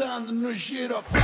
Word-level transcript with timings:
dançando 0.00 0.32
no 0.32 0.54
giroflão. 0.54 1.20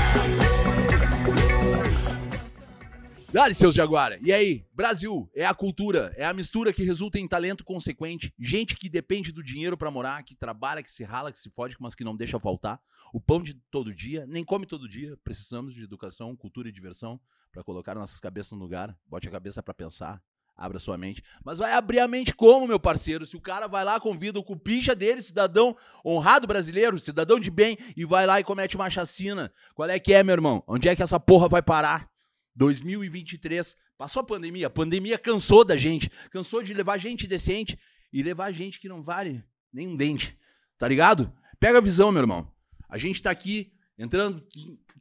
Dale, 3.33 3.55
seus 3.55 3.75
Jaguara. 3.75 4.19
E 4.23 4.31
aí, 4.33 4.67
Brasil, 4.73 5.31
é 5.35 5.47
a 5.47 5.55
cultura, 5.55 6.13
é 6.17 6.27
a 6.27 6.35
mistura 6.35 6.75
que 6.75 6.85
resulta 6.85 7.19
em 7.19 7.27
talento 7.27 7.65
consequente, 7.65 8.35
gente 8.39 8.77
que 8.77 8.91
depende 8.91 9.33
do 9.33 9.43
dinheiro 9.43 9.79
pra 9.79 9.91
morar, 9.91 10.23
que 10.23 10.35
trabalha, 10.35 10.83
que 10.83 10.91
se 10.91 11.03
rala, 11.05 11.33
que 11.33 11.39
se 11.39 11.49
fode, 11.49 11.75
mas 11.81 11.95
que 11.95 12.05
não 12.05 12.15
deixa 12.15 12.39
faltar. 12.39 12.79
O 13.15 13.21
pão 13.21 13.43
de 13.43 13.55
todo 13.71 13.95
dia, 13.95 14.27
nem 14.27 14.45
come 14.45 14.67
todo 14.67 14.87
dia. 14.87 15.17
Precisamos 15.25 15.75
de 15.75 15.83
educação, 15.83 16.37
cultura 16.37 16.69
e 16.69 16.73
diversão 16.73 17.19
pra 17.51 17.65
colocar 17.65 17.95
nossas 17.95 18.21
cabeças 18.21 18.53
no 18.53 18.59
lugar. 18.59 18.95
Bote 19.07 19.27
a 19.27 19.31
cabeça 19.33 19.63
pra 19.63 19.73
pensar. 19.73 20.23
Abra 20.57 20.79
sua 20.79 20.97
mente. 20.97 21.23
Mas 21.45 21.59
vai 21.59 21.73
abrir 21.75 21.99
a 21.99 22.09
mente 22.09 22.35
como, 22.35 22.67
meu 22.67 22.81
parceiro? 22.81 23.27
Se 23.27 23.37
o 23.37 23.41
cara 23.41 23.67
vai 23.67 23.85
lá, 23.85 24.01
convida 24.01 24.39
o 24.39 24.45
cupincha 24.45 24.95
dele, 24.95 25.21
cidadão 25.21 25.77
honrado 26.05 26.47
brasileiro, 26.47 26.99
cidadão 26.99 27.39
de 27.39 27.51
bem, 27.51 27.77
e 27.95 28.07
vai 28.07 28.27
lá 28.27 28.41
e 28.41 28.45
comete 28.45 28.75
uma 28.75 28.89
chacina. 28.89 29.53
Qual 29.75 29.89
é 29.89 29.99
que 29.99 30.15
é, 30.15 30.23
meu 30.23 30.33
irmão? 30.33 30.65
Onde 30.67 30.89
é 30.89 30.97
que 30.97 31.03
essa 31.03 31.21
porra 31.21 31.47
vai 31.47 31.61
parar? 31.61 32.09
2023. 32.55 33.77
Passou 33.99 34.21
a 34.21 34.25
pandemia. 34.25 34.69
A 34.69 34.71
pandemia 34.71 35.19
cansou 35.19 35.63
da 35.63 35.77
gente. 35.77 36.11
Cansou 36.31 36.63
de 36.63 36.73
levar 36.73 36.97
gente 36.97 37.27
decente 37.27 37.79
e 38.11 38.23
levar 38.23 38.51
gente 38.51 38.81
que 38.81 38.89
não 38.89 39.03
vale 39.03 39.45
nem 39.71 39.87
um 39.87 39.97
dente. 39.97 40.39
Tá 40.79 40.89
ligado? 40.89 41.31
Pega 41.61 41.79
a 41.79 41.83
visão, 41.83 42.11
meu 42.11 42.23
irmão. 42.23 42.51
A 42.89 42.97
gente 42.97 43.21
tá 43.21 43.31
aqui 43.31 43.73
entrando 43.99 44.47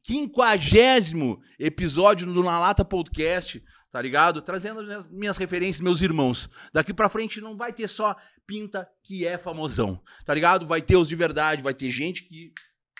quinquagésimo 0.02 1.42
episódio 1.58 2.32
do 2.32 2.44
Na 2.44 2.60
Lata 2.60 2.86
Podcast, 2.86 3.64
tá 3.96 4.02
ligado? 4.02 4.42
Trazendo 4.42 4.82
as 4.92 5.08
minhas 5.08 5.38
referências, 5.38 5.80
meus 5.80 6.02
irmãos. 6.02 6.50
Daqui 6.74 6.94
pra 6.94 7.08
frente 7.08 7.40
não 7.40 7.56
vai 7.56 7.72
ter 7.72 7.88
só 7.88 8.14
pinta 8.46 8.86
que 9.02 9.26
é 9.26 9.38
famosão, 9.38 10.04
tá 10.26 10.34
ligado? 10.34 10.68
Vai 10.68 10.82
ter 10.82 10.98
os 10.98 11.08
de 11.08 11.16
verdade, 11.16 11.64
vai 11.64 11.74
ter 11.74 11.90
gente 11.90 12.24
que 12.24 12.52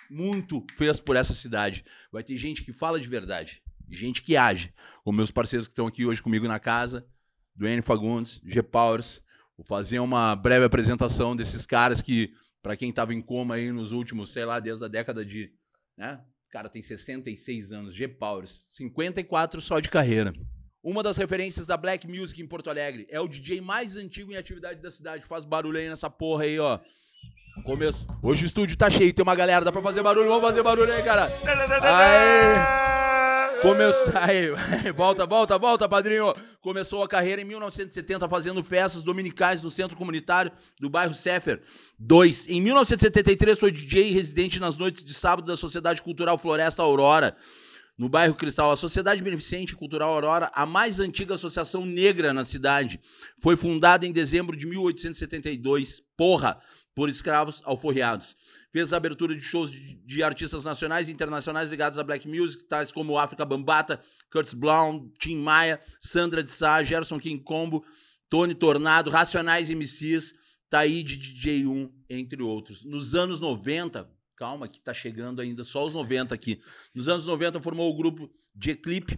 muito 0.10 0.66
fez 0.78 0.98
por 0.98 1.18
essa 1.18 1.34
cidade. 1.34 1.84
Vai 2.10 2.24
ter 2.24 2.38
gente 2.38 2.64
que 2.64 2.72
fala 2.72 2.98
de 2.98 3.10
verdade 3.10 3.62
gente 3.90 4.24
que 4.24 4.38
age, 4.38 4.74
como 5.04 5.18
meus 5.18 5.32
parceiros 5.32 5.68
que 5.68 5.74
estão 5.74 5.86
aqui 5.86 6.06
hoje 6.06 6.22
comigo 6.22 6.48
na 6.48 6.60
casa, 6.60 7.06
Duane 7.54 7.82
Fagundes, 7.82 8.40
G 8.44 8.64
Powers. 8.64 9.22
Vou 9.58 9.66
fazer 9.66 10.00
uma 10.00 10.34
breve 10.34 10.66
apresentação 10.66 11.36
desses 11.36 11.66
caras 11.66 12.02
que, 12.02 12.32
para 12.64 12.78
quem 12.78 12.90
estava 12.90 13.14
em 13.14 13.22
coma 13.22 13.56
aí 13.56 13.70
nos 13.70 13.92
últimos, 13.92 14.32
sei 14.32 14.46
lá, 14.46 14.62
desde 14.62 14.86
a 14.86 14.88
década 14.88 15.26
de. 15.26 15.52
Né? 15.98 16.20
O 16.48 16.52
cara 16.52 16.70
tem 16.70 16.82
66 16.82 17.72
anos, 17.74 17.94
G 17.94 18.08
Powers, 18.08 18.66
54 18.70 19.60
só 19.60 19.80
de 19.80 19.90
carreira. 19.90 20.34
Uma 20.86 21.02
das 21.02 21.18
referências 21.18 21.66
da 21.66 21.76
Black 21.76 22.08
Music 22.08 22.40
em 22.40 22.46
Porto 22.46 22.70
Alegre. 22.70 23.08
É 23.10 23.20
o 23.20 23.28
DJ 23.28 23.60
mais 23.60 23.98
antigo 23.98 24.32
em 24.32 24.36
atividade 24.36 24.80
da 24.80 24.92
cidade. 24.92 25.26
Faz 25.26 25.44
barulho 25.44 25.80
aí 25.80 25.90
nessa 25.90 26.12
porra 26.12 26.44
aí, 26.44 26.60
ó. 26.60 26.78
Começo. 27.64 28.06
Hoje 28.22 28.44
o 28.44 28.46
estúdio 28.46 28.78
tá 28.78 28.88
cheio, 28.88 29.12
tem 29.12 29.24
uma 29.24 29.34
galera, 29.34 29.66
dá 29.66 29.72
pra 29.72 29.82
fazer 29.82 30.04
barulho, 30.04 30.28
vamos 30.28 30.44
fazer 30.48 30.62
barulho 30.62 30.94
aí, 30.94 31.02
cara. 31.02 31.42
Aê! 31.82 33.62
Começou. 33.64 34.14
Aí, 34.14 34.52
volta, 34.94 35.26
volta, 35.26 35.58
volta, 35.58 35.90
padrinho. 35.90 36.36
Começou 36.62 37.02
a 37.02 37.08
carreira 37.08 37.42
em 37.42 37.46
1970 37.46 38.30
fazendo 38.30 38.64
festas 38.64 39.04
dominicais 39.04 39.64
no 39.64 39.72
centro 39.72 39.98
comunitário 39.98 40.52
do 40.80 40.88
bairro 40.88 41.16
Sefer 41.16 41.64
2. 41.98 42.48
Em 42.48 42.62
1973 42.62 43.58
foi 43.58 43.72
DJ 43.72 44.12
residente 44.12 44.60
nas 44.60 44.78
noites 44.78 45.04
de 45.04 45.16
sábado 45.16 45.48
da 45.48 45.58
Sociedade 45.58 46.04
Cultural 46.04 46.38
Floresta 46.38 46.84
Aurora 46.84 47.36
no 47.98 48.10
bairro 48.10 48.36
Cristal. 48.36 48.72
A 48.72 48.78
Sociedade 48.78 49.24
Beneficente 49.24 49.76
Cultural 49.76 50.14
Aurora, 50.14 50.52
a 50.54 50.66
mais 50.66 51.00
antiga 51.00 51.36
associação 51.36 51.86
negra 51.86 52.34
na 52.34 52.44
cidade, 52.44 53.00
foi 53.42 53.56
fundada 53.56 54.06
em 54.06 54.12
dezembro 54.12 54.56
de 54.56 54.66
1872, 54.66 56.02
porra, 56.18 56.60
por 56.94 57.10
escravos 57.10 57.62
alforriados. 57.66 58.36
Fez 58.72 58.92
a 58.94 58.98
abertura 58.98 59.36
de 59.36 59.42
shows 59.42 59.72
de, 59.72 59.96
de, 59.96 60.24
artistas 60.24 60.66
nacionais 60.66 61.08
e 61.08 61.12
internacionais 61.12 61.70
ligados 61.70 61.98
à 61.98 62.04
black 62.04 62.28
music, 62.28 62.64
tais 62.66 62.92
como 62.92 63.18
África 63.18 63.46
Bambata, 63.46 64.00
Curtis 64.32 64.54
Brown, 64.54 65.10
Tim 65.20 65.38
Maia, 65.38 65.80
Sandra 66.02 66.44
de 66.44 66.52
Sá, 66.52 66.84
Gerson 66.84 67.20
King 67.20 67.42
Combo, 67.42 67.86
Tony 68.30 68.54
Tornado, 68.54 69.10
Racionais 69.10 69.70
MCs, 69.70 70.34
Taíde 70.70 71.18
DJ1, 71.18 71.92
entre 72.10 72.42
outros. 72.42 72.84
Nos 72.84 73.16
anos 73.16 73.40
90, 73.40 74.10
Calma, 74.36 74.68
que 74.68 74.82
tá 74.82 74.94
chegando 74.94 75.42
ainda 75.42 75.64
só 75.64 75.86
os 75.86 75.94
90 75.94 76.36
aqui. 76.36 76.60
Nos 76.94 77.08
anos 77.08 77.26
90 77.26 77.62
formou 77.62 77.90
o 77.90 77.96
grupo 77.96 78.30
J-Clip. 78.56 79.18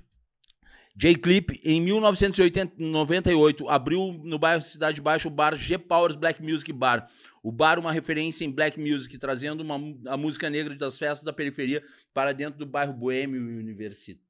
J-Clip, 0.96 1.60
em 1.64 1.80
1998, 1.82 3.70
abriu 3.70 4.20
no 4.24 4.40
bairro 4.40 4.64
Cidade 4.64 5.00
Baixa 5.00 5.28
o 5.28 5.32
bar 5.32 5.56
G-Powers 5.56 6.16
Black 6.16 6.42
Music 6.42 6.74
Bar. 6.74 7.08
O 7.44 7.52
bar, 7.52 7.78
uma 7.78 7.92
referência 7.92 8.44
em 8.44 8.52
black 8.52 8.80
music, 8.80 9.16
trazendo 9.20 9.62
uma, 9.62 9.76
a 10.08 10.18
música 10.18 10.50
negra 10.50 10.76
das 10.76 10.98
festas 10.98 11.24
da 11.24 11.32
periferia 11.32 11.84
para 12.14 12.34
dentro 12.34 12.58
do 12.58 12.66
bairro 12.66 12.94
boêmio 12.94 13.40
universitário. 13.40 14.27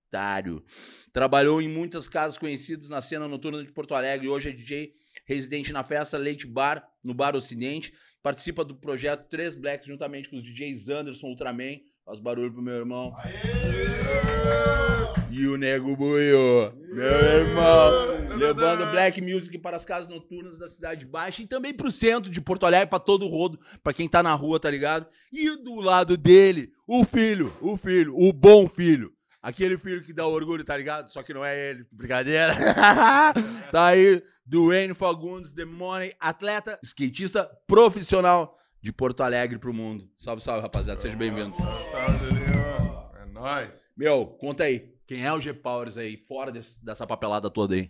Trabalhou 1.11 1.61
em 1.61 1.67
muitas 1.67 2.07
casas 2.07 2.37
conhecidas 2.37 2.89
na 2.89 3.01
cena 3.01 3.27
noturna 3.27 3.63
de 3.63 3.71
Porto 3.71 3.93
Alegre. 3.93 4.27
Hoje 4.27 4.49
é 4.49 4.51
DJ 4.51 4.91
residente 5.25 5.73
na 5.73 5.83
festa 5.83 6.17
Leite 6.17 6.47
Bar, 6.47 6.87
no 7.03 7.13
Bar 7.13 7.35
Ocidente. 7.35 7.93
Participa 8.23 8.63
do 8.63 8.75
projeto 8.75 9.27
Três 9.27 9.55
Blacks, 9.55 9.85
juntamente 9.85 10.29
com 10.29 10.35
os 10.35 10.43
DJs 10.43 10.89
Anderson 10.89 11.27
Ultraman. 11.27 11.79
Faz 12.05 12.19
barulho 12.19 12.53
pro 12.53 12.61
meu 12.61 12.75
irmão. 12.75 13.13
Aê! 13.17 13.87
E 15.29 15.45
o 15.45 15.57
Nego 15.57 15.95
Buio, 15.95 16.73
meu 16.93 17.05
irmão, 17.05 18.37
levando 18.37 18.89
black 18.91 19.21
music 19.21 19.57
para 19.59 19.75
as 19.75 19.83
casas 19.83 20.09
noturnas 20.09 20.57
da 20.57 20.69
Cidade 20.69 21.05
Baixa 21.05 21.41
e 21.41 21.45
também 21.45 21.73
pro 21.73 21.91
centro 21.91 22.31
de 22.31 22.39
Porto 22.39 22.65
Alegre, 22.65 22.89
para 22.89 22.99
todo 22.99 23.25
o 23.25 23.29
rodo, 23.29 23.59
para 23.83 23.93
quem 23.93 24.07
tá 24.07 24.23
na 24.23 24.33
rua, 24.33 24.59
tá 24.59 24.71
ligado? 24.71 25.05
E 25.31 25.57
do 25.57 25.81
lado 25.81 26.15
dele, 26.15 26.71
o 26.87 27.03
filho, 27.03 27.53
o 27.61 27.75
filho, 27.77 28.17
o 28.17 28.31
bom 28.31 28.69
filho, 28.69 29.13
Aquele 29.47 29.77
filho 29.77 30.03
que 30.03 30.11
dá 30.11 30.27
orgulho, 30.27 30.61
tá 30.61 30.75
ligado? 30.75 31.09
Só 31.09 31.23
que 31.23 31.33
não 31.33 31.45
é 31.45 31.69
ele. 31.69 31.87
Brincadeira. 31.89 32.53
tá 33.71 33.85
aí, 33.85 34.21
Duane 34.45 34.93
Fagundes, 34.93 35.53
The 35.53 35.63
Money, 35.63 36.13
atleta, 36.19 36.77
skatista 36.83 37.49
profissional 37.65 38.59
de 38.81 38.91
Porto 38.91 39.23
Alegre 39.23 39.57
pro 39.57 39.73
mundo. 39.73 40.11
Salve, 40.17 40.41
salve, 40.41 40.63
rapaziada. 40.63 40.99
Sejam 40.99 41.17
bem-vindos. 41.17 41.55
Salve, 41.89 42.25
Leon. 42.25 43.09
É 43.21 43.25
nóis. 43.27 43.87
Meu, 43.95 44.27
conta 44.27 44.65
aí. 44.65 44.93
Quem 45.07 45.25
é 45.25 45.31
o 45.31 45.39
G-Powers 45.39 45.97
aí, 45.97 46.17
fora 46.17 46.51
desse, 46.51 46.83
dessa 46.83 47.07
papelada 47.07 47.49
toda 47.49 47.73
aí? 47.73 47.89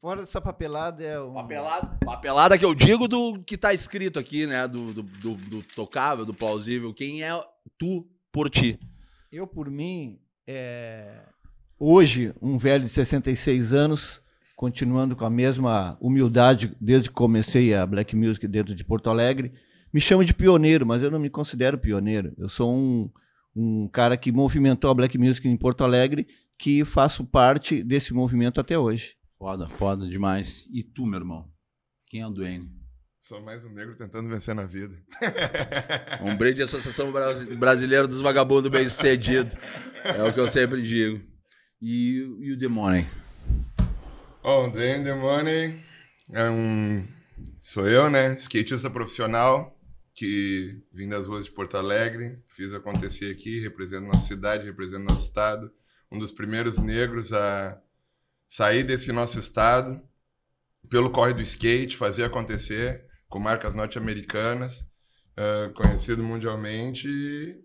Fora 0.00 0.18
dessa 0.18 0.40
papelada 0.40 1.04
é 1.04 1.20
o. 1.20 1.32
Papelada, 1.32 1.96
papelada 2.04 2.58
que 2.58 2.64
eu 2.64 2.74
digo 2.74 3.06
do 3.06 3.40
que 3.44 3.56
tá 3.56 3.72
escrito 3.72 4.18
aqui, 4.18 4.48
né? 4.48 4.66
Do, 4.66 4.92
do, 4.92 5.02
do, 5.04 5.34
do 5.36 5.62
tocável, 5.62 6.24
do 6.24 6.34
plausível. 6.34 6.92
Quem 6.92 7.22
é 7.22 7.30
tu 7.78 8.04
por 8.32 8.50
ti? 8.50 8.80
Eu, 9.30 9.46
por 9.46 9.70
mim, 9.70 10.18
é... 10.46 11.22
hoje, 11.78 12.32
um 12.40 12.56
velho 12.56 12.84
de 12.84 12.90
66 12.90 13.72
anos, 13.72 14.22
continuando 14.54 15.16
com 15.16 15.24
a 15.24 15.30
mesma 15.30 15.96
humildade 16.00 16.76
desde 16.80 17.08
que 17.08 17.14
comecei 17.14 17.74
a 17.74 17.84
Black 17.84 18.14
Music 18.14 18.46
dentro 18.46 18.74
de 18.74 18.84
Porto 18.84 19.10
Alegre, 19.10 19.52
me 19.92 20.00
chamo 20.00 20.24
de 20.24 20.34
pioneiro, 20.34 20.86
mas 20.86 21.02
eu 21.02 21.10
não 21.10 21.18
me 21.18 21.30
considero 21.30 21.78
pioneiro. 21.78 22.32
Eu 22.38 22.48
sou 22.48 22.74
um, 22.74 23.10
um 23.54 23.88
cara 23.88 24.16
que 24.16 24.30
movimentou 24.30 24.90
a 24.90 24.94
Black 24.94 25.18
Music 25.18 25.46
em 25.48 25.56
Porto 25.56 25.82
Alegre, 25.82 26.26
que 26.58 26.84
faço 26.84 27.24
parte 27.24 27.82
desse 27.82 28.14
movimento 28.14 28.60
até 28.60 28.78
hoje. 28.78 29.16
Foda, 29.38 29.68
foda 29.68 30.08
demais. 30.08 30.66
E 30.72 30.82
tu, 30.82 31.04
meu 31.04 31.20
irmão? 31.20 31.48
Quem 32.06 32.20
é 32.20 32.26
o 32.26 32.30
Duane? 32.30 32.70
Sou 33.26 33.42
mais 33.42 33.64
um 33.64 33.70
negro 33.70 33.96
tentando 33.96 34.28
vencer 34.28 34.54
na 34.54 34.66
vida. 34.66 34.96
Um 36.22 36.36
brinde 36.36 36.58
de 36.58 36.62
Associação 36.62 37.10
Brasileira 37.58 38.06
dos 38.06 38.20
Vagabundos 38.20 38.70
Bem 38.70 38.88
Sucedido. 38.88 39.52
É 40.04 40.22
o 40.22 40.32
que 40.32 40.38
eu 40.38 40.46
sempre 40.46 40.80
digo. 40.80 41.20
E, 41.82 42.18
e 42.18 42.52
o 42.52 42.56
The 42.56 42.68
Money? 42.68 43.04
Oh, 44.44 44.66
o 44.66 44.70
The 44.70 45.12
Money 45.12 45.82
é 46.32 46.48
um. 46.48 47.04
Sou 47.60 47.88
eu, 47.88 48.08
né? 48.08 48.36
Skatista 48.36 48.88
profissional 48.88 49.76
que 50.14 50.80
vim 50.92 51.08
das 51.08 51.26
ruas 51.26 51.46
de 51.46 51.50
Porto 51.50 51.76
Alegre, 51.76 52.40
fiz 52.46 52.72
acontecer 52.72 53.32
aqui, 53.32 53.58
represento 53.58 54.06
nossa 54.06 54.24
cidade, 54.24 54.66
represento 54.66 55.02
nosso 55.02 55.26
estado. 55.26 55.72
Um 56.12 56.20
dos 56.20 56.30
primeiros 56.30 56.78
negros 56.78 57.32
a 57.32 57.76
sair 58.48 58.84
desse 58.84 59.10
nosso 59.10 59.36
estado 59.40 60.00
pelo 60.88 61.10
corre 61.10 61.34
do 61.34 61.42
skate, 61.42 61.96
fazer 61.96 62.22
acontecer 62.22 63.05
com 63.28 63.38
marcas 63.38 63.74
norte-americanas, 63.74 64.86
uh, 65.36 65.72
conhecido 65.74 66.22
mundialmente. 66.22 67.08
E, 67.08 67.60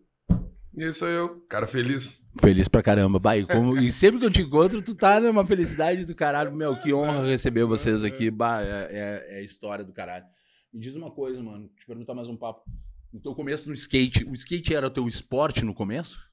e 0.75 0.93
sou 0.93 1.07
eu, 1.07 1.41
cara 1.47 1.67
feliz. 1.67 2.21
Feliz 2.39 2.67
pra 2.67 2.81
caramba. 2.81 3.19
Bah, 3.19 3.33
como, 3.51 3.77
e 3.77 3.91
sempre 3.91 4.19
que 4.19 4.25
eu 4.25 4.31
te 4.31 4.41
encontro, 4.41 4.81
tu 4.81 4.95
tá 4.95 5.19
numa 5.19 5.45
felicidade 5.45 6.05
do 6.05 6.15
caralho. 6.15 6.53
Meu, 6.53 6.75
que 6.79 6.93
honra 6.93 7.25
receber 7.25 7.65
vocês 7.65 8.03
aqui. 8.03 8.31
Bah, 8.31 8.61
é, 8.61 8.87
é, 8.89 9.39
é 9.39 9.43
história 9.43 9.83
do 9.83 9.91
caralho. 9.91 10.25
Me 10.73 10.79
diz 10.79 10.95
uma 10.95 11.11
coisa, 11.11 11.41
mano. 11.43 11.67
Te 11.77 11.85
perguntar 11.85 12.13
mais 12.13 12.29
um 12.29 12.37
papo. 12.37 12.63
No 13.11 13.19
teu 13.19 13.35
começo 13.35 13.67
no 13.67 13.75
skate, 13.75 14.23
o 14.23 14.31
skate 14.31 14.73
era 14.73 14.89
teu 14.89 15.05
esporte 15.05 15.65
no 15.65 15.73
começo? 15.73 16.30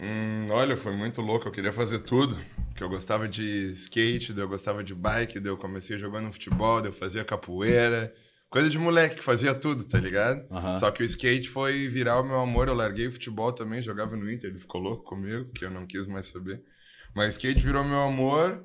Hum, 0.00 0.46
olha, 0.50 0.76
foi 0.76 0.96
muito 0.96 1.20
louco. 1.20 1.48
Eu 1.48 1.52
queria 1.52 1.72
fazer 1.72 2.00
tudo. 2.00 2.36
Que 2.74 2.84
eu 2.84 2.88
gostava 2.88 3.26
de 3.26 3.72
skate, 3.72 4.32
eu 4.38 4.48
gostava 4.48 4.84
de 4.84 4.94
bike, 4.94 5.44
eu 5.44 5.56
comecei 5.56 5.98
jogando 5.98 6.32
futebol, 6.32 6.78
eu 6.84 6.92
fazia 6.92 7.24
capoeira. 7.24 8.14
Coisa 8.48 8.70
de 8.70 8.78
moleque 8.78 9.16
que 9.16 9.22
fazia 9.22 9.52
tudo, 9.52 9.82
tá 9.82 9.98
ligado? 9.98 10.46
Aham. 10.50 10.76
Só 10.76 10.90
que 10.90 11.02
o 11.02 11.06
skate 11.06 11.50
foi 11.50 11.88
virar 11.88 12.20
o 12.20 12.24
meu 12.24 12.40
amor. 12.40 12.68
Eu 12.68 12.74
larguei 12.74 13.08
o 13.08 13.12
futebol 13.12 13.52
também, 13.52 13.82
jogava 13.82 14.16
no 14.16 14.30
Inter. 14.30 14.50
Ele 14.50 14.58
ficou 14.60 14.80
louco 14.80 15.02
comigo, 15.02 15.50
que 15.52 15.64
eu 15.64 15.70
não 15.70 15.86
quis 15.86 16.06
mais 16.06 16.26
saber. 16.28 16.62
Mas 17.14 17.32
skate 17.32 17.66
virou 17.66 17.82
meu 17.84 18.00
amor. 18.00 18.62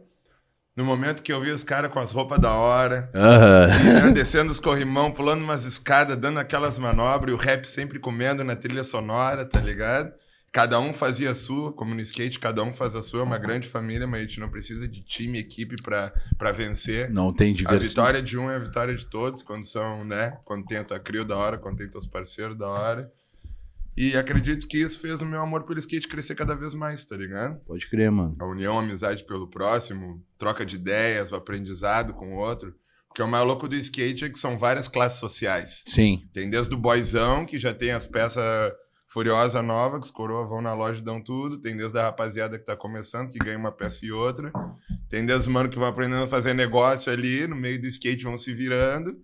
No 0.75 0.85
momento 0.85 1.21
que 1.21 1.31
eu 1.31 1.41
vi 1.41 1.51
os 1.51 1.63
caras 1.63 1.91
com 1.91 1.99
as 1.99 2.11
roupas 2.11 2.39
da 2.39 2.53
hora, 2.53 3.11
né, 3.13 4.11
descendo 4.11 4.51
os 4.51 4.59
corrimão, 4.59 5.11
pulando 5.11 5.43
umas 5.43 5.65
escadas, 5.65 6.17
dando 6.17 6.39
aquelas 6.39 6.79
manobras, 6.79 7.31
e 7.31 7.35
o 7.35 7.37
rap 7.37 7.65
sempre 7.65 7.99
comendo 7.99 8.43
na 8.43 8.55
trilha 8.55 8.83
sonora, 8.83 9.45
tá 9.45 9.59
ligado? 9.59 10.11
Cada 10.53 10.79
um 10.79 10.93
fazia 10.93 11.31
a 11.31 11.35
sua, 11.35 11.73
como 11.73 11.95
no 11.95 12.01
skate, 12.01 12.39
cada 12.39 12.63
um 12.63 12.71
faz 12.71 12.93
a 12.93 13.01
sua, 13.01 13.21
é 13.21 13.23
uma 13.23 13.39
grande 13.39 13.67
família, 13.67 14.05
mas 14.05 14.19
a 14.19 14.21
gente 14.27 14.39
não 14.39 14.49
precisa 14.49 14.87
de 14.87 15.01
time, 15.01 15.39
equipe 15.39 15.75
pra 15.81 16.51
vencer. 16.53 17.09
Não 17.09 17.33
tem 17.33 17.53
A 17.53 17.55
diversidade. 17.55 17.87
vitória 17.87 18.21
de 18.21 18.37
um 18.37 18.51
é 18.51 18.55
a 18.55 18.59
vitória 18.59 18.93
de 18.93 19.03
todos, 19.07 19.41
quando 19.41 19.65
são, 19.65 20.05
né? 20.05 20.37
Quando 20.45 20.63
tem 20.67 20.77
a 20.77 20.83
tua 20.83 20.99
crio 20.99 21.25
da 21.25 21.35
hora, 21.35 21.57
quando 21.57 21.77
tem 21.77 21.89
teus 21.89 22.05
parceiros 22.05 22.55
da 22.55 22.67
hora. 22.67 23.11
E 23.97 24.15
acredito 24.15 24.67
que 24.67 24.77
isso 24.77 24.99
fez 24.99 25.21
o 25.23 25.25
meu 25.25 25.41
amor 25.41 25.63
pelo 25.63 25.79
skate 25.79 26.07
crescer 26.07 26.35
cada 26.35 26.55
vez 26.55 26.75
mais, 26.75 27.03
tá 27.03 27.17
ligado? 27.17 27.59
Pode 27.65 27.87
crer, 27.89 28.11
mano. 28.11 28.35
A 28.39 28.45
união, 28.45 28.77
a 28.77 28.83
amizade 28.83 29.23
pelo 29.25 29.47
próximo, 29.49 30.23
troca 30.37 30.63
de 30.63 30.75
ideias, 30.75 31.31
o 31.31 31.35
aprendizado 31.35 32.13
com 32.13 32.35
o 32.35 32.37
outro. 32.37 32.75
Porque 33.07 33.23
o 33.23 33.27
mais 33.27 33.45
louco 33.45 33.67
do 33.67 33.75
skate 33.75 34.25
é 34.25 34.29
que 34.29 34.37
são 34.37 34.57
várias 34.57 34.87
classes 34.87 35.19
sociais. 35.19 35.83
Sim. 35.87 36.27
Tem 36.31 36.47
desde 36.47 36.75
o 36.75 36.77
boyzão, 36.77 37.43
que 37.43 37.59
já 37.59 37.73
tem 37.73 37.89
as 37.91 38.05
peças 38.05 38.71
furiosa 39.13 39.61
nova, 39.61 39.99
que 39.99 40.05
os 40.05 40.11
coroas 40.11 40.49
vão 40.49 40.61
na 40.61 40.73
loja 40.73 40.99
e 40.99 41.03
dão 41.03 41.21
tudo. 41.23 41.59
Tem 41.61 41.77
desde 41.77 41.97
a 41.99 42.03
rapaziada 42.03 42.57
que 42.57 42.65
tá 42.65 42.75
começando, 42.75 43.29
que 43.29 43.37
ganha 43.37 43.57
uma 43.59 43.71
peça 43.71 44.05
e 44.05 44.11
outra. 44.11 44.51
Tem 45.07 45.23
desde 45.25 45.41
os 45.41 45.53
mano 45.53 45.69
que 45.69 45.77
vão 45.77 45.87
aprendendo 45.87 46.23
a 46.23 46.27
fazer 46.27 46.53
negócio 46.53 47.11
ali, 47.11 47.45
no 47.47 47.55
meio 47.55 47.79
do 47.79 47.87
skate 47.87 48.23
vão 48.23 48.37
se 48.37 48.53
virando. 48.53 49.15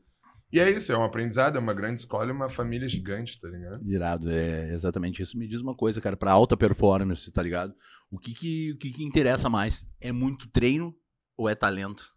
E 0.51 0.59
é 0.59 0.69
isso, 0.69 0.91
é 0.91 0.97
um 0.97 1.03
aprendizado, 1.03 1.57
é 1.57 1.59
uma 1.59 1.74
grande 1.75 2.00
escola 2.00 2.30
e 2.30 2.31
uma 2.33 2.50
família 2.50 2.88
gigante, 2.89 3.39
tá 3.39 3.47
ligado? 3.47 3.88
Irado, 3.88 4.31
é 4.31 4.74
exatamente 4.74 5.21
isso. 5.21 5.38
Me 5.38 5.47
diz 5.47 5.62
uma 5.62 5.75
coisa, 5.75 6.01
cara, 6.01 6.18
pra 6.18 6.31
alta 6.31 6.56
performance, 6.57 7.31
tá 7.31 7.41
ligado? 7.41 7.74
O 8.12 8.18
que 8.18 8.33
que, 8.33 8.71
o 8.71 8.77
que 8.77 8.91
que 8.91 9.03
interessa 9.03 9.47
mais? 9.50 9.86
É 10.01 10.12
muito 10.12 10.50
treino 10.50 10.95
ou 11.38 11.47
é 11.47 11.53
talento? 11.56 12.12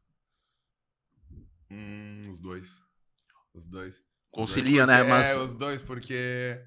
Hum, 1.70 2.22
os 2.30 2.38
dois. 2.40 2.80
Os 3.54 3.64
dois. 3.64 4.02
Concilia, 4.30 4.82
Os 4.82 4.86
dois 4.86 4.88
né? 4.88 4.96
porque- 4.98 5.10
Mas 5.10 5.26
É, 5.26 5.36
os 5.38 5.54
dois, 5.54 5.82
porque. 5.82 6.64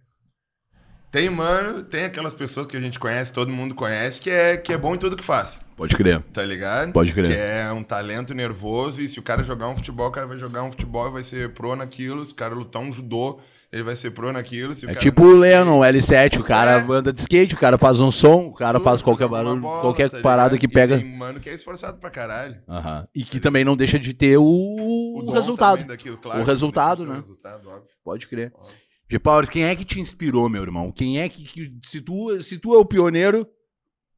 Tem, 1.16 1.30
mano, 1.30 1.82
tem 1.82 2.04
aquelas 2.04 2.34
pessoas 2.34 2.68
que 2.68 2.76
a 2.76 2.80
gente 2.82 3.00
conhece, 3.00 3.32
todo 3.32 3.50
mundo 3.50 3.74
conhece, 3.74 4.20
que 4.20 4.30
é, 4.30 4.58
que 4.58 4.74
é 4.74 4.78
bom 4.78 4.96
em 4.96 4.98
tudo 4.98 5.16
que 5.16 5.24
faz, 5.24 5.62
pode 5.78 5.96
crer, 5.96 6.20
tá 6.34 6.44
ligado? 6.44 6.92
pode 6.92 7.14
Que 7.14 7.24
crer. 7.24 7.38
é 7.40 7.72
um 7.72 7.84
talento 7.86 8.34
nervoso, 8.34 9.02
e 9.02 9.08
se 9.08 9.18
o 9.18 9.24
cara 9.24 9.42
jogar 9.42 9.70
um 9.70 9.76
futebol, 9.78 10.10
o 10.10 10.12
cara 10.12 10.28
vai 10.28 10.38
jogar 10.38 10.64
um 10.64 10.72
futebol 10.72 11.08
e 11.08 11.12
vai 11.12 11.24
ser 11.24 11.54
pro 11.54 11.74
naquilo. 11.74 12.26
Se 12.26 12.34
o 12.34 12.36
cara 12.36 12.54
lutar 12.54 12.82
um 12.82 12.92
judô, 12.92 13.40
ele 13.72 13.84
vai 13.84 13.96
ser 13.96 14.12
pro 14.12 14.30
naquilo. 14.34 14.74
O 14.74 14.90
É 14.90 14.96
tipo 14.96 15.24
o 15.24 15.34
Lennon, 15.40 15.80
o 15.80 15.84
L7, 15.84 16.38
o 16.42 16.44
cara 16.44 16.72
É. 16.80 16.86
anda 16.92 17.14
de 17.14 17.22
skate, 17.22 17.56
o 17.56 17.58
cara 17.58 17.78
faz 17.78 18.02
um 18.02 18.12
som, 18.12 18.48
o 18.48 18.54
cara 18.54 18.78
faz 18.82 19.00
surfa, 19.00 19.06
qualquer 19.06 19.30
barulho, 19.30 19.62
bola, 19.62 19.82
qualquer 19.84 20.10
tá 20.10 20.20
parada 20.20 20.58
que 20.58 20.66
E 20.66 20.70
pega. 20.70 20.98
Tem 20.98 21.16
mano 21.16 21.40
que 21.40 21.50
é 21.50 21.54
esforçado 21.54 21.98
pra 21.98 22.10
caralho. 22.10 22.58
Aham. 22.68 23.06
E 23.16 23.24
que 23.24 23.40
também 23.40 23.64
não 23.64 23.78
deixa 23.78 23.98
de 23.98 24.14
ter 24.14 24.36
o, 24.38 25.24
dom 25.26 25.32
resultado. 25.32 25.82
daquilo, 25.86 26.18
claro, 26.18 26.42
O 26.42 26.44
resultado, 26.44 27.04
que 27.06 27.10
né? 27.10 27.16
O 27.18 27.22
resultado, 27.22 27.70
óbvio. 27.70 27.84
Pode 28.04 28.28
crer. 28.28 28.52
óbvio. 28.54 28.85
G-Powers, 29.10 29.50
quem 29.50 29.64
é 29.64 29.76
que 29.76 29.86
te 29.86 30.00
inspirou, 30.00 30.50
meu 30.50 30.64
irmão? 30.64 30.92
Quem 30.92 31.20
é 31.20 31.30
que, 31.30 31.46
que- 31.46 31.80
se, 31.84 32.02
tu, 32.02 32.42
se 32.42 32.58
tu 32.58 32.74
é 32.74 32.78
o 32.78 32.86
pioneiro, 32.86 33.48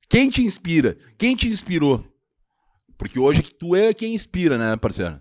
quem 0.09 0.29
te 0.29 0.41
inspira? 0.43 0.97
Quem 1.17 1.35
te 1.35 1.47
inspirou? 1.49 2.05
Porque 2.97 3.19
hoje 3.19 3.43
tu 3.43 3.75
é 3.75 3.93
quem 3.93 4.13
inspira, 4.13 4.57
né, 4.57 4.75
parceiro? 4.77 5.19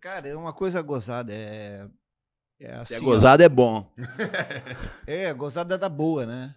Cara, 0.00 0.28
é 0.28 0.36
uma 0.36 0.52
coisa 0.52 0.80
gozada. 0.80 1.32
É, 1.34 1.86
é 2.60 2.74
assim. 2.76 2.94
Se 2.94 2.94
é 2.94 2.98
ó. 3.00 3.04
gozado 3.04 3.42
é 3.42 3.48
bom. 3.48 3.92
É, 5.06 5.32
gozada 5.34 5.76
da 5.76 5.88
boa, 5.88 6.24
né? 6.24 6.54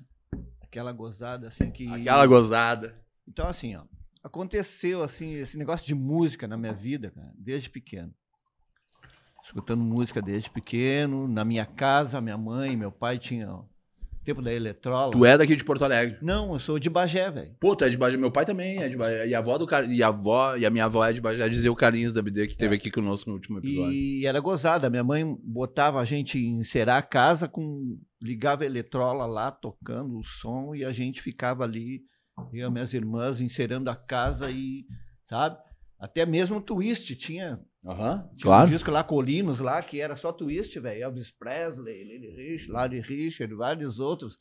Aquela 0.62 0.92
gozada 0.92 1.48
assim 1.48 1.72
que. 1.72 1.88
Aquela 1.88 2.26
gozada. 2.28 2.96
Então, 3.28 3.48
assim, 3.48 3.76
ó. 3.76 3.84
Aconteceu, 4.24 5.02
assim, 5.02 5.34
esse 5.34 5.58
negócio 5.58 5.86
de 5.88 5.96
música 5.96 6.48
na 6.48 6.56
minha 6.56 6.74
vida, 6.74 7.10
cara, 7.10 7.34
desde 7.36 7.70
pequeno. 7.70 8.14
Escutando 9.44 9.84
música 9.84 10.22
desde 10.22 10.50
pequeno, 10.50 11.28
na 11.28 11.44
minha 11.44 11.66
casa, 11.66 12.22
minha 12.22 12.38
mãe, 12.38 12.76
meu 12.76 12.92
pai 12.92 13.18
tinham 13.18 13.68
tempo 14.24 14.42
da 14.42 14.54
eletrola. 14.54 15.12
Tu 15.12 15.26
é 15.26 15.38
daqui 15.38 15.56
de 15.56 15.64
Porto 15.64 15.84
Alegre. 15.84 16.18
Não, 16.22 16.54
eu 16.54 16.60
sou 16.60 16.78
de 16.80 16.90
Bagé, 16.90 17.30
velho. 17.30 17.56
Pô, 17.60 17.76
tu 17.76 17.84
é 17.84 17.90
de 17.90 17.98
Bagé. 17.98 18.18
Meu 18.18 18.32
pai 18.32 18.46
também 18.46 18.82
é 18.82 18.88
de 18.88 18.96
Bagé. 18.96 19.28
E 19.28 19.36
a 19.36 19.40
avó 19.40 19.58
do 19.58 19.66
Car... 19.66 19.90
e 19.90 20.04
a 20.04 20.08
avó 20.08 20.56
e 20.56 20.66
a 20.66 20.70
minha 20.70 20.86
avó 20.86 21.06
é 21.06 21.14
de 21.14 21.22
Bagé. 21.22 21.48
Dizia 21.50 21.72
o 21.72 21.76
Carlinhos 21.76 22.14
da 22.14 22.22
BD 22.22 22.48
que 22.48 22.58
teve 22.58 22.76
aqui 22.76 22.92
conosco 22.92 23.30
no 23.30 23.36
último 23.36 23.60
episódio. 23.60 23.92
E 23.92 24.26
era 24.26 24.40
gozada. 24.40 24.90
Minha 24.90 25.04
mãe 25.04 25.26
botava 25.44 26.00
a 26.00 26.06
gente 26.06 26.40
encerar 26.40 26.98
a 26.98 27.02
casa 27.02 27.48
com. 27.48 27.98
ligava 28.22 28.64
a 28.64 28.66
eletrola 28.66 29.26
lá, 29.26 29.52
tocando 29.52 30.18
o 30.18 30.24
som, 30.24 30.76
e 30.76 30.86
a 30.86 30.92
gente 30.92 31.22
ficava 31.22 31.64
ali, 31.64 32.02
eu 32.54 32.68
e 32.68 32.72
minhas 32.72 32.94
irmãs, 32.94 33.42
encerando 33.42 33.90
a 33.90 33.96
casa 33.96 34.52
e. 34.52 34.86
Sabe? 35.24 35.58
Até 36.00 36.26
mesmo 36.26 36.58
o 36.58 36.62
twist 36.62 37.16
tinha. 37.16 37.60
Aham, 37.84 38.30
Tinha 38.36 38.44
claro. 38.44 38.68
um 38.68 38.72
disco 38.72 38.92
lá, 38.92 39.04
Colinos, 39.04 39.60
lá, 39.60 39.82
que 39.82 40.00
era 40.00 40.16
só 40.16 40.32
twist, 40.32 40.80
velho. 40.80 41.02
Elvis 41.04 41.32
Presley, 41.32 42.04
Lily 42.04 42.30
Rich, 42.36 42.70
Larry 42.72 43.00
Richard, 43.00 43.52
vários 43.56 44.00
outros. 44.00 44.38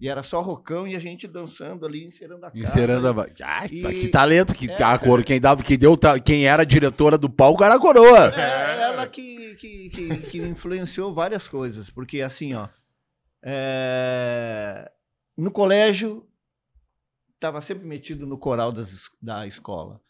E 0.00 0.08
era 0.08 0.24
só 0.24 0.40
rocão 0.40 0.88
e 0.88 0.96
a 0.96 0.98
gente 0.98 1.28
dançando 1.28 1.86
ali, 1.86 2.04
encerando 2.04 2.44
a 2.46 2.50
casa. 2.50 2.64
Encerando 2.64 3.08
a. 3.20 3.26
Ai, 3.44 3.68
E- 3.70 4.00
que 4.00 4.08
talento 4.08 4.54
que 4.56 4.68
É. 4.68 4.82
a 4.82 4.98
cor, 4.98 5.22
quem 5.22 5.40
dava, 5.40 5.62
quem 5.62 5.78
deu, 5.78 5.96
quem 6.24 6.46
era 6.48 6.62
a 6.62 6.66
diretora 6.66 7.16
do 7.16 7.30
palco 7.30 7.62
era 7.62 7.76
a 7.76 7.80
coroa. 7.80 8.26
É, 8.34 8.82
ela 8.82 9.06
que, 9.06 9.54
que, 9.54 9.90
que, 9.90 10.16
que 10.22 10.38
influenciou 10.38 11.14
várias 11.14 11.46
coisas, 11.46 11.90
porque 11.90 12.20
assim, 12.20 12.54
ó, 12.54 12.66
é, 13.40 14.90
no 15.36 15.52
colégio 15.52 16.26
estava 17.34 17.60
sempre 17.60 17.86
metido 17.86 18.26
no 18.26 18.36
coral 18.36 18.72
das 18.72 19.08
da 19.22 19.46
escola. 19.46 20.00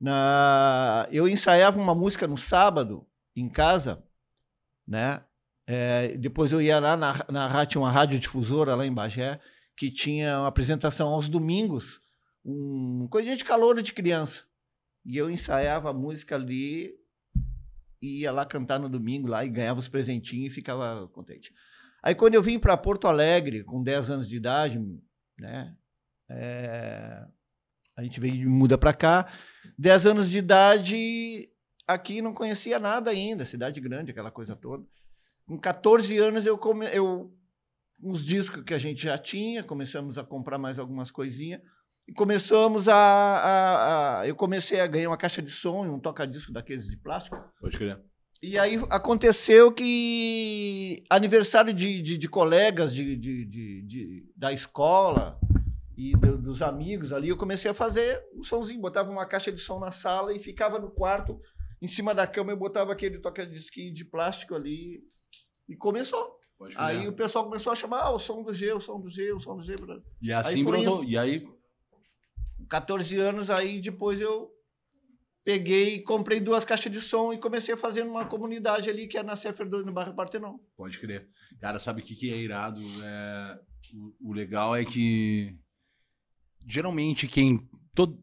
Na, 0.00 1.08
eu 1.10 1.28
ensaiava 1.28 1.80
uma 1.80 1.94
música 1.94 2.26
no 2.26 2.36
sábado 2.36 3.06
em 3.34 3.48
casa, 3.48 4.02
né? 4.86 5.24
É, 5.66 6.16
depois 6.18 6.52
eu 6.52 6.60
ia 6.60 6.78
lá 6.78 6.96
na, 6.96 7.24
na 7.30 7.46
rádio, 7.48 7.80
uma 7.80 7.90
radiodifusora 7.90 8.74
lá 8.74 8.84
em 8.86 8.92
Bagé, 8.92 9.40
que 9.76 9.90
tinha 9.90 10.40
uma 10.40 10.48
apresentação 10.48 11.08
aos 11.08 11.28
domingos, 11.28 12.00
um 12.44 13.08
coisa 13.10 13.34
de 13.34 13.44
calor 13.44 13.80
de 13.82 13.92
criança. 13.92 14.42
E 15.04 15.16
eu 15.16 15.30
ensaiava 15.30 15.90
a 15.90 15.94
música 15.94 16.34
ali 16.34 16.94
ia 18.02 18.30
lá 18.30 18.44
cantar 18.44 18.78
no 18.78 18.88
domingo 18.88 19.28
lá 19.28 19.44
e 19.44 19.48
ganhava 19.48 19.80
os 19.80 19.88
presentinhos 19.88 20.52
e 20.52 20.54
ficava 20.54 21.08
contente. 21.08 21.54
Aí 22.02 22.14
quando 22.14 22.34
eu 22.34 22.42
vim 22.42 22.58
para 22.58 22.76
Porto 22.76 23.08
Alegre 23.08 23.64
com 23.64 23.82
10 23.82 24.10
anos 24.10 24.28
de 24.28 24.36
idade, 24.36 24.78
né? 25.38 25.74
é, 26.28 27.26
a 27.96 28.02
gente 28.02 28.18
veio 28.20 28.48
muda 28.50 28.76
para 28.78 28.92
cá. 28.92 29.26
10 29.78 30.06
anos 30.06 30.30
de 30.30 30.38
idade, 30.38 31.48
aqui 31.86 32.20
não 32.22 32.32
conhecia 32.32 32.78
nada 32.78 33.10
ainda, 33.10 33.44
cidade 33.46 33.80
grande, 33.80 34.10
aquela 34.12 34.30
coisa 34.30 34.54
toda. 34.56 34.84
Com 35.46 35.58
14 35.58 36.16
anos 36.18 36.46
eu 36.46 36.56
come, 36.58 36.86
eu 36.92 37.32
uns 38.02 38.24
discos 38.24 38.62
que 38.64 38.74
a 38.74 38.78
gente 38.78 39.02
já 39.04 39.16
tinha, 39.16 39.62
começamos 39.62 40.18
a 40.18 40.24
comprar 40.24 40.58
mais 40.58 40.78
algumas 40.78 41.10
coisinhas 41.10 41.60
e 42.08 42.12
começamos 42.12 42.88
a, 42.88 42.94
a- 42.96 44.20
a- 44.20 44.26
eu 44.28 44.34
comecei 44.34 44.80
a 44.80 44.86
ganhar 44.86 45.08
uma 45.08 45.16
caixa 45.16 45.40
de 45.40 45.50
som, 45.50 45.86
e 45.86 45.88
um 45.88 45.98
toca-disco 46.00 46.52
daqueles 46.52 46.86
de 46.86 46.96
plástico. 46.96 47.36
Pode 47.60 47.78
crer. 47.78 47.98
E 48.42 48.58
aí 48.58 48.78
aconteceu 48.90 49.72
que 49.72 51.02
aniversário 51.08 51.72
de, 51.72 52.02
de, 52.02 52.18
de 52.18 52.28
colegas 52.28 52.94
de, 52.94 53.16
de, 53.16 53.44
de- 53.46 53.82
de- 53.82 54.32
da 54.36 54.52
escola 54.52 55.38
e 55.96 56.12
do- 56.16 56.38
dos 56.40 56.60
amigos 56.62 57.12
ali, 57.12 57.28
eu 57.28 57.36
comecei 57.36 57.70
a 57.70 57.74
fazer 57.74 58.20
um 58.36 58.42
somzinho, 58.42 58.80
botava 58.80 59.10
uma 59.10 59.26
caixa 59.26 59.52
de 59.52 59.60
som 59.60 59.78
na 59.78 59.90
sala 59.90 60.34
e 60.34 60.38
ficava 60.38 60.78
no 60.78 60.90
quarto, 60.90 61.40
em 61.80 61.86
cima 61.86 62.14
da 62.14 62.26
cama 62.26 62.52
eu 62.52 62.56
botava 62.56 62.92
aquele 62.92 63.18
toca-disquinho 63.18 63.92
de 63.92 64.04
plástico 64.04 64.54
ali 64.54 65.00
e 65.68 65.76
começou. 65.76 66.38
Aí 66.76 67.06
o 67.08 67.12
pessoal 67.12 67.44
começou 67.44 67.72
a 67.72 67.76
chamar 67.76 68.02
ah, 68.02 68.10
o 68.10 68.18
som 68.18 68.42
do 68.42 68.52
G, 68.52 68.72
o 68.72 68.80
som 68.80 68.98
do 69.00 69.08
G, 69.10 69.32
o 69.32 69.40
som 69.40 69.56
do 69.56 69.62
G. 69.62 69.76
E 70.22 70.32
assim 70.32 70.56
aí 70.58 70.64
brotou. 70.64 71.04
E 71.04 71.18
aí. 71.18 71.42
14 72.70 73.18
anos, 73.18 73.50
aí 73.50 73.80
depois 73.80 74.20
eu 74.20 74.50
peguei, 75.44 76.00
comprei 76.02 76.40
duas 76.40 76.64
caixas 76.64 76.90
de 76.90 77.00
som 77.00 77.32
e 77.32 77.38
comecei 77.38 77.74
a 77.74 77.76
fazer 77.76 78.04
numa 78.04 78.24
comunidade 78.24 78.88
ali 78.88 79.06
que 79.06 79.18
é 79.18 79.22
na 79.22 79.36
Cefer 79.36 79.68
2, 79.68 79.84
no 79.84 79.92
bairro 79.92 80.14
Partenon. 80.14 80.56
Pode 80.76 80.98
crer. 80.98 81.28
Cara, 81.60 81.78
sabe 81.78 82.00
o 82.00 82.04
que, 82.04 82.14
que 82.14 82.32
é 82.32 82.36
irado? 82.38 82.80
É, 83.02 83.58
o, 84.22 84.30
o 84.30 84.32
legal 84.32 84.74
é 84.74 84.84
que. 84.84 85.54
Geralmente 86.66 87.26
quem. 87.26 87.60
Todo, 87.94 88.18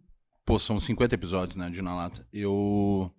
pô, 0.45 0.59
são 0.59 0.79
50 0.79 1.15
episódios, 1.15 1.55
né, 1.55 1.69
de 1.69 1.81
Na 1.81 1.95
Lata. 1.95 2.25
Eu. 2.31 3.11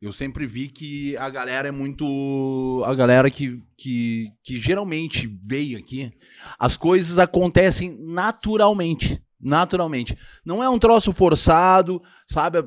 Eu 0.00 0.12
sempre 0.12 0.46
vi 0.46 0.68
que 0.68 1.16
a 1.16 1.30
galera 1.30 1.68
é 1.68 1.72
muito. 1.72 2.82
A 2.84 2.94
galera 2.94 3.30
que, 3.30 3.62
que, 3.78 4.30
que 4.44 4.60
geralmente 4.60 5.26
veio 5.42 5.78
aqui, 5.78 6.12
as 6.58 6.76
coisas 6.76 7.18
acontecem 7.18 7.96
naturalmente. 7.98 9.20
Naturalmente. 9.40 10.16
Não 10.44 10.62
é 10.62 10.68
um 10.68 10.78
troço 10.78 11.12
forçado, 11.12 12.02
sabe? 12.26 12.58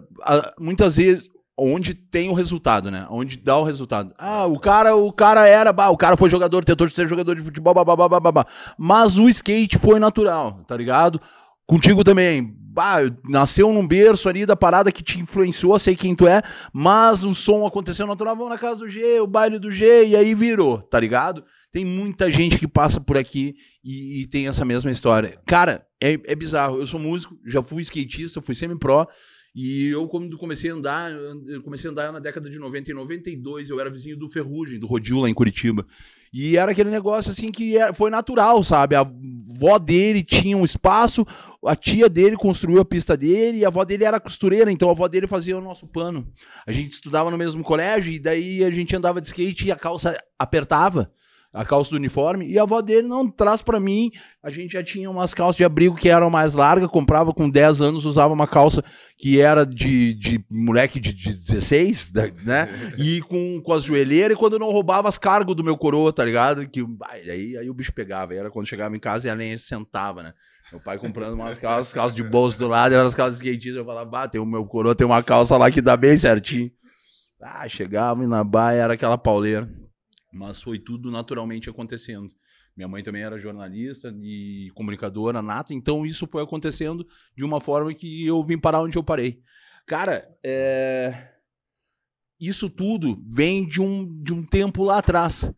Muitas 0.60 0.98
vezes. 0.98 1.30
onde 1.56 1.94
tem 1.94 2.30
o 2.30 2.34
resultado, 2.34 2.90
né? 2.90 3.06
Onde 3.10 3.38
dá 3.38 3.58
o 3.58 3.64
resultado. 3.64 4.14
Ah, 4.18 4.46
o 4.46 4.60
cara, 4.60 4.96
o 4.96 5.12
cara 5.12 5.48
era, 5.48 5.72
bah, 5.72 5.90
o 5.90 5.98
cara 5.98 6.18
foi 6.18 6.30
jogador, 6.30 6.64
tentou 6.66 6.90
ser 6.90 7.08
jogador 7.08 7.36
de 7.36 7.44
futebol, 7.44 7.74
babá, 7.74 8.08
babá, 8.08 8.48
mas 8.78 9.18
o 9.18 9.30
skate 9.30 9.78
foi 9.78 10.00
natural, 10.00 10.64
tá 10.68 10.76
ligado? 10.76 11.22
Contigo 11.70 12.04
também. 12.04 12.52
Bah, 12.72 12.98
nasceu 13.30 13.72
num 13.72 13.88
berço 13.88 14.28
ali 14.28 14.44
da 14.44 14.56
parada 14.56 14.92
que 14.92 15.04
te 15.04 15.20
influenciou, 15.20 15.78
sei 15.78 15.96
quem 15.96 16.16
tu 16.16 16.28
é, 16.28 16.42
mas 16.74 17.24
o 17.24 17.36
som 17.36 17.64
aconteceu 17.64 18.08
natural, 18.08 18.36
vamos 18.36 18.50
na 18.50 18.58
casa 18.58 18.80
do 18.80 18.90
G, 18.90 19.20
o 19.20 19.28
baile 19.28 19.60
do 19.60 19.72
G, 19.72 20.08
e 20.08 20.16
aí 20.16 20.34
virou, 20.34 20.82
tá 20.82 21.00
ligado? 21.00 21.44
Tem 21.72 21.86
muita 21.86 22.32
gente 22.32 22.58
que 22.58 22.68
passa 22.68 23.00
por 23.00 23.18
aqui 23.18 23.54
e, 23.84 24.22
e 24.22 24.28
tem 24.28 24.48
essa 24.48 24.66
mesma 24.66 24.90
história. 24.90 25.40
Cara, 25.46 25.86
é, 26.02 26.14
é 26.26 26.36
bizarro. 26.36 26.80
Eu 26.80 26.88
sou 26.88 27.00
músico, 27.00 27.38
já 27.46 27.62
fui 27.62 27.84
skatista, 27.84 28.42
fui 28.42 28.56
semi-pro, 28.56 29.08
e 29.62 29.90
eu, 29.90 30.08
quando 30.08 30.38
comecei 30.38 30.72
a 30.72 30.74
andar, 30.74 31.12
comecei 31.66 31.90
a 31.90 31.92
andar 31.92 32.14
na 32.14 32.20
década 32.20 32.50
de 32.50 32.58
90 32.58 32.92
e 32.92 32.94
92, 32.94 33.70
eu 33.70 33.78
era 33.78 33.90
vizinho 33.90 34.16
do 34.16 34.30
Ferrugem, 34.30 34.80
do 34.80 34.88
Rodil 34.88 35.20
lá 35.20 35.30
em 35.30 35.34
Curitiba. 35.34 35.86
E 36.32 36.56
era 36.56 36.72
aquele 36.72 36.90
negócio 36.90 37.30
assim 37.30 37.52
que 37.52 37.76
era, 37.76 37.94
foi 37.94 38.10
natural, 38.10 38.64
sabe? 38.64 38.96
A 38.96 39.02
avó 39.02 39.78
dele 39.78 40.24
tinha 40.24 40.56
um 40.56 40.64
espaço, 40.64 41.26
a 41.66 41.76
tia 41.76 42.08
dele 42.08 42.38
construiu 42.38 42.80
a 42.80 42.86
pista 42.86 43.18
dele, 43.18 43.58
e 43.58 43.66
a 43.66 43.68
avó 43.68 43.84
dele 43.84 44.06
era 44.06 44.18
costureira, 44.18 44.72
então 44.72 44.88
a 44.88 44.94
avó 44.94 45.10
dele 45.10 45.28
fazia 45.28 45.58
o 45.58 45.62
nosso 45.62 45.86
pano. 45.86 46.26
A 46.66 46.72
gente 46.72 46.94
estudava 46.94 47.30
no 47.30 47.38
mesmo 47.38 47.62
colégio, 47.62 48.14
e 48.14 48.18
daí 48.18 48.64
a 48.64 48.72
gente 48.72 48.96
andava 48.96 49.20
de 49.20 49.28
skate 49.28 49.68
e 49.68 49.72
a 49.74 49.76
calça 49.76 50.18
apertava 50.38 51.12
a 51.52 51.66
calça 51.66 51.90
do 51.90 51.96
uniforme, 51.98 52.48
e 52.48 52.60
a 52.60 52.64
avó 52.64 52.80
dele 52.80 53.08
não 53.08 53.28
traz 53.28 53.62
para 53.62 53.80
mim. 53.80 54.12
A 54.44 54.52
gente 54.52 54.74
já 54.74 54.84
tinha 54.84 55.10
umas 55.10 55.34
calças 55.34 55.56
de 55.56 55.64
abrigo 55.64 55.96
que 55.96 56.08
eram 56.08 56.30
mais 56.30 56.54
largas, 56.54 56.88
comprava 56.88 57.34
com 57.34 57.50
10 57.50 57.82
anos, 57.82 58.06
usava 58.06 58.34
uma 58.34 58.48
calça 58.48 58.84
que 59.18 59.42
era 59.42 59.66
de, 59.66 60.14
de 60.14 60.46
moleque 60.50 61.00
de, 61.00 61.12
de 61.12 61.34
16, 61.34 62.14
né? 62.46 62.70
E 62.98 63.22
com, 63.22 63.60
com 63.62 63.74
as 63.74 63.84
joelheiras, 63.84 64.38
e 64.38 64.40
quando 64.40 64.60
não 64.60 64.70
roubava 64.70 65.10
as 65.10 65.18
cargas 65.18 65.56
do 65.56 65.64
meu 65.64 65.76
coroa, 65.76 66.14
tá 66.14 66.24
ligado? 66.24 66.68
Que, 66.70 66.86
aí, 67.10 67.58
aí 67.58 67.70
o 67.70 67.74
bicho 67.74 67.92
pegava, 67.94 68.36
era 68.36 68.52
quando 68.52 68.68
chegava 68.68 68.96
em 68.96 69.00
casa 69.00 69.28
e 69.28 69.30
a 69.30 69.34
lenha 69.34 69.58
sentava, 69.58 70.22
né? 70.22 70.34
Meu 70.72 70.80
pai 70.80 71.00
comprando 71.00 71.34
umas 71.34 71.58
calças, 71.58 71.92
calças 71.92 72.16
de 72.16 72.22
bolso 72.22 72.60
do 72.60 72.68
lado, 72.68 72.94
eram 72.94 73.06
as 73.06 73.16
calças 73.16 73.38
skatistas, 73.38 73.76
eu 73.76 73.86
falava, 73.86 74.08
bah, 74.08 74.28
tem 74.28 74.40
o 74.40 74.46
meu 74.46 74.64
coroa, 74.66 74.94
tem 74.94 75.08
uma 75.08 75.24
calça 75.24 75.58
lá 75.58 75.72
que 75.72 75.82
dá 75.82 75.98
bem 75.98 76.16
certinho. 76.16 76.72
Ah, 77.42 77.68
chegava 77.68 78.28
na 78.28 78.44
baia, 78.44 78.82
era 78.82 78.94
aquela 78.94 79.18
pauleira. 79.18 79.68
Mas 80.32 80.62
foi 80.62 80.78
tudo 80.78 81.12
naturalmente 81.12 81.70
acontecendo. 81.70 82.34
Minha 82.76 82.88
mãe 82.88 83.04
também 83.04 83.24
era 83.24 83.40
jornalista 83.40 84.16
e 84.22 84.72
comunicadora 84.74 85.42
nata, 85.42 85.74
então 85.74 86.06
isso 86.06 86.28
foi 86.28 86.44
acontecendo 86.44 87.06
de 87.36 87.44
uma 87.44 87.60
forma 87.60 87.94
que 87.94 88.26
eu 88.26 88.42
vim 88.44 88.58
parar 88.58 88.82
onde 88.82 88.98
eu 88.98 89.04
parei. 89.04 89.42
Cara, 89.86 90.30
é... 90.44 91.34
isso 92.40 92.70
tudo 92.70 93.22
vem 93.28 93.68
de 93.68 93.82
um, 93.82 94.22
de 94.24 94.34
um 94.34 94.44
tempo 94.44 94.84
lá 94.84 95.00
atrás. 95.00 95.52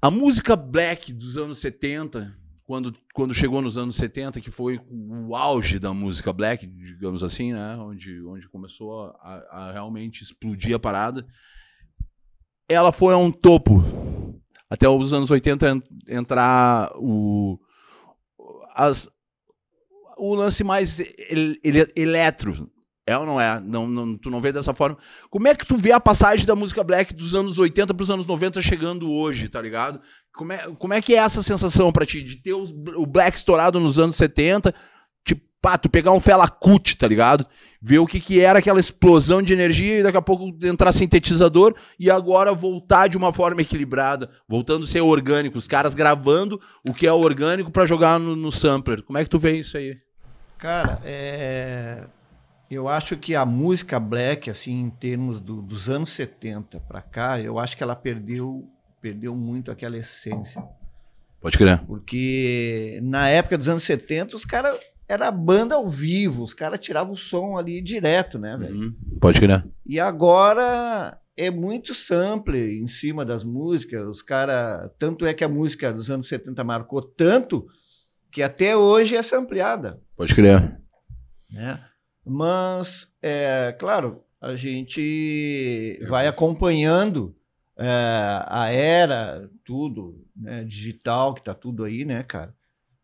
A 0.00 0.10
música 0.10 0.54
black 0.54 1.12
dos 1.12 1.36
anos 1.36 1.58
70, 1.58 2.36
quando, 2.64 2.94
quando 3.14 3.34
chegou 3.34 3.62
nos 3.62 3.78
anos 3.78 3.96
70, 3.96 4.40
que 4.40 4.50
foi 4.50 4.80
o 4.90 5.34
auge 5.34 5.78
da 5.78 5.94
música 5.94 6.32
black, 6.32 6.66
digamos 6.66 7.22
assim, 7.22 7.52
né? 7.52 7.76
onde, 7.76 8.22
onde 8.22 8.48
começou 8.48 9.06
a, 9.20 9.44
a 9.50 9.72
realmente 9.72 10.22
explodir 10.22 10.74
a 10.76 10.78
parada 10.78 11.26
ela 12.72 12.92
foi 12.92 13.14
a 13.14 13.18
um 13.18 13.30
topo. 13.30 13.84
Até 14.68 14.88
os 14.88 15.12
anos 15.12 15.30
80 15.30 15.82
entrar 16.08 16.90
o, 16.96 17.58
as, 18.74 19.08
o 20.16 20.34
lance 20.34 20.64
mais 20.64 20.98
el, 20.98 21.56
el, 21.62 21.86
eletro. 21.94 22.70
É 23.06 23.18
ou 23.18 23.26
não 23.26 23.40
é? 23.40 23.60
Não, 23.60 23.86
não, 23.86 24.16
tu 24.16 24.30
não 24.30 24.40
vê 24.40 24.52
dessa 24.52 24.72
forma. 24.72 24.96
Como 25.28 25.48
é 25.48 25.54
que 25.54 25.66
tu 25.66 25.76
vê 25.76 25.90
a 25.90 26.00
passagem 26.00 26.46
da 26.46 26.54
música 26.54 26.84
black 26.84 27.12
dos 27.12 27.34
anos 27.34 27.58
80 27.58 27.92
para 27.92 28.02
os 28.02 28.10
anos 28.10 28.26
90 28.26 28.62
chegando 28.62 29.10
hoje, 29.10 29.48
tá 29.48 29.60
ligado? 29.60 30.00
Como 30.32 30.52
é, 30.52 30.58
como 30.78 30.94
é 30.94 31.02
que 31.02 31.14
é 31.14 31.18
essa 31.18 31.42
sensação 31.42 31.92
para 31.92 32.06
ti 32.06 32.22
de 32.22 32.36
ter 32.36 32.54
os, 32.54 32.70
o 32.70 33.04
black 33.04 33.36
estourado 33.36 33.80
nos 33.80 33.98
anos 33.98 34.16
70 34.16 34.72
pá, 35.62 35.78
tu 35.78 35.88
pegar 35.88 36.10
um 36.10 36.18
Fela 36.18 36.48
Kuti, 36.48 36.96
tá 36.96 37.06
ligado? 37.06 37.46
Ver 37.80 38.00
o 38.00 38.06
que, 38.06 38.20
que 38.20 38.40
era 38.40 38.58
aquela 38.58 38.80
explosão 38.80 39.40
de 39.40 39.52
energia 39.52 40.00
e 40.00 40.02
daqui 40.02 40.18
a 40.18 40.22
pouco 40.22 40.52
entrar 40.66 40.92
sintetizador 40.92 41.74
e 41.98 42.10
agora 42.10 42.52
voltar 42.52 43.08
de 43.08 43.16
uma 43.16 43.32
forma 43.32 43.62
equilibrada, 43.62 44.28
voltando 44.48 44.84
a 44.84 44.88
ser 44.88 45.00
orgânico, 45.00 45.56
os 45.56 45.68
caras 45.68 45.94
gravando 45.94 46.60
o 46.84 46.92
que 46.92 47.06
é 47.06 47.12
orgânico 47.12 47.70
para 47.70 47.86
jogar 47.86 48.18
no, 48.18 48.34
no, 48.34 48.50
sampler. 48.50 49.02
Como 49.02 49.16
é 49.16 49.22
que 49.22 49.30
tu 49.30 49.38
vê 49.38 49.56
isso 49.56 49.76
aí? 49.76 49.96
Cara, 50.58 51.00
é... 51.04 52.04
eu 52.68 52.88
acho 52.88 53.16
que 53.16 53.36
a 53.36 53.46
música 53.46 54.00
black, 54.00 54.50
assim, 54.50 54.80
em 54.80 54.90
termos 54.90 55.40
do, 55.40 55.62
dos 55.62 55.88
anos 55.88 56.10
70 56.10 56.80
para 56.80 57.00
cá, 57.00 57.40
eu 57.40 57.58
acho 57.58 57.76
que 57.76 57.84
ela 57.84 57.94
perdeu, 57.94 58.68
perdeu 59.00 59.36
muito 59.36 59.70
aquela 59.70 59.96
essência. 59.96 60.62
Pode 61.40 61.58
crer. 61.58 61.80
Porque 61.84 63.00
na 63.02 63.28
época 63.28 63.58
dos 63.58 63.68
anos 63.68 63.82
70, 63.82 64.36
os 64.36 64.44
caras 64.44 64.76
era 65.08 65.30
banda 65.30 65.74
ao 65.74 65.88
vivo, 65.88 66.42
os 66.42 66.54
caras 66.54 66.78
tiravam 66.78 67.12
o 67.12 67.16
som 67.16 67.56
ali 67.56 67.80
direto, 67.82 68.38
né, 68.38 68.56
velho? 68.56 68.74
Uhum. 68.74 68.96
Pode 69.20 69.40
crer. 69.40 69.64
E 69.84 70.00
agora 70.00 71.18
é 71.36 71.50
muito 71.50 71.94
sample 71.94 72.80
em 72.80 72.86
cima 72.86 73.24
das 73.24 73.44
músicas, 73.44 74.06
os 74.06 74.22
caras. 74.22 74.90
Tanto 74.98 75.26
é 75.26 75.34
que 75.34 75.44
a 75.44 75.48
música 75.48 75.92
dos 75.92 76.10
anos 76.10 76.28
70 76.28 76.62
marcou 76.64 77.02
tanto 77.02 77.66
que 78.30 78.42
até 78.42 78.76
hoje 78.76 79.16
é 79.16 79.22
sampleada. 79.22 80.00
Pode 80.16 80.34
crer. 80.34 80.80
Né? 81.50 81.78
Mas, 82.24 83.08
é, 83.20 83.74
claro, 83.78 84.24
a 84.40 84.54
gente 84.54 85.98
é 86.00 86.06
vai 86.06 86.26
acompanhando 86.26 87.36
é, 87.76 88.44
a 88.46 88.70
era, 88.70 89.50
tudo, 89.64 90.24
né, 90.34 90.64
digital, 90.64 91.34
que 91.34 91.42
tá 91.42 91.54
tudo 91.54 91.84
aí, 91.84 92.04
né, 92.04 92.22
cara? 92.22 92.54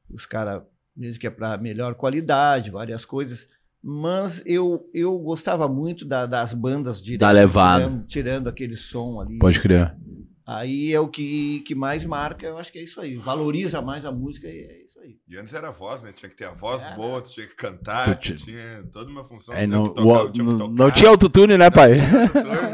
Os 0.08 0.24
caras 0.24 0.62
mesmo 0.98 1.20
que 1.20 1.26
é 1.26 1.30
para 1.30 1.56
melhor 1.56 1.94
qualidade, 1.94 2.70
várias 2.70 3.04
coisas. 3.04 3.46
Mas 3.82 4.42
eu, 4.44 4.90
eu 4.92 5.16
gostava 5.18 5.68
muito 5.68 6.04
da, 6.04 6.26
das 6.26 6.52
bandas 6.52 7.00
de 7.00 7.16
da 7.16 7.30
levada. 7.30 7.84
Tirando, 7.84 8.06
tirando, 8.06 8.48
aquele 8.48 8.76
som 8.76 9.20
ali. 9.20 9.38
Pode 9.38 9.60
crer. 9.60 9.96
Aí 10.44 10.92
é 10.92 10.98
o 10.98 11.08
que, 11.08 11.60
que 11.60 11.74
mais 11.74 12.04
marca, 12.04 12.46
eu 12.46 12.58
acho 12.58 12.72
que 12.72 12.78
é 12.78 12.82
isso 12.82 13.00
aí. 13.00 13.16
Valoriza 13.16 13.80
mais 13.80 14.04
a 14.04 14.10
música 14.10 14.48
e 14.48 14.58
é 14.58 14.84
isso 14.98 15.00
aí. 15.00 15.16
E 15.28 15.36
antes 15.36 15.54
era 15.54 15.68
a 15.68 15.70
voz, 15.70 16.02
né? 16.02 16.12
Tinha 16.12 16.28
que 16.28 16.36
ter 16.36 16.44
a 16.44 16.52
voz 16.52 16.82
é, 16.82 16.94
boa, 16.94 17.22
tu 17.22 17.30
tinha 17.30 17.46
que 17.46 17.54
cantar, 17.54 18.18
tu 18.18 18.36
tinha 18.36 18.84
toda 18.92 19.10
uma 19.10 19.24
função. 19.24 19.54
É, 19.54 19.66
não, 19.66 19.88
tocar, 19.88 20.32
tinha 20.32 20.44
não, 20.44 20.68
não, 20.68 20.90
tinha 20.90 21.08
autotune, 21.08 21.56
né, 21.56 21.70
pai? 21.70 21.94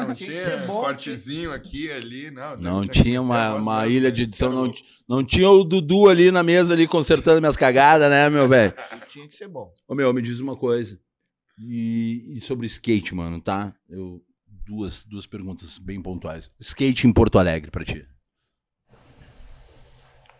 Não 0.04 0.14
tinha, 0.14 0.30
tinha 0.30 0.66
cortezinho 0.66 1.50
aqui 1.50 1.90
ali, 1.90 2.30
não. 2.30 2.56
Não 2.56 2.82
tinha, 2.82 3.02
tinha 3.02 3.22
uma, 3.22 3.54
uma 3.54 3.86
ilha 3.88 4.12
de 4.12 4.24
edição, 4.24 4.52
não, 4.52 4.72
não 5.08 5.24
tinha 5.24 5.48
o 5.48 5.64
Dudu 5.64 6.08
ali 6.08 6.30
na 6.30 6.42
mesa 6.42 6.72
ali 6.72 6.86
consertando 6.86 7.40
minhas 7.40 7.56
cagadas, 7.56 8.08
né, 8.08 8.28
meu 8.30 8.46
velho? 8.46 8.72
tinha 9.10 9.26
que 9.26 9.34
ser 9.34 9.48
bom. 9.48 9.72
Ô, 9.88 9.94
meu, 9.94 10.12
me 10.12 10.22
diz 10.22 10.38
uma 10.38 10.56
coisa. 10.56 11.00
E, 11.58 12.34
e 12.34 12.40
sobre 12.40 12.66
skate, 12.66 13.14
mano, 13.14 13.40
tá? 13.40 13.74
Eu 13.88 14.22
duas, 14.64 15.04
duas 15.04 15.26
perguntas 15.26 15.78
bem 15.78 16.00
pontuais. 16.00 16.50
Skate 16.60 17.06
em 17.06 17.12
Porto 17.12 17.38
Alegre 17.38 17.70
para 17.70 17.84
ti. 17.84 18.06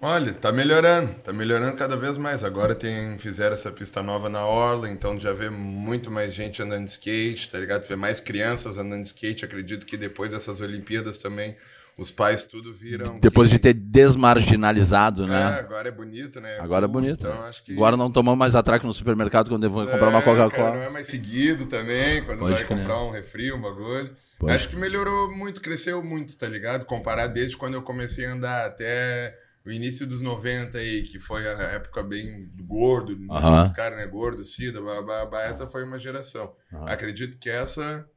Olha, 0.01 0.35
tá 0.35 0.53
melhorando, 0.53 1.15
tá 1.15 1.33
melhorando 1.33 1.77
cada 1.77 1.97
vez 1.97 2.19
mais. 2.19 2.45
Agora 2.45 2.75
tem, 2.75 3.19
fizeram 3.19 3.55
essa 3.55 3.71
pista 3.71 4.03
nova 4.03 4.29
na 4.29 4.45
Orla, 4.45 4.91
então 4.91 5.19
já 5.19 5.33
vê 5.33 5.49
muito 5.49 6.11
mais 6.11 6.35
gente 6.35 6.63
andando 6.63 6.85
de 6.85 6.91
skate, 6.91 7.51
tá 7.51 7.59
ligado? 7.59 7.87
Vê 7.87 7.97
mais 7.97 8.21
crianças 8.21 8.77
andando 8.77 9.03
de 9.03 9.09
skate. 9.09 9.45
Acredito 9.45 9.87
que 9.87 9.97
depois 9.97 10.31
dessas 10.31 10.61
Olimpíadas 10.61 11.19
também 11.19 11.57
os 11.97 12.11
pais 12.11 12.43
tudo 12.45 12.75
viram. 12.75 13.19
Depois 13.21 13.49
que... 13.49 13.55
de 13.55 13.61
ter 13.61 13.73
desmarginalizado, 13.73 15.27
né? 15.27 15.57
É, 15.57 15.61
agora 15.61 15.89
é 15.89 15.93
bonito, 15.93 16.41
né? 16.41 16.59
Agora 16.59 16.87
é 16.87 16.89
bonito. 16.89 17.21
Então, 17.21 17.51
que... 17.65 17.73
Agora 17.73 17.97
não 17.97 18.11
tomamos 18.11 18.39
mais 18.39 18.57
atraco 18.57 18.87
no 18.87 18.93
supermercado 18.93 19.49
quando 19.49 19.71
vou 19.71 19.87
comprar 19.87 20.07
é, 20.07 20.11
uma 20.11 20.23
Coca-Cola. 20.23 20.77
Não 20.77 20.83
é 20.83 20.91
mais 20.91 21.07
seguido 21.07 21.67
também, 21.67 22.23
quando 22.25 22.41
Pode 22.41 22.55
vai 22.55 22.65
comprar 22.65 23.03
um 23.05 23.11
refri, 23.11 23.53
um 23.53 23.61
bagulho. 23.61 24.11
Pode. 24.39 24.53
Acho 24.53 24.69
que 24.69 24.77
melhorou 24.77 25.31
muito, 25.31 25.61
cresceu 25.61 26.03
muito, 26.03 26.37
tá 26.37 26.49
ligado? 26.49 26.85
Comparar 26.85 27.29
desde 27.29 27.57
quando 27.57 27.75
eu 27.75 27.83
comecei 27.83 28.27
a 28.27 28.33
andar 28.33 28.67
até 28.67 29.39
o 29.65 29.71
início 29.71 30.07
dos 30.07 30.21
90 30.21 30.79
aí, 30.79 31.03
que 31.03 31.19
foi 31.19 31.47
a 31.47 31.63
época 31.73 32.03
bem 32.03 32.53
gordo, 32.61 33.13
uh 33.13 33.17
-huh. 33.17 33.65
os 33.65 33.71
caras, 33.71 33.99
né? 33.99 34.07
Gordo, 34.07 34.45
Cida, 34.45 34.81
babá, 34.81 35.43
essa 35.43 35.67
foi 35.67 35.85
uma 35.85 35.99
geração. 35.99 36.55
Uh 36.73 36.79
-huh. 36.79 36.89
Acredito 36.89 37.39
que 37.39 37.49
essa, 37.49 38.09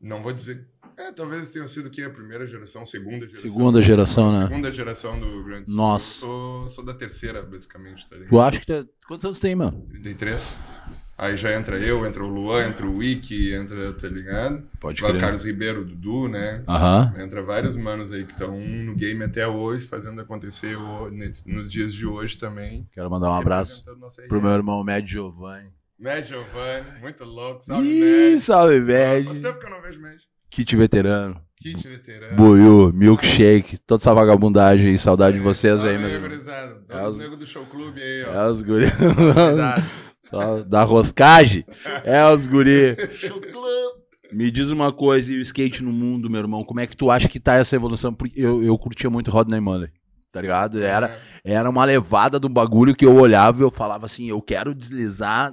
não 0.00 0.22
vou 0.22 0.32
dizer 0.32 0.68
é, 0.96 1.10
talvez 1.10 1.48
tenha 1.48 1.66
sido 1.66 1.88
que 1.88 2.02
a 2.02 2.10
primeira 2.10 2.46
geração, 2.46 2.84
segunda 2.84 3.26
geração. 3.26 3.50
Segunda 3.50 3.82
geração, 3.82 4.32
né? 4.32 4.46
Segunda 4.46 4.72
geração 4.72 5.18
do 5.18 5.44
Grande 5.44 5.66
Sul. 5.66 5.74
Nossa. 5.74 6.24
Eu 6.24 6.28
sou, 6.28 6.68
sou 6.68 6.84
da 6.84 6.94
terceira, 6.94 7.42
basicamente, 7.42 8.06
tá 8.08 8.16
ligado? 8.16 8.28
Tu 8.30 8.40
acha 8.40 8.60
que 8.60 8.66
tá... 8.66 8.84
Quantos 9.06 9.24
anos 9.24 9.38
tem, 9.38 9.54
mano? 9.54 9.86
33. 9.90 10.56
Aí 11.22 11.36
já 11.36 11.54
entra 11.56 11.76
eu, 11.78 12.04
entra 12.04 12.24
o 12.24 12.26
Luan, 12.26 12.66
entra 12.66 12.84
o 12.84 12.96
Wiki, 12.96 13.52
entra, 13.52 13.92
tá 13.92 14.08
ligado? 14.08 14.64
Pode 14.80 15.00
crer. 15.00 15.20
Carlos 15.20 15.44
Ribeiro, 15.44 15.84
Dudu, 15.84 16.26
né? 16.28 16.64
Aham. 16.66 17.14
Entra 17.16 17.40
vários 17.44 17.76
manos 17.76 18.10
aí 18.10 18.24
que 18.24 18.32
estão 18.32 18.58
no 18.58 18.92
game 18.96 19.22
até 19.22 19.46
hoje, 19.46 19.86
fazendo 19.86 20.20
acontecer 20.20 20.76
o, 20.76 21.08
nos 21.46 21.70
dias 21.70 21.94
de 21.94 22.04
hoje 22.04 22.36
também. 22.36 22.88
Quero 22.92 23.08
mandar 23.08 23.30
um 23.30 23.34
abraço 23.34 23.84
pro 24.28 24.42
meu 24.42 24.50
irmão 24.50 24.82
Médio 24.82 25.10
Giovanni. 25.10 25.70
Med 25.96 26.26
Giovanni, 26.26 27.00
muito 27.00 27.22
louco. 27.24 27.64
Salve, 27.64 27.86
Ih, 27.88 28.00
Med. 28.32 28.40
salve, 28.40 28.80
Faz 28.80 29.24
Med. 29.24 29.40
tempo 29.40 29.60
que 29.60 29.66
eu 29.66 29.70
não 29.70 29.80
vejo 29.80 30.00
Med. 30.00 30.16
Kit 30.50 30.74
veterano. 30.76 31.40
Kit 31.56 31.86
veterano. 31.86 32.36
Buiu, 32.36 32.92
milkshake, 32.92 33.78
toda 33.86 34.02
essa 34.02 34.12
vagabundagem 34.12 34.88
aí. 34.88 34.98
Saudade 34.98 35.36
de 35.36 35.42
vocês 35.44 35.84
aí, 35.84 35.96
meu 35.96 36.08
aí. 36.08 36.14
É 36.88 37.06
os- 37.06 37.16
do 37.38 37.46
show 37.46 37.64
clube 37.66 38.02
aí, 38.02 38.22
É 38.22 38.28
ó. 38.36 38.50
os 38.50 38.60
guri. 38.62 38.86
Só 40.22 40.62
da 40.62 40.84
roscagem. 40.84 41.64
É 42.04 42.24
os 42.26 42.46
guri. 42.46 42.96
Me 44.32 44.50
diz 44.50 44.70
uma 44.70 44.92
coisa, 44.92 45.32
e 45.32 45.36
o 45.36 45.42
skate 45.42 45.82
no 45.82 45.92
mundo, 45.92 46.30
meu 46.30 46.40
irmão, 46.40 46.64
como 46.64 46.80
é 46.80 46.86
que 46.86 46.96
tu 46.96 47.10
acha 47.10 47.28
que 47.28 47.38
tá 47.38 47.54
essa 47.54 47.76
evolução? 47.76 48.14
Porque 48.14 48.40
eu, 48.40 48.62
eu 48.62 48.78
curtia 48.78 49.10
muito 49.10 49.30
Rodney 49.30 49.60
Mullen, 49.60 49.90
tá 50.30 50.40
ligado? 50.40 50.82
Era, 50.82 51.18
era 51.44 51.68
uma 51.68 51.84
levada 51.84 52.40
do 52.40 52.48
bagulho 52.48 52.94
que 52.94 53.04
eu 53.04 53.14
olhava 53.14 53.60
e 53.60 53.62
eu 53.62 53.70
falava 53.70 54.06
assim, 54.06 54.30
eu 54.30 54.40
quero 54.40 54.74
deslizar, 54.74 55.52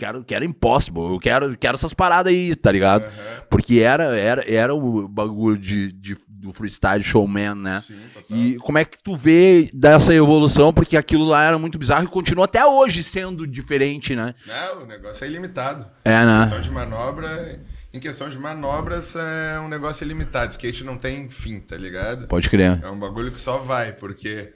quero, 0.00 0.24
quero 0.24 0.44
impossible, 0.44 1.02
eu 1.12 1.18
quero, 1.20 1.56
quero 1.58 1.74
essas 1.76 1.92
paradas 1.92 2.32
aí, 2.32 2.56
tá 2.56 2.72
ligado? 2.72 3.04
Aham. 3.04 3.42
Porque 3.50 3.80
era, 3.80 4.16
era, 4.16 4.50
era 4.50 4.74
o 4.74 5.06
bagulho 5.06 5.58
de, 5.58 5.92
de- 5.92 6.16
do 6.28 6.52
freestyle 6.54 7.04
showman, 7.04 7.54
né? 7.54 7.80
Sim, 7.80 7.98
total. 8.14 8.36
E 8.38 8.56
como 8.56 8.78
é 8.78 8.84
que 8.84 8.96
tu 9.02 9.14
vê 9.14 9.68
dessa 9.74 10.14
evolução? 10.14 10.72
Porque 10.72 10.96
aquilo 10.96 11.24
lá 11.26 11.44
era 11.44 11.58
muito 11.58 11.78
bizarro 11.78 12.04
e 12.04 12.08
continua 12.08 12.46
até 12.46 12.64
hoje 12.64 13.02
sendo 13.02 13.46
diferente, 13.46 14.16
né? 14.16 14.34
Não, 14.46 14.84
o 14.84 14.86
negócio 14.86 15.22
é 15.22 15.28
ilimitado. 15.28 15.86
É, 16.02 16.22
Em 16.22 16.26
né? 16.26 16.40
questão 16.44 16.62
de 16.62 16.70
manobra, 16.70 17.60
em 17.92 18.00
questão 18.00 18.30
de 18.30 18.38
manobras, 18.38 19.14
é 19.16 19.60
um 19.60 19.68
negócio 19.68 20.02
ilimitado. 20.04 20.52
Skate 20.52 20.82
não 20.82 20.96
tem 20.96 21.28
fim, 21.28 21.60
tá 21.60 21.76
ligado? 21.76 22.26
Pode 22.26 22.48
crer. 22.48 22.80
É 22.82 22.88
um 22.88 22.98
bagulho 22.98 23.30
que 23.30 23.38
só 23.40 23.58
vai, 23.58 23.92
porque 23.92 24.54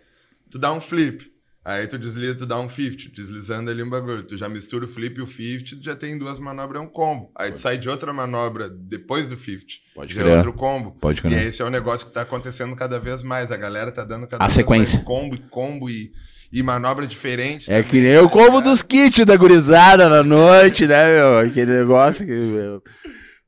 tu 0.50 0.58
dá 0.58 0.72
um 0.72 0.80
flip, 0.80 1.30
aí 1.64 1.86
tu 1.86 1.98
desliza, 1.98 2.34
tu 2.34 2.46
dá 2.46 2.60
um 2.60 2.68
50, 2.68 3.10
deslizando 3.14 3.70
ali 3.70 3.82
um 3.82 3.88
bagulho. 3.88 4.22
Tu 4.22 4.36
já 4.36 4.48
mistura 4.48 4.84
o 4.84 4.88
flip 4.88 5.18
e 5.18 5.22
o 5.22 5.26
50, 5.26 5.76
tu 5.76 5.82
já 5.82 5.96
tem 5.96 6.18
duas 6.18 6.38
manobras, 6.38 6.80
é 6.82 6.84
um 6.84 6.88
combo. 6.88 7.30
Aí 7.36 7.50
tu 7.52 7.60
sai 7.60 7.78
de 7.78 7.88
outra 7.88 8.12
manobra 8.12 8.68
depois 8.68 9.28
do 9.28 9.36
50, 9.36 9.64
Pode 9.94 10.14
já 10.14 10.22
é 10.22 10.36
outro 10.36 10.52
combo. 10.52 10.92
Pode 11.00 11.20
E 11.20 11.22
crer. 11.22 11.46
esse 11.46 11.62
é 11.62 11.64
o 11.64 11.70
negócio 11.70 12.06
que 12.06 12.12
tá 12.12 12.22
acontecendo 12.22 12.74
cada 12.76 12.98
vez 13.00 13.22
mais. 13.22 13.50
A 13.50 13.56
galera 13.56 13.90
tá 13.90 14.04
dando 14.04 14.26
cada 14.26 14.44
A 14.44 14.46
vez 14.46 14.54
sequência. 14.54 14.94
mais 14.96 15.04
combo 15.06 15.34
e 15.34 15.38
combo 15.38 15.88
e, 15.88 16.12
e 16.52 16.62
manobra 16.62 17.06
diferente. 17.06 17.70
É 17.72 17.76
também, 17.82 17.90
que 17.90 18.00
nem 18.00 18.18
o 18.18 18.24
tá 18.24 18.28
combo 18.30 18.58
ligado? 18.58 18.64
dos 18.64 18.82
kits 18.82 19.24
da 19.24 19.36
gurizada 19.36 20.08
na 20.08 20.22
noite, 20.22 20.86
né, 20.86 21.16
meu? 21.16 21.38
Aquele 21.38 21.72
negócio 21.78 22.26
que. 22.26 22.32
Meu, 22.32 22.82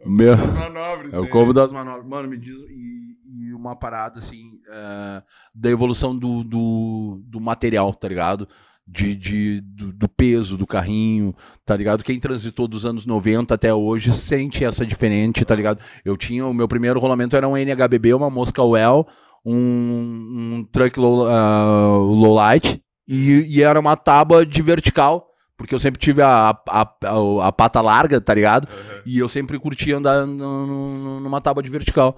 meu, 0.06 0.34
As 0.34 0.52
manobras, 0.54 1.12
é 1.12 1.18
o 1.18 1.28
combo 1.28 1.52
das 1.52 1.72
manobras. 1.72 2.06
Mano, 2.06 2.28
me 2.28 2.38
diz. 2.38 2.54
E, 2.70 3.48
e 3.48 3.52
uma 3.52 3.74
parada, 3.76 4.20
assim, 4.20 4.45
é, 4.68 5.22
da 5.54 5.70
evolução 5.70 6.16
do, 6.16 6.42
do, 6.42 7.20
do 7.24 7.40
material, 7.40 7.94
tá 7.94 8.08
ligado? 8.08 8.48
De, 8.86 9.16
de, 9.16 9.60
do, 9.60 9.92
do 9.92 10.08
peso 10.08 10.56
do 10.56 10.66
carrinho, 10.66 11.34
tá 11.64 11.76
ligado? 11.76 12.04
Quem 12.04 12.20
transitou 12.20 12.68
dos 12.68 12.86
anos 12.86 13.04
90 13.04 13.52
até 13.52 13.74
hoje 13.74 14.12
sente 14.12 14.64
essa 14.64 14.86
diferente, 14.86 15.44
tá 15.44 15.54
ligado? 15.54 15.80
Eu 16.04 16.16
tinha, 16.16 16.46
o 16.46 16.54
meu 16.54 16.68
primeiro 16.68 17.00
rolamento 17.00 17.36
era 17.36 17.48
um 17.48 17.56
NHBB, 17.56 18.14
uma 18.14 18.30
Mosca 18.30 18.62
Well, 18.62 19.06
um, 19.44 19.54
um 19.54 20.68
truck 20.70 20.98
low, 20.98 21.26
ah, 21.28 21.96
low 21.98 22.34
light, 22.34 22.82
e, 23.06 23.44
e 23.48 23.62
era 23.62 23.78
uma 23.78 23.96
tábua 23.96 24.44
de 24.44 24.60
vertical, 24.62 25.28
porque 25.56 25.74
eu 25.74 25.78
sempre 25.78 26.00
tive 26.00 26.22
a, 26.22 26.50
a, 26.68 26.80
a, 26.82 27.46
a 27.48 27.52
pata 27.52 27.80
larga, 27.80 28.20
tá 28.20 28.34
ligado? 28.34 28.68
Aham. 28.68 29.02
E 29.06 29.18
eu 29.18 29.28
sempre 29.28 29.58
curti 29.58 29.92
andar 29.92 30.26
numa 30.26 31.40
tábua 31.40 31.62
de 31.62 31.70
vertical. 31.70 32.16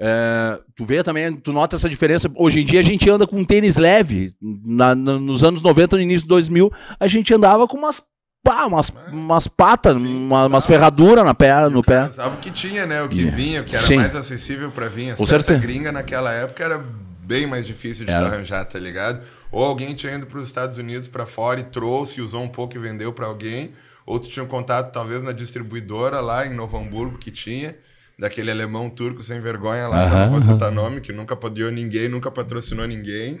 É, 0.00 0.58
tu 0.76 0.84
vê 0.84 1.02
também, 1.02 1.34
tu 1.36 1.52
nota 1.52 1.74
essa 1.76 1.88
diferença. 1.88 2.30
Hoje 2.36 2.60
em 2.60 2.64
dia 2.64 2.80
a 2.80 2.84
gente 2.84 3.08
anda 3.10 3.26
com 3.26 3.36
um 3.36 3.44
tênis 3.44 3.76
leve. 3.76 4.32
Na- 4.40 4.94
na- 4.94 5.18
nos 5.18 5.42
anos 5.42 5.60
90, 5.60 5.96
no 5.96 6.02
início 6.02 6.22
de 6.22 6.28
2000, 6.28 6.72
a 7.00 7.08
gente 7.08 7.34
andava 7.34 7.66
com 7.66 7.76
umas, 7.76 8.00
pá, 8.44 8.64
umas, 8.66 8.92
umas 9.10 9.48
patas, 9.48 9.96
Sim, 9.96 10.06
uma- 10.26 10.46
umas 10.46 10.64
ferraduras 10.66 11.24
na 11.24 11.34
perna, 11.34 11.68
no 11.68 11.82
pé. 11.82 12.06
usava 12.06 12.36
o 12.36 12.38
que 12.38 12.50
tinha, 12.50 12.86
né? 12.86 13.02
O 13.02 13.08
que 13.08 13.18
Yeah. 13.22 13.36
vinha, 13.36 13.60
o 13.62 13.64
que 13.64 13.74
era 13.74 13.84
Sim. 13.84 13.96
mais 13.96 14.14
acessível 14.14 14.70
pra 14.70 14.88
vir. 14.88 15.10
As 15.10 15.18
peças 15.18 15.60
gringa 15.60 15.90
naquela 15.90 16.32
época 16.32 16.62
era 16.62 16.78
bem 17.24 17.46
mais 17.46 17.66
difícil 17.66 18.06
de 18.06 18.12
arranjar, 18.12 18.64
tá 18.66 18.78
ligado? 18.78 19.20
Ou 19.50 19.64
alguém 19.64 19.94
tinha 19.94 20.14
ido 20.14 20.26
para 20.26 20.38
os 20.38 20.46
Estados 20.46 20.78
Unidos 20.78 21.08
pra 21.08 21.26
fora 21.26 21.58
e 21.60 21.64
trouxe, 21.64 22.20
usou 22.20 22.42
um 22.42 22.48
pouco 22.48 22.76
e 22.76 22.78
vendeu 22.78 23.12
pra 23.12 23.26
alguém. 23.26 23.72
Ou 24.06 24.18
tu 24.20 24.28
tinha 24.28 24.42
um 24.44 24.48
contato, 24.48 24.92
talvez, 24.92 25.22
na 25.22 25.32
distribuidora 25.32 26.20
lá 26.20 26.46
em 26.46 26.54
Novo 26.54 26.78
Hamburgo 26.78 27.18
que 27.18 27.30
tinha, 27.30 27.74
daquele 28.18 28.50
alemão 28.50 28.90
turco 28.90 29.22
sem 29.22 29.40
vergonha 29.40 29.86
lá, 29.88 30.04
eu 30.04 30.10
não 30.18 30.30
vou 30.30 30.42
citar 30.42 30.72
nome, 30.72 31.00
que 31.00 31.12
nunca 31.12 31.36
podiou 31.36 31.70
ninguém, 31.70 32.08
nunca 32.08 32.30
patrocinou 32.30 32.86
ninguém. 32.86 33.38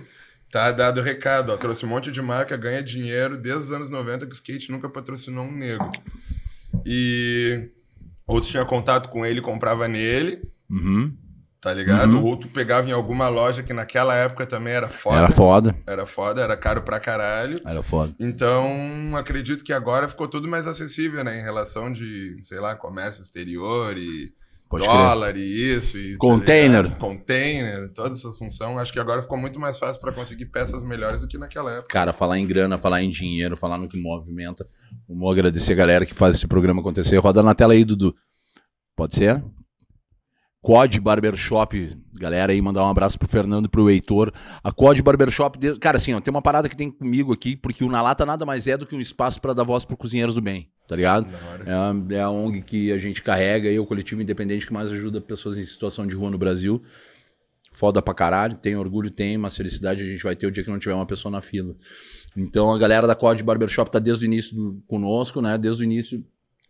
Tá 0.50 0.70
dado 0.72 1.00
o 1.00 1.04
recado, 1.04 1.52
ó. 1.52 1.56
Trouxe 1.58 1.84
um 1.84 1.88
monte 1.88 2.10
de 2.10 2.22
marca, 2.22 2.56
ganha 2.56 2.82
dinheiro 2.82 3.36
desde 3.36 3.64
os 3.64 3.72
anos 3.72 3.90
90 3.90 4.24
que 4.26 4.32
o 4.32 4.34
skate 4.34 4.70
nunca 4.70 4.88
patrocinou 4.88 5.44
um 5.44 5.52
negro. 5.54 5.90
E 6.86 7.68
outros 8.26 8.50
tinha 8.50 8.64
contato 8.64 9.08
com 9.08 9.24
ele, 9.26 9.40
comprava 9.40 9.88
nele, 9.88 10.40
Uhum. 10.70 11.12
tá 11.60 11.72
ligado? 11.72 12.14
Uhum. 12.16 12.24
Outro 12.24 12.48
pegava 12.48 12.88
em 12.88 12.92
alguma 12.92 13.28
loja 13.28 13.62
que 13.62 13.72
naquela 13.72 14.14
época 14.14 14.46
também 14.46 14.72
era 14.72 14.88
foda. 14.88 15.18
Era 15.18 15.28
foda. 15.30 15.76
Era 15.86 16.06
foda, 16.06 16.40
era 16.42 16.56
caro 16.56 16.82
pra 16.82 17.00
caralho. 17.00 17.60
Era 17.66 17.82
foda. 17.82 18.14
Então, 18.20 18.66
acredito 19.16 19.64
que 19.64 19.72
agora 19.72 20.08
ficou 20.08 20.28
tudo 20.28 20.46
mais 20.48 20.66
acessível, 20.66 21.24
né? 21.24 21.38
Em 21.40 21.42
relação 21.42 21.92
de, 21.92 22.38
sei 22.42 22.60
lá, 22.60 22.74
comércio 22.76 23.22
exterior 23.22 23.96
e 23.98 24.32
Pode 24.68 24.84
crer. 24.84 24.96
dólar 24.96 25.36
e 25.36 25.76
isso. 25.76 25.96
E, 25.96 26.12
tá 26.12 26.18
Container. 26.18 26.82
ligado? 26.84 26.98
Container, 26.98 27.92
todas 27.94 28.18
essas 28.18 28.36
funções. 28.36 28.76
Acho 28.78 28.92
que 28.92 29.00
agora 29.00 29.22
ficou 29.22 29.38
muito 29.38 29.58
mais 29.58 29.78
fácil 29.78 30.00
pra 30.00 30.12
conseguir 30.12 30.46
peças 30.46 30.84
melhores 30.84 31.20
do 31.22 31.26
que 31.28 31.38
naquela 31.38 31.70
época. 31.72 31.88
Cara, 31.88 32.12
falar 32.12 32.38
em 32.38 32.46
grana, 32.46 32.76
falar 32.76 33.02
em 33.02 33.08
dinheiro, 33.10 33.56
falar 33.56 33.78
no 33.78 33.88
que 33.88 33.96
movimenta. 33.96 34.66
Vamos 35.08 35.32
agradecer 35.32 35.72
a 35.72 35.76
galera 35.76 36.04
que 36.04 36.12
faz 36.14 36.34
esse 36.34 36.46
programa 36.46 36.80
acontecer. 36.80 37.16
Roda 37.18 37.42
na 37.42 37.54
tela 37.54 37.72
aí, 37.72 37.84
Dudu. 37.84 38.14
Pode 38.94 39.14
ser? 39.16 39.42
Quad 40.60 40.98
Barbershop, 41.00 41.96
galera 42.14 42.52
aí, 42.52 42.60
mandar 42.60 42.82
um 42.84 42.90
abraço 42.90 43.18
pro 43.18 43.28
Fernando 43.28 43.66
e 43.66 43.68
pro 43.68 43.88
Heitor. 43.88 44.32
A 44.62 44.72
Quad 44.72 45.00
Barbershop, 45.00 45.58
cara, 45.78 45.96
assim, 45.96 46.12
ó, 46.12 46.20
tem 46.20 46.30
uma 46.32 46.42
parada 46.42 46.68
que 46.68 46.76
tem 46.76 46.90
comigo 46.90 47.32
aqui, 47.32 47.56
porque 47.56 47.84
o 47.84 47.88
Na 47.88 48.02
Lata 48.02 48.26
nada 48.26 48.44
mais 48.44 48.66
é 48.66 48.76
do 48.76 48.84
que 48.84 48.94
um 48.94 49.00
espaço 49.00 49.40
pra 49.40 49.54
dar 49.54 49.62
voz 49.62 49.84
pro 49.84 49.96
Cozinheiros 49.96 50.34
do 50.34 50.42
Bem, 50.42 50.68
tá 50.88 50.96
ligado? 50.96 51.26
É 51.66 51.72
a, 51.72 51.94
é 52.16 52.20
a 52.22 52.30
ONG 52.30 52.62
que 52.62 52.90
a 52.90 52.98
gente 52.98 53.22
carrega 53.22 53.68
aí, 53.68 53.78
o 53.78 53.86
coletivo 53.86 54.20
independente 54.22 54.66
que 54.66 54.72
mais 54.72 54.90
ajuda 54.90 55.20
pessoas 55.20 55.56
em 55.58 55.62
situação 55.64 56.04
de 56.06 56.16
rua 56.16 56.30
no 56.30 56.38
Brasil. 56.38 56.82
Foda 57.70 58.02
pra 58.02 58.12
caralho, 58.14 58.56
tem 58.56 58.74
orgulho, 58.74 59.10
tem, 59.10 59.38
mas 59.38 59.56
felicidade 59.56 60.02
a 60.02 60.06
gente 60.08 60.22
vai 60.24 60.34
ter 60.34 60.46
o 60.46 60.50
dia 60.50 60.64
que 60.64 60.70
não 60.70 60.78
tiver 60.80 60.94
uma 60.94 61.06
pessoa 61.06 61.30
na 61.30 61.40
fila. 61.40 61.76
Então 62.36 62.72
a 62.72 62.78
galera 62.78 63.06
da 63.06 63.14
Code 63.14 63.42
Barbershop 63.44 63.90
tá 63.90 63.98
desde 64.00 64.24
o 64.24 64.26
início 64.26 64.56
do- 64.56 64.82
conosco, 64.88 65.40
né? 65.40 65.56
Desde 65.56 65.82
o 65.82 65.84
início 65.84 66.24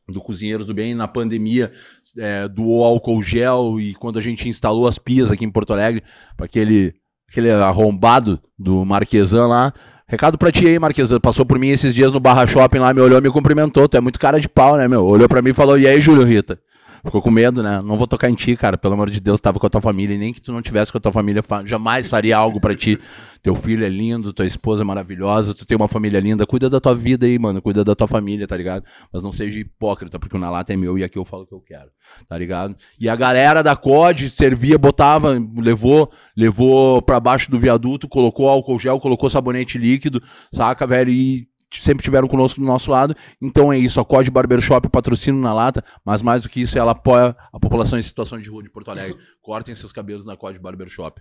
do 0.07 0.20
Cozinheiros 0.20 0.66
do 0.66 0.74
Bem, 0.74 0.94
na 0.94 1.07
pandemia, 1.09 1.70
é, 2.18 2.48
doou 2.48 2.85
álcool 2.85 3.22
gel 3.22 3.78
e 3.81 3.94
quando 3.94 4.18
a 4.18 4.22
gente 4.22 4.48
instalou 4.48 4.87
as 4.87 4.98
pias 4.98 5.31
aqui 5.31 5.44
em 5.44 5.50
Porto 5.50 5.72
Alegre, 5.72 6.02
para 6.37 6.46
aquele, 6.46 6.94
aquele 7.31 7.50
arrombado 7.50 8.40
do 8.59 8.85
Marquesan 8.85 9.46
lá. 9.46 9.72
Recado 10.09 10.38
pra 10.38 10.51
ti 10.51 10.66
aí, 10.66 10.79
Marquesan. 10.79 11.21
Passou 11.21 11.44
por 11.44 11.59
mim 11.59 11.68
esses 11.68 11.94
dias 11.94 12.12
no 12.12 12.18
Barra 12.18 12.47
Shopping 12.47 12.79
lá, 12.79 12.94
me 12.94 13.01
olhou, 13.01 13.21
me 13.21 13.31
cumprimentou. 13.31 13.87
Tu 13.87 13.99
é 13.99 14.01
muito 14.01 14.18
cara 14.18 14.40
de 14.40 14.49
pau, 14.49 14.77
né, 14.77 14.88
meu? 14.88 15.05
Olhou 15.05 15.29
pra 15.29 15.42
mim 15.42 15.51
e 15.51 15.55
falou: 15.55 15.79
E 15.79 15.87
aí, 15.87 16.01
Júlio 16.01 16.25
Rita? 16.25 16.59
Ficou 17.04 17.22
com 17.22 17.30
medo, 17.30 17.62
né? 17.62 17.80
Não 17.82 17.96
vou 17.96 18.06
tocar 18.06 18.28
em 18.28 18.34
ti, 18.34 18.56
cara. 18.56 18.76
Pelo 18.76 18.94
amor 18.94 19.11
de 19.11 19.20
Deus, 19.20 19.40
tava 19.40 19.58
com 19.58 19.66
a 19.66 19.70
tua 19.70 19.80
família. 19.80 20.14
E 20.14 20.18
nem 20.18 20.32
que 20.32 20.40
tu 20.40 20.52
não 20.52 20.61
tivesse 20.62 20.90
com 20.90 20.98
a 20.98 21.00
tua 21.00 21.12
família, 21.12 21.42
fa- 21.42 21.64
jamais 21.64 22.06
faria 22.06 22.37
algo 22.37 22.61
pra 22.61 22.74
ti. 22.74 22.98
Teu 23.40 23.54
filho 23.54 23.84
é 23.84 23.88
lindo, 23.88 24.32
tua 24.32 24.44
esposa 24.44 24.82
é 24.82 24.84
maravilhosa, 24.84 25.54
tu 25.54 25.64
tem 25.64 25.76
uma 25.76 25.87
família 25.87 26.18
linda. 26.18 26.44
Cuida 26.44 26.68
da 26.68 26.80
tua 26.80 26.94
vida 26.94 27.24
aí, 27.24 27.38
mano. 27.38 27.62
Cuida 27.62 27.84
da 27.84 27.94
tua 27.94 28.08
família, 28.08 28.46
tá 28.48 28.56
ligado? 28.56 28.84
Mas 29.12 29.22
não 29.22 29.30
seja 29.30 29.61
hipócrita, 29.61 30.18
porque 30.18 30.37
o 30.37 30.40
na 30.40 30.50
lata 30.50 30.72
é 30.72 30.76
meu 30.76 30.98
e 30.98 31.04
aqui 31.04 31.18
eu 31.18 31.24
falo 31.24 31.44
o 31.44 31.46
que 31.46 31.54
eu 31.54 31.61
quero, 31.61 31.88
tá 32.28 32.37
ligado? 32.37 32.74
E 32.98 33.08
a 33.08 33.14
galera 33.14 33.62
da 33.62 33.76
COD 33.76 34.28
servia, 34.28 34.76
botava, 34.76 35.38
levou, 35.56 36.11
levou 36.37 37.00
pra 37.00 37.20
baixo 37.20 37.50
do 37.50 37.58
viaduto, 37.58 38.08
colocou 38.08 38.48
álcool 38.48 38.78
gel, 38.78 38.98
colocou 38.98 39.30
sabonete 39.30 39.78
líquido, 39.78 40.20
saca, 40.52 40.87
velho? 40.87 41.11
E 41.11 41.46
sempre 41.72 42.02
tiveram 42.02 42.26
conosco 42.26 42.61
do 42.61 42.66
nosso 42.66 42.90
lado. 42.90 43.14
Então 43.40 43.72
é 43.72 43.78
isso, 43.78 44.00
a 44.00 44.04
COD 44.04 44.31
Barbershop 44.31 44.88
patrocina 44.88 45.38
na 45.38 45.52
lata, 45.52 45.85
mas 46.04 46.22
mais 46.22 46.42
do 46.42 46.48
que 46.48 46.61
isso, 46.61 46.78
ela 46.78 46.92
apoia 46.92 47.37
a 47.52 47.61
população 47.61 47.98
em 47.98 48.02
situação 48.02 48.40
de 48.40 48.48
rua 48.48 48.62
de 48.62 48.70
Porto 48.70 48.90
Alegre. 48.90 49.18
Cortem 49.40 49.74
seus 49.74 49.92
cabelos 49.92 50.24
na 50.24 50.37
COD 50.37 50.59
Barbershop. 50.59 51.20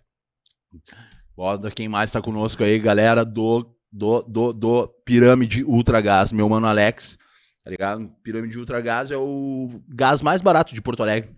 Foda, 1.35 1.69
quem 1.71 1.87
mais 1.87 2.11
tá 2.11 2.21
conosco 2.21 2.63
aí, 2.63 2.79
galera 2.79 3.23
do, 3.23 3.65
do, 3.91 4.23
do, 4.23 4.53
do 4.53 4.87
Pirâmide 5.05 5.63
Ultra 5.63 6.01
Gás, 6.01 6.31
meu 6.31 6.49
mano 6.49 6.67
Alex, 6.67 7.17
tá 7.63 7.69
ligado? 7.69 8.09
Pirâmide 8.23 8.57
Ultra 8.57 8.81
Gás 8.81 9.11
é 9.11 9.17
o 9.17 9.81
gás 9.87 10.21
mais 10.21 10.41
barato 10.41 10.73
de 10.73 10.81
Porto 10.81 11.03
Alegre. 11.03 11.29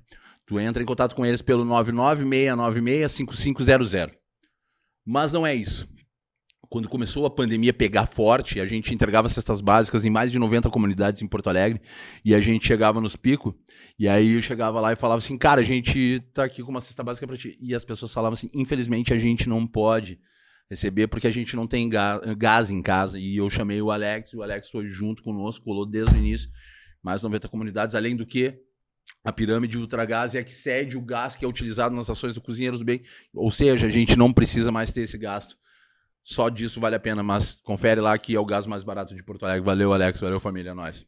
Tu 0.45 0.57
entra 0.59 0.81
em 0.81 0.85
contato 0.85 1.15
com 1.15 1.25
eles 1.25 1.41
pelo 1.41 1.65
996965500. 1.65 4.11
Mas 5.05 5.33
não 5.33 5.45
é 5.45 5.53
isso. 5.53 5.85
Quando 6.69 6.87
começou 6.87 7.25
a 7.25 7.31
pandemia 7.31 7.73
pegar 7.73 8.05
forte, 8.05 8.59
a 8.59 8.67
gente 8.67 8.93
entregava 8.93 9.27
cestas 9.27 9.59
básicas 9.59 10.05
em 10.05 10.09
mais 10.11 10.31
de 10.31 10.37
90 10.37 10.69
comunidades 10.69 11.21
em 11.21 11.27
Porto 11.27 11.47
Alegre 11.47 11.81
e 12.23 12.35
a 12.35 12.39
gente 12.39 12.67
chegava 12.67 13.01
nos 13.01 13.15
picos 13.15 13.53
e 13.97 14.07
aí 14.07 14.33
eu 14.33 14.41
chegava 14.41 14.79
lá 14.79 14.93
e 14.93 14.95
falava 14.95 15.17
assim, 15.17 15.35
cara, 15.35 15.61
a 15.61 15.63
gente 15.63 16.19
tá 16.31 16.43
aqui 16.43 16.61
com 16.61 16.69
uma 16.69 16.79
cesta 16.79 17.03
básica 17.03 17.25
pra 17.25 17.35
ti. 17.35 17.57
E 17.59 17.73
as 17.73 17.83
pessoas 17.83 18.13
falavam 18.13 18.33
assim, 18.33 18.51
infelizmente 18.53 19.11
a 19.11 19.17
gente 19.17 19.49
não 19.49 19.65
pode 19.65 20.19
receber, 20.69 21.07
porque 21.07 21.25
a 21.25 21.31
gente 21.31 21.55
não 21.55 21.65
tem 21.65 21.89
gás 21.89 22.69
em 22.69 22.81
casa. 22.83 23.17
E 23.17 23.37
eu 23.37 23.49
chamei 23.49 23.81
o 23.81 23.89
Alex, 23.89 24.33
o 24.35 24.43
Alex 24.43 24.69
foi 24.69 24.87
junto 24.87 25.23
conosco, 25.23 25.65
colou 25.65 25.85
desde 25.87 26.13
o 26.13 26.17
início. 26.17 26.49
Mais 27.01 27.21
90 27.21 27.47
comunidades, 27.49 27.95
além 27.95 28.15
do 28.15 28.25
que 28.25 28.61
a 29.23 29.33
pirâmide 29.33 29.77
Ultragás 29.77 30.35
é 30.35 30.39
a 30.39 30.43
que 30.43 30.53
cede 30.53 30.95
o 30.95 31.01
gás 31.01 31.35
que 31.35 31.43
é 31.43 31.47
utilizado 31.47 31.95
nas 31.95 32.09
ações 32.09 32.35
do 32.35 32.41
Cozinheiros 32.41 32.79
do 32.79 32.85
Bem. 32.85 33.01
Ou 33.33 33.49
seja, 33.49 33.87
a 33.87 33.89
gente 33.89 34.15
não 34.15 34.31
precisa 34.31 34.71
mais 34.71 34.93
ter 34.93 35.01
esse 35.01 35.17
gasto. 35.17 35.57
Só 36.23 36.49
disso 36.49 36.79
vale 36.79 36.95
a 36.95 36.99
pena, 36.99 37.23
mas 37.23 37.59
confere 37.61 38.01
lá 38.01 38.17
que 38.17 38.35
é 38.35 38.39
o 38.39 38.45
gás 38.45 38.65
mais 38.65 38.83
barato 38.83 39.15
de 39.15 39.23
Porto 39.23 39.45
Alegre. 39.45 39.65
Valeu, 39.65 39.93
Alex. 39.93 40.19
Valeu, 40.19 40.39
família. 40.39 40.71
É 40.71 40.73
nóis. 40.73 41.05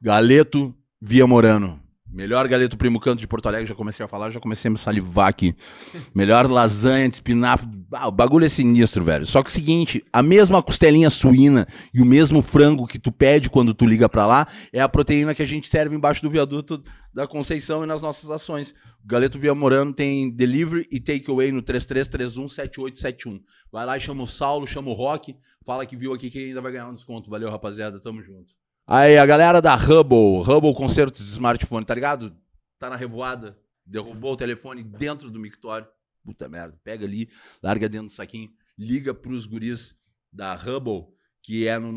Galeto 0.00 0.74
Via 1.00 1.26
Morano. 1.26 1.80
Melhor 2.10 2.48
galeto 2.48 2.78
primo 2.78 2.98
canto 2.98 3.20
de 3.20 3.26
Porto 3.26 3.46
Alegre. 3.46 3.66
Já 3.66 3.74
comecei 3.74 4.04
a 4.04 4.08
falar, 4.08 4.30
já 4.30 4.40
comecei 4.40 4.68
a 4.68 4.72
me 4.72 4.78
salivar 4.78 5.28
aqui. 5.28 5.54
Melhor 6.14 6.50
lasanha 6.50 7.06
de 7.06 7.16
espinafre. 7.16 7.68
Ah, 7.92 8.08
o 8.08 8.12
bagulho 8.12 8.46
é 8.46 8.48
sinistro, 8.48 9.04
velho. 9.04 9.26
Só 9.26 9.42
que 9.42 9.50
o 9.50 9.52
seguinte, 9.52 10.02
a 10.10 10.22
mesma 10.22 10.62
costelinha 10.62 11.10
suína 11.10 11.66
e 11.92 12.00
o 12.00 12.06
mesmo 12.06 12.40
frango 12.40 12.86
que 12.86 12.98
tu 12.98 13.12
pede 13.12 13.50
quando 13.50 13.74
tu 13.74 13.84
liga 13.84 14.08
pra 14.08 14.26
lá 14.26 14.46
é 14.72 14.80
a 14.80 14.88
proteína 14.88 15.34
que 15.34 15.42
a 15.42 15.46
gente 15.46 15.68
serve 15.68 15.94
embaixo 15.94 16.22
do 16.22 16.30
viaduto 16.30 16.82
da 17.12 17.26
Conceição 17.26 17.84
e 17.84 17.86
nas 17.86 18.02
nossas 18.02 18.30
ações. 18.30 18.72
O 19.02 19.06
Galeto 19.06 19.38
Via 19.38 19.54
Morano 19.54 19.92
tem 19.92 20.30
delivery 20.30 20.86
e 20.90 21.00
takeaway 21.00 21.50
no 21.50 21.62
33317871. 21.62 23.42
Vai 23.72 23.86
lá 23.86 23.96
e 23.96 24.00
chama 24.00 24.22
o 24.22 24.26
Saulo, 24.26 24.66
chama 24.66 24.90
o 24.90 24.94
Rock, 24.94 25.36
fala 25.64 25.86
que 25.86 25.96
viu 25.96 26.12
aqui 26.12 26.30
que 26.30 26.46
ainda 26.46 26.60
vai 26.60 26.72
ganhar 26.72 26.88
um 26.88 26.94
desconto. 26.94 27.30
Valeu, 27.30 27.50
rapaziada, 27.50 28.00
tamo 28.00 28.22
junto. 28.22 28.54
Aí, 28.86 29.18
a 29.18 29.26
galera 29.26 29.60
da 29.60 29.74
Hubble, 29.74 30.42
Hubble 30.46 30.74
Concertos 30.74 31.24
de 31.24 31.32
Smartphone, 31.32 31.84
tá 31.84 31.94
ligado? 31.94 32.34
Tá 32.78 32.88
na 32.88 32.96
revoada, 32.96 33.58
derrubou 33.84 34.32
o 34.32 34.36
telefone 34.36 34.82
dentro 34.82 35.30
do 35.30 35.38
mictório. 35.38 35.86
Puta 36.24 36.48
merda, 36.48 36.78
pega 36.82 37.04
ali, 37.04 37.28
larga 37.62 37.88
dentro 37.88 38.08
do 38.08 38.12
saquinho, 38.12 38.50
liga 38.78 39.12
pros 39.12 39.46
guris 39.46 39.94
da 40.32 40.54
Hubble, 40.54 41.06
que 41.42 41.66
é 41.66 41.78
no 41.78 41.92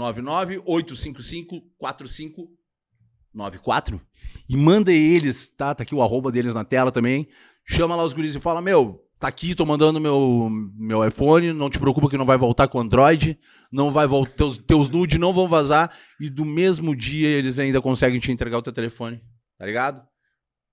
998554594 3.35 4.01
e 4.49 4.57
manda 4.57 4.91
eles, 4.91 5.47
tá? 5.49 5.73
Tá 5.73 5.83
aqui 5.83 5.95
o 5.95 6.01
arroba 6.01 6.31
deles 6.31 6.55
na 6.55 6.63
tela 6.63 6.91
também. 6.91 7.27
Chama 7.65 7.95
lá 7.95 8.03
os 8.03 8.13
guris 8.13 8.35
e 8.35 8.39
fala: 8.39 8.61
Meu, 8.61 9.05
tá 9.19 9.27
aqui, 9.27 9.53
tô 9.53 9.65
mandando 9.65 9.99
meu, 9.99 10.49
meu 10.75 11.07
iPhone, 11.07 11.53
não 11.53 11.69
te 11.69 11.79
preocupa 11.79 12.09
que 12.09 12.17
não 12.17 12.25
vai 12.25 12.37
voltar 12.37 12.67
com 12.67 12.79
Android, 12.79 13.39
não 13.71 13.91
vai 13.91 14.07
voltar, 14.07 14.33
teus, 14.33 14.57
teus 14.57 14.89
nudes 14.89 15.19
não 15.19 15.31
vão 15.31 15.47
vazar, 15.47 15.95
e 16.19 16.29
do 16.29 16.43
mesmo 16.43 16.95
dia 16.95 17.27
eles 17.29 17.59
ainda 17.59 17.79
conseguem 17.81 18.19
te 18.19 18.31
entregar 18.31 18.57
o 18.57 18.61
teu 18.61 18.73
telefone, 18.73 19.21
tá 19.57 19.65
ligado? 19.65 20.05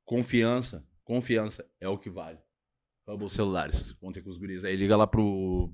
Confiança, 0.04 0.82
confiança 1.04 1.64
é 1.78 1.88
o 1.88 1.98
que 1.98 2.08
vale. 2.08 2.38
Hubble 3.06 3.30
Celulares, 3.30 3.92
contem 4.00 4.22
com 4.22 4.30
os 4.30 4.38
guris. 4.38 4.64
Aí 4.64 4.76
liga 4.76 4.96
lá 4.96 5.06
pro, 5.06 5.72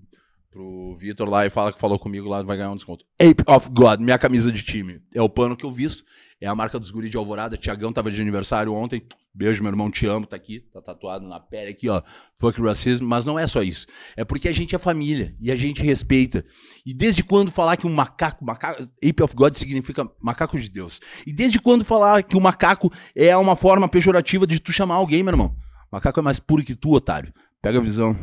pro 0.50 0.94
Vitor 0.94 1.28
lá 1.28 1.44
e 1.44 1.50
fala 1.50 1.72
que 1.72 1.80
falou 1.80 1.98
comigo 1.98 2.28
lá, 2.28 2.42
vai 2.42 2.56
ganhar 2.56 2.70
um 2.70 2.76
desconto. 2.76 3.04
Ape 3.20 3.42
of 3.46 3.68
God, 3.70 4.00
minha 4.00 4.18
camisa 4.18 4.52
de 4.52 4.62
time. 4.62 5.00
É 5.12 5.20
o 5.20 5.28
pano 5.28 5.56
que 5.56 5.64
eu 5.64 5.70
visto. 5.70 6.04
É 6.40 6.46
a 6.46 6.54
marca 6.54 6.78
dos 6.78 6.90
guris 6.90 7.10
de 7.10 7.16
Alvorada. 7.16 7.56
Tiagão 7.56 7.92
tava 7.92 8.10
de 8.10 8.20
aniversário 8.20 8.72
ontem. 8.74 9.02
Beijo, 9.34 9.62
meu 9.62 9.72
irmão, 9.72 9.90
te 9.90 10.06
amo, 10.06 10.26
tá 10.26 10.36
aqui. 10.36 10.60
Tá 10.60 10.80
tatuado 10.80 11.26
na 11.26 11.40
pele 11.40 11.70
aqui, 11.70 11.88
ó. 11.88 12.00
Fuck 12.36 12.60
racism. 12.60 13.04
Mas 13.04 13.26
não 13.26 13.38
é 13.38 13.46
só 13.46 13.62
isso. 13.62 13.86
É 14.16 14.24
porque 14.24 14.48
a 14.48 14.52
gente 14.52 14.74
é 14.74 14.78
família 14.78 15.34
e 15.40 15.50
a 15.50 15.56
gente 15.56 15.82
respeita. 15.82 16.44
E 16.84 16.94
desde 16.94 17.24
quando 17.24 17.50
falar 17.50 17.76
que 17.76 17.86
um 17.86 17.92
macaco, 17.92 18.44
macaco 18.44 18.82
Ape 18.82 19.22
of 19.22 19.34
God 19.34 19.54
significa 19.54 20.08
macaco 20.22 20.58
de 20.58 20.68
Deus. 20.68 21.00
E 21.26 21.32
desde 21.32 21.58
quando 21.58 21.84
falar 21.84 22.22
que 22.22 22.36
o 22.36 22.40
macaco 22.40 22.92
é 23.16 23.36
uma 23.36 23.56
forma 23.56 23.88
pejorativa 23.88 24.46
de 24.46 24.60
tu 24.60 24.72
chamar 24.72 24.96
alguém, 24.96 25.22
meu 25.22 25.32
irmão? 25.32 25.56
Macaco 25.90 26.20
é 26.20 26.22
mais 26.22 26.38
puro 26.38 26.62
que 26.62 26.74
tu, 26.74 26.92
otário. 26.92 27.32
Pega 27.62 27.78
a 27.78 27.82
visão. 27.82 28.16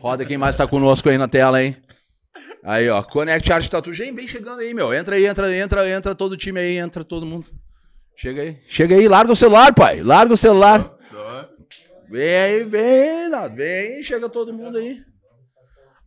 Roda 0.00 0.24
quem 0.24 0.36
mais 0.36 0.56
tá 0.56 0.66
conosco 0.66 1.08
aí 1.08 1.18
na 1.18 1.28
tela, 1.28 1.62
hein? 1.62 1.76
Aí, 2.66 2.88
ó, 2.88 3.00
Connect 3.00 3.52
Art 3.52 3.68
Tatu. 3.68 3.94
Gente, 3.94 4.16
bem 4.16 4.26
chegando 4.26 4.58
aí, 4.58 4.74
meu. 4.74 4.92
Entra 4.92 5.14
aí, 5.14 5.24
entra, 5.24 5.56
entra, 5.56 5.88
entra 5.88 6.14
todo 6.16 6.32
o 6.32 6.36
time 6.36 6.58
aí, 6.58 6.76
entra 6.78 7.04
todo 7.04 7.24
mundo. 7.24 7.46
Chega 8.16 8.42
aí. 8.42 8.58
Chega 8.66 8.96
aí, 8.96 9.06
larga 9.06 9.32
o 9.32 9.36
celular, 9.36 9.72
pai. 9.72 10.02
Larga 10.02 10.34
o 10.34 10.36
celular. 10.36 10.92
Vem 12.10 12.36
aí, 12.36 12.64
vem. 12.64 13.30
Vem 13.54 14.02
chega 14.02 14.28
todo 14.28 14.52
mundo 14.52 14.78
aí. 14.78 14.98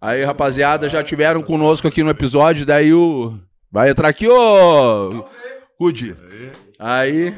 Aí, 0.02 0.26
rapaziada, 0.26 0.90
já 0.90 1.02
tiveram 1.02 1.42
conosco 1.42 1.88
aqui 1.88 2.04
no 2.04 2.10
episódio, 2.10 2.66
daí 2.66 2.94
o... 2.94 3.40
Vai 3.72 3.92
entrar 3.92 4.10
aqui, 4.10 4.28
ô... 4.28 5.26
Cudi. 5.78 6.14
Aí... 6.78 7.34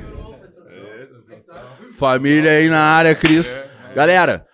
Família 1.93 2.53
aí 2.53 2.69
na 2.69 2.81
área, 2.81 3.13
Cris. 3.13 3.55
Galera, 3.93 4.47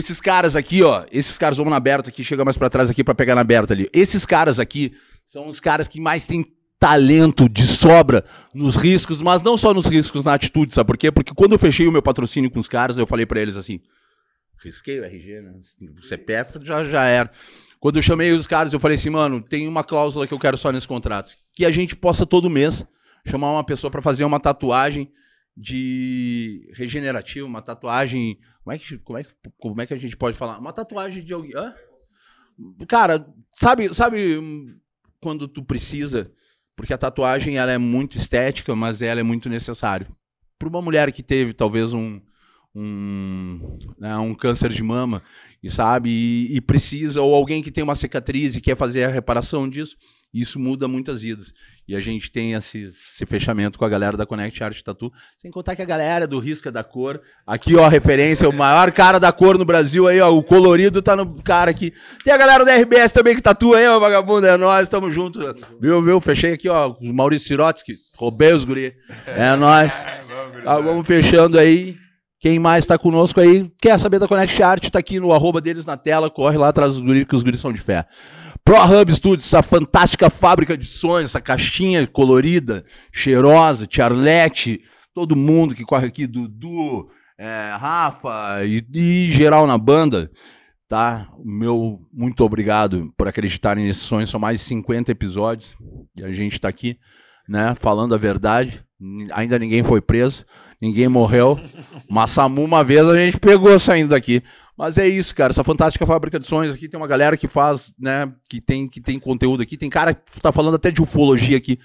esses 0.00 0.20
caras 0.20 0.56
aqui, 0.56 0.82
ó, 0.82 1.04
esses 1.12 1.38
caras, 1.38 1.56
vamos 1.56 1.70
na 1.70 1.76
aberta 1.76 2.10
aqui, 2.10 2.24
chega 2.24 2.44
mais 2.44 2.56
pra 2.56 2.68
trás 2.68 2.90
aqui 2.90 3.04
pra 3.04 3.14
pegar 3.14 3.34
na 3.34 3.40
aberta 3.42 3.72
ali. 3.72 3.88
Esses 3.92 4.26
caras 4.26 4.58
aqui 4.58 4.92
são 5.24 5.46
os 5.46 5.60
caras 5.60 5.86
que 5.86 6.00
mais 6.00 6.26
têm 6.26 6.44
talento 6.78 7.48
de 7.48 7.66
sobra 7.66 8.24
nos 8.54 8.74
riscos, 8.74 9.20
mas 9.20 9.42
não 9.42 9.56
só 9.56 9.72
nos 9.72 9.86
riscos, 9.86 10.24
na 10.24 10.34
atitude, 10.34 10.74
sabe 10.74 10.86
por 10.86 10.96
quê? 10.96 11.12
Porque 11.12 11.32
quando 11.34 11.52
eu 11.52 11.58
fechei 11.58 11.86
o 11.86 11.92
meu 11.92 12.02
patrocínio 12.02 12.50
com 12.50 12.58
os 12.58 12.68
caras, 12.68 12.98
eu 12.98 13.06
falei 13.06 13.26
pra 13.26 13.40
eles 13.40 13.56
assim, 13.56 13.80
risquei 14.64 14.98
o 14.98 15.04
RG, 15.04 15.42
né? 15.42 15.52
O 15.98 16.02
CPF 16.02 16.58
já, 16.62 16.84
já 16.84 17.04
era. 17.04 17.30
Quando 17.78 17.96
eu 17.96 18.02
chamei 18.02 18.32
os 18.32 18.46
caras, 18.46 18.72
eu 18.72 18.80
falei 18.80 18.96
assim, 18.96 19.10
mano, 19.10 19.42
tem 19.42 19.68
uma 19.68 19.84
cláusula 19.84 20.26
que 20.26 20.34
eu 20.34 20.38
quero 20.38 20.56
só 20.56 20.72
nesse 20.72 20.88
contrato, 20.88 21.32
que 21.54 21.64
a 21.64 21.70
gente 21.70 21.94
possa 21.94 22.26
todo 22.26 22.50
mês 22.50 22.84
chamar 23.26 23.52
uma 23.52 23.64
pessoa 23.64 23.90
pra 23.90 24.02
fazer 24.02 24.24
uma 24.24 24.40
tatuagem 24.40 25.10
de 25.60 26.66
regenerativo, 26.72 27.46
uma 27.46 27.60
tatuagem. 27.60 28.38
Como 28.64 28.74
é, 28.74 28.78
que, 28.78 28.98
como, 28.98 29.18
é 29.18 29.24
que, 29.24 29.30
como 29.58 29.82
é 29.82 29.86
que 29.86 29.94
a 29.94 29.98
gente 29.98 30.16
pode 30.16 30.36
falar? 30.36 30.58
Uma 30.58 30.72
tatuagem 30.72 31.22
de 31.22 31.34
alguém. 31.34 31.52
Hã? 31.54 31.74
Cara, 32.88 33.26
sabe, 33.52 33.92
sabe 33.94 34.38
hum, 34.38 34.78
quando 35.20 35.46
tu 35.46 35.62
precisa? 35.62 36.32
Porque 36.74 36.94
a 36.94 36.98
tatuagem 36.98 37.58
ela 37.58 37.70
é 37.70 37.78
muito 37.78 38.16
estética, 38.16 38.74
mas 38.74 39.02
ela 39.02 39.20
é 39.20 39.22
muito 39.22 39.50
necessária. 39.50 40.08
Para 40.58 40.68
uma 40.68 40.80
mulher 40.80 41.12
que 41.12 41.22
teve 41.22 41.52
talvez 41.52 41.92
um, 41.92 42.20
um, 42.74 43.78
né, 43.98 44.16
um 44.18 44.34
câncer 44.34 44.70
de 44.70 44.82
mama, 44.82 45.22
e 45.62 45.70
sabe, 45.70 46.10
e, 46.10 46.56
e 46.56 46.60
precisa, 46.60 47.20
ou 47.20 47.34
alguém 47.34 47.62
que 47.62 47.70
tem 47.70 47.84
uma 47.84 47.94
cicatriz 47.94 48.54
e 48.54 48.60
quer 48.60 48.76
fazer 48.76 49.04
a 49.04 49.08
reparação 49.08 49.68
disso, 49.68 49.96
isso 50.32 50.60
muda 50.60 50.86
muitas 50.86 51.22
vidas. 51.22 51.52
E 51.88 51.96
a 51.96 52.00
gente 52.00 52.30
tem 52.30 52.52
esse, 52.52 52.84
esse, 52.84 53.26
fechamento 53.26 53.76
com 53.76 53.84
a 53.84 53.88
galera 53.88 54.16
da 54.16 54.24
Connect 54.24 54.62
Art 54.62 54.80
Tattoo. 54.80 55.12
Sem 55.36 55.50
contar 55.50 55.74
que 55.74 55.82
a 55.82 55.84
galera 55.84 56.24
do 56.24 56.38
Risca 56.38 56.70
da 56.70 56.84
Cor, 56.84 57.20
aqui 57.44 57.74
ó, 57.74 57.84
a 57.84 57.88
referência, 57.88 58.48
o 58.48 58.52
maior 58.52 58.92
cara 58.92 59.18
da 59.18 59.32
cor 59.32 59.58
no 59.58 59.64
Brasil 59.64 60.06
aí, 60.06 60.20
ó, 60.20 60.32
o 60.32 60.40
colorido 60.40 61.02
tá 61.02 61.16
no 61.16 61.42
cara 61.42 61.72
aqui. 61.72 61.92
Tem 62.22 62.32
a 62.32 62.36
galera 62.36 62.64
da 62.64 62.76
RBS 62.76 63.12
também 63.12 63.34
que 63.34 63.42
tatua 63.42 63.78
aí, 63.78 63.88
ó, 63.88 63.98
vagabundo, 63.98 64.46
é 64.46 64.56
nós, 64.56 64.88
tamo 64.88 65.10
junto. 65.12 65.40
Viu, 65.80 66.00
viu? 66.00 66.20
Fechei 66.20 66.52
aqui, 66.52 66.68
ó, 66.68 66.94
os 67.00 67.10
Maurício 67.10 67.48
Sirotsky, 67.48 67.96
roubei 68.16 68.52
os 68.52 68.64
guri. 68.64 68.94
É 69.26 69.56
nós. 69.56 70.04
Tá, 70.62 70.78
vamos 70.78 71.06
fechando 71.06 71.58
aí. 71.58 71.99
Quem 72.40 72.58
mais 72.58 72.86
tá 72.86 72.96
conosco 72.96 73.38
aí, 73.38 73.70
quer 73.78 74.00
saber 74.00 74.18
da 74.18 74.26
Connect 74.26 74.62
Art, 74.62 74.88
tá 74.88 74.98
aqui 74.98 75.20
no 75.20 75.30
arroba 75.30 75.60
deles 75.60 75.84
na 75.84 75.98
tela, 75.98 76.30
corre 76.30 76.56
lá 76.56 76.68
atrás 76.68 76.94
dos 76.94 77.02
guris, 77.02 77.24
que 77.24 77.36
os 77.36 77.42
guris 77.42 77.60
são 77.60 77.70
de 77.70 77.78
fé. 77.78 78.06
ProHub 78.64 79.12
Studios, 79.12 79.44
essa 79.46 79.62
fantástica 79.62 80.30
fábrica 80.30 80.74
de 80.74 80.86
sonhos, 80.86 81.30
essa 81.30 81.40
caixinha 81.40 82.06
colorida, 82.06 82.82
cheirosa, 83.12 83.86
Charlete, 83.90 84.80
todo 85.12 85.36
mundo 85.36 85.74
que 85.74 85.84
corre 85.84 86.06
aqui, 86.06 86.26
Dudu, 86.26 87.10
é, 87.36 87.74
Rafa 87.78 88.64
e, 88.64 88.82
e, 88.94 89.30
geral 89.32 89.66
na 89.66 89.76
banda, 89.76 90.30
tá? 90.88 91.28
Meu 91.44 92.00
muito 92.10 92.42
obrigado 92.42 93.12
por 93.18 93.28
acreditarem 93.28 93.84
nesse 93.84 94.00
sonho, 94.00 94.26
são 94.26 94.40
mais 94.40 94.60
de 94.60 94.64
50 94.64 95.12
episódios 95.12 95.76
e 96.16 96.24
a 96.24 96.32
gente 96.32 96.58
tá 96.58 96.68
aqui, 96.68 96.98
né, 97.46 97.74
falando 97.74 98.14
a 98.14 98.18
verdade, 98.18 98.82
ainda 99.32 99.58
ninguém 99.58 99.82
foi 99.82 100.00
preso, 100.00 100.44
ninguém 100.80 101.08
morreu, 101.08 101.58
mas 102.08 102.30
Samu 102.30 102.64
uma 102.64 102.84
vez 102.84 103.08
a 103.08 103.16
gente 103.16 103.38
pegou 103.38 103.78
saindo 103.78 104.10
daqui. 104.10 104.42
Mas 104.76 104.96
é 104.96 105.06
isso, 105.06 105.34
cara. 105.34 105.52
Essa 105.52 105.62
fantástica 105.62 106.06
fábrica 106.06 106.40
de 106.40 106.46
sonhos 106.46 106.74
aqui 106.74 106.88
tem 106.88 106.98
uma 106.98 107.06
galera 107.06 107.36
que 107.36 107.46
faz, 107.46 107.92
né? 107.98 108.32
Que 108.48 108.62
tem, 108.62 108.88
que 108.88 108.98
tem 108.98 109.18
conteúdo 109.18 109.62
aqui. 109.62 109.76
Tem 109.76 109.90
cara 109.90 110.14
que 110.14 110.40
tá 110.40 110.50
falando 110.50 110.76
até 110.76 110.90
de 110.90 111.02
ufologia 111.02 111.58
aqui. 111.58 111.78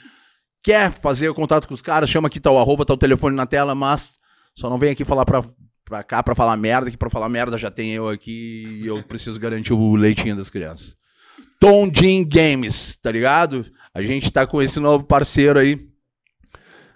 Quer 0.63 0.89
fazer 0.89 1.34
contato 1.34 1.67
com 1.67 1.73
os 1.73 1.82
caras? 1.82 2.10
Chama 2.10 2.28
aqui, 2.28 2.39
tá 2.39 2.49
o 2.49 2.58
arroba, 2.58 2.86
tá 2.86 2.93
o 2.93 2.97
telefone 2.97 3.36
na 3.36 3.45
tela, 3.45 3.75
mas 3.75 4.17
só 4.56 4.69
não 4.69 4.78
vem 4.78 4.91
aqui 4.91 5.04
falar 5.04 5.25
pra, 5.25 5.43
pra 5.84 6.04
cá 6.04 6.23
pra 6.23 6.34
falar 6.34 6.56
merda, 6.56 6.89
que 6.89 6.97
pra 6.97 7.10
falar 7.10 7.28
merda 7.28 7.58
já 7.58 7.69
tem 7.69 7.91
eu 7.91 8.08
aqui 8.08 8.80
e 8.82 8.88
eu 8.88 9.04
preciso 9.04 9.39
garantir 9.39 9.73
o 9.73 9.95
leitinho 9.95 10.36
das 10.36 10.49
crianças. 10.49 10.95
Tom 11.60 11.91
Jim 11.93 12.28
Games, 12.28 12.97
tá 13.01 13.12
ligado? 13.12 13.65
A 13.93 14.01
gente 14.01 14.32
tá 14.32 14.47
com 14.47 14.62
esse 14.62 14.80
novo 14.80 15.04
parceiro 15.04 15.60
aí. 15.60 15.78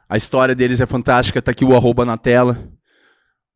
A 0.10 0.18
história 0.18 0.56
deles 0.56 0.82
é 0.82 0.88
fantástica, 0.88 1.40
tá 1.40 1.52
aqui 1.52 1.64
o 1.64 1.76
arroba 1.76 2.04
na 2.04 2.18
tela. 2.18 2.68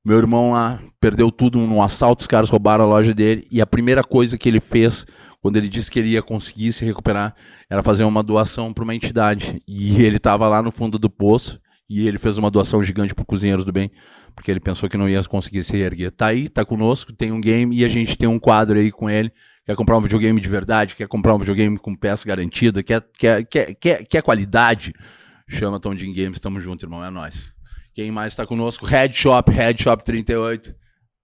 Meu 0.06 0.20
irmão 0.20 0.52
lá 0.52 0.80
perdeu 1.02 1.32
tudo 1.32 1.58
num 1.58 1.82
assalto, 1.82 2.22
os 2.22 2.28
caras 2.28 2.48
roubaram 2.48 2.84
a 2.84 2.88
loja 2.88 3.12
dele. 3.12 3.48
E 3.50 3.60
a 3.60 3.66
primeira 3.66 4.04
coisa 4.04 4.38
que 4.38 4.48
ele 4.48 4.60
fez, 4.60 5.04
quando 5.42 5.56
ele 5.58 5.68
disse 5.68 5.90
que 5.90 5.98
ele 5.98 6.10
ia 6.10 6.22
conseguir 6.22 6.72
se 6.72 6.86
recuperar, 6.86 7.34
era 7.68 7.82
fazer 7.82 8.04
uma 8.04 8.22
doação 8.22 8.72
para 8.72 8.84
uma 8.84 8.94
entidade. 8.94 9.64
E 9.68 10.04
ele 10.04 10.18
estava 10.18 10.48
lá 10.48 10.62
no 10.62 10.72
fundo 10.72 11.00
do 11.00 11.10
poço 11.10 11.60
E 11.90 12.08
ele 12.08 12.20
fez 12.20 12.38
uma 12.38 12.52
doação 12.52 12.84
gigante 12.84 13.16
pro 13.16 13.26
Cozinheiros 13.26 13.66
do 13.66 13.72
Bem, 13.72 13.90
porque 14.36 14.52
ele 14.52 14.60
pensou 14.60 14.88
que 14.88 14.98
não 14.98 15.10
ia 15.10 15.24
conseguir 15.24 15.64
se 15.64 15.76
erguer. 15.76 16.12
Tá 16.12 16.28
aí, 16.28 16.48
tá 16.48 16.64
conosco, 16.64 17.12
tem 17.12 17.32
um 17.32 17.42
game 17.42 17.76
e 17.76 17.84
a 17.84 17.90
gente 17.90 18.16
tem 18.16 18.30
um 18.30 18.38
quadro 18.38 18.78
aí 18.78 18.92
com 18.92 19.10
ele. 19.10 19.32
Quer 19.66 19.76
comprar 19.76 19.98
um 19.98 20.02
videogame 20.02 20.40
de 20.40 20.50
verdade, 20.50 20.96
quer 20.96 21.08
comprar 21.08 21.34
um 21.34 21.40
videogame 21.40 21.80
com 21.80 21.96
peça 21.96 22.28
garantida, 22.28 22.84
quer, 22.84 23.04
quer, 23.18 23.44
quer, 23.46 23.74
quer, 23.74 24.06
quer 24.06 24.22
qualidade? 24.22 24.94
Chama 25.48 25.80
Tom 25.80 25.96
Jim 25.96 26.14
Games, 26.14 26.40
tamo 26.40 26.60
junto, 26.60 26.86
irmão, 26.86 27.04
é 27.04 27.10
nóis. 27.10 27.52
Quem 27.94 28.12
mais 28.12 28.36
tá 28.36 28.46
conosco? 28.46 28.86
Red 28.86 29.14
Shop, 29.14 29.52
Red 29.52 29.78
Shop 29.78 30.04
38. 30.04 30.76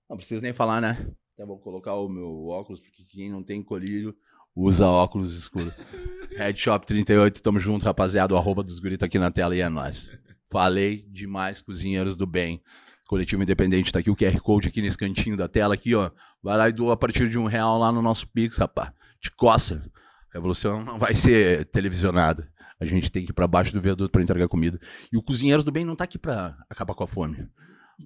Não 0.09 0.17
precisa 0.17 0.41
nem 0.41 0.53
falar, 0.53 0.81
né? 0.81 0.91
Até 1.33 1.45
vou 1.45 1.57
colocar 1.59 1.95
o 1.95 2.07
meu 2.07 2.47
óculos, 2.47 2.79
porque 2.79 3.03
quem 3.03 3.29
não 3.29 3.43
tem 3.43 3.63
colírio 3.63 4.15
usa 4.55 4.85
óculos 4.87 5.35
escuros. 5.35 5.73
Red 6.37 6.55
Shop 6.55 6.85
38, 6.85 7.41
tamo 7.41 7.59
junto, 7.59 7.85
rapaziada. 7.85 8.33
O 8.33 8.37
arroba 8.37 8.63
dos 8.63 8.79
gritos 8.79 9.03
aqui 9.03 9.17
na 9.17 9.31
tela 9.31 9.55
e 9.55 9.61
é 9.61 9.69
nóis. 9.69 10.11
Falei 10.51 11.05
demais, 11.09 11.61
cozinheiros 11.61 12.15
do 12.15 12.27
bem. 12.27 12.61
Coletivo 13.07 13.41
Independente 13.41 13.91
tá 13.91 13.99
aqui, 13.99 14.11
o 14.11 14.15
QR 14.15 14.39
Code 14.39 14.67
aqui 14.67 14.81
nesse 14.81 14.97
cantinho 14.97 15.35
da 15.35 15.47
tela 15.47 15.73
aqui, 15.73 15.95
ó. 15.95 16.11
Vai 16.43 16.57
lá 16.57 16.69
e 16.69 16.71
doa 16.71 16.93
a 16.93 16.97
partir 16.97 17.27
de 17.27 17.39
um 17.39 17.45
real 17.45 17.79
lá 17.79 17.91
no 17.91 18.01
nosso 18.01 18.27
Pix, 18.27 18.57
rapaz. 18.57 18.91
De 19.19 19.31
coça. 19.31 19.83
A 20.29 20.35
revolução 20.35 20.83
não 20.83 20.99
vai 20.99 21.15
ser 21.15 21.65
televisionada. 21.65 22.47
A 22.79 22.85
gente 22.85 23.11
tem 23.11 23.25
que 23.25 23.31
ir 23.31 23.33
pra 23.33 23.47
baixo 23.47 23.73
do 23.73 23.81
viaduto 23.81 24.11
para 24.11 24.21
entregar 24.21 24.47
comida. 24.47 24.79
E 25.11 25.17
o 25.17 25.21
Cozinheiros 25.21 25.63
do 25.63 25.71
Bem 25.71 25.83
não 25.83 25.95
tá 25.95 26.05
aqui 26.05 26.17
pra 26.17 26.57
acabar 26.69 26.93
com 26.93 27.03
a 27.03 27.07
fome. 27.07 27.47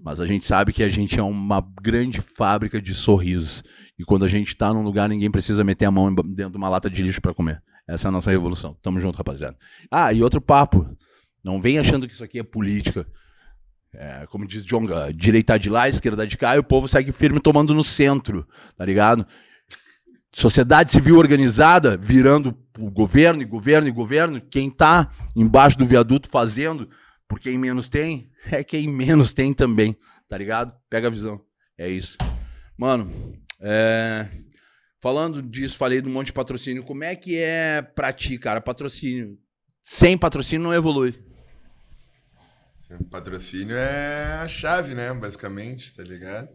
Mas 0.04 0.20
a 0.20 0.26
gente 0.26 0.46
sabe 0.46 0.74
que 0.74 0.82
a 0.82 0.90
gente 0.90 1.20
é 1.20 1.24
uma 1.24 1.64
grande 1.82 2.20
fábrica 2.20 2.82
de 2.82 2.96
sorrisos. 2.96 3.64
E 4.00 4.04
quando 4.04 4.26
a 4.26 4.28
gente 4.28 4.56
tá 4.56 4.74
num 4.74 4.82
lugar, 4.82 5.08
ninguém 5.08 5.30
precisa 5.30 5.64
meter 5.64 5.86
a 5.86 5.92
mão 5.92 6.14
dentro 6.14 6.52
de 6.52 6.58
uma 6.58 6.70
lata 6.70 6.90
de 6.90 7.04
lixo 7.04 7.22
para 7.22 7.34
comer. 7.34 7.62
Essa 7.88 8.08
é 8.08 8.10
a 8.10 8.12
nossa 8.12 8.32
revolução. 8.32 8.76
Tamo 8.82 9.00
junto, 9.00 9.18
rapaziada. 9.18 9.56
Ah, 9.92 10.12
e 10.12 10.24
outro 10.24 10.42
papo. 10.42 10.90
Não 11.44 11.62
vem 11.62 11.78
achando 11.78 12.08
que 12.08 12.14
isso 12.14 12.24
aqui 12.24 12.40
é 12.40 12.44
política. 12.44 13.06
É, 13.94 14.26
como 14.28 14.48
diz 14.48 14.66
John, 14.66 14.88
direita 15.14 15.60
de 15.60 15.70
lá, 15.70 15.88
esquerda 15.88 16.26
de 16.26 16.36
cá, 16.36 16.56
e 16.56 16.60
o 16.60 16.64
povo 16.64 16.88
segue 16.88 17.12
firme 17.12 17.40
tomando 17.40 17.76
no 17.76 17.84
centro, 17.84 18.48
tá 18.76 18.84
ligado? 18.84 19.28
Sociedade 20.32 20.90
civil 20.90 21.18
organizada 21.18 21.96
virando 21.96 22.58
o 22.78 22.90
governo 22.90 23.42
e 23.42 23.46
governo 23.46 23.88
e 23.88 23.92
governo. 23.92 24.42
Quem 24.42 24.70
tá 24.70 25.12
embaixo 25.36 25.78
do 25.78 25.86
viaduto 25.86 26.28
fazendo 26.28 26.90
por 27.28 27.40
quem 27.40 27.58
menos 27.58 27.90
tem, 27.90 28.30
é 28.52 28.64
quem 28.64 28.88
menos 28.88 29.34
tem 29.34 29.54
também, 29.54 29.98
tá 30.28 30.38
ligado? 30.38 30.74
Pega 30.90 31.08
a 31.08 31.12
visão. 31.12 31.44
É 31.78 31.90
isso. 31.90 32.18
Mano, 32.78 33.12
é... 33.60 34.28
falando 35.00 35.42
disso, 35.42 35.78
falei 35.78 36.02
um 36.02 36.10
monte 36.10 36.28
de 36.28 36.34
patrocínio. 36.34 36.84
Como 36.84 37.04
é 37.04 37.16
que 37.16 37.38
é 37.38 37.82
pra 37.82 38.14
ti, 38.14 38.38
cara, 38.38 38.62
patrocínio? 38.62 39.38
Sem 39.82 40.18
patrocínio 40.18 40.64
não 40.64 40.74
evolui. 40.74 41.14
Patrocínio 43.10 43.76
é 43.76 44.40
a 44.44 44.48
chave, 44.48 44.94
né? 44.94 45.12
Basicamente, 45.14 45.94
tá 45.96 46.04
ligado? 46.04 46.50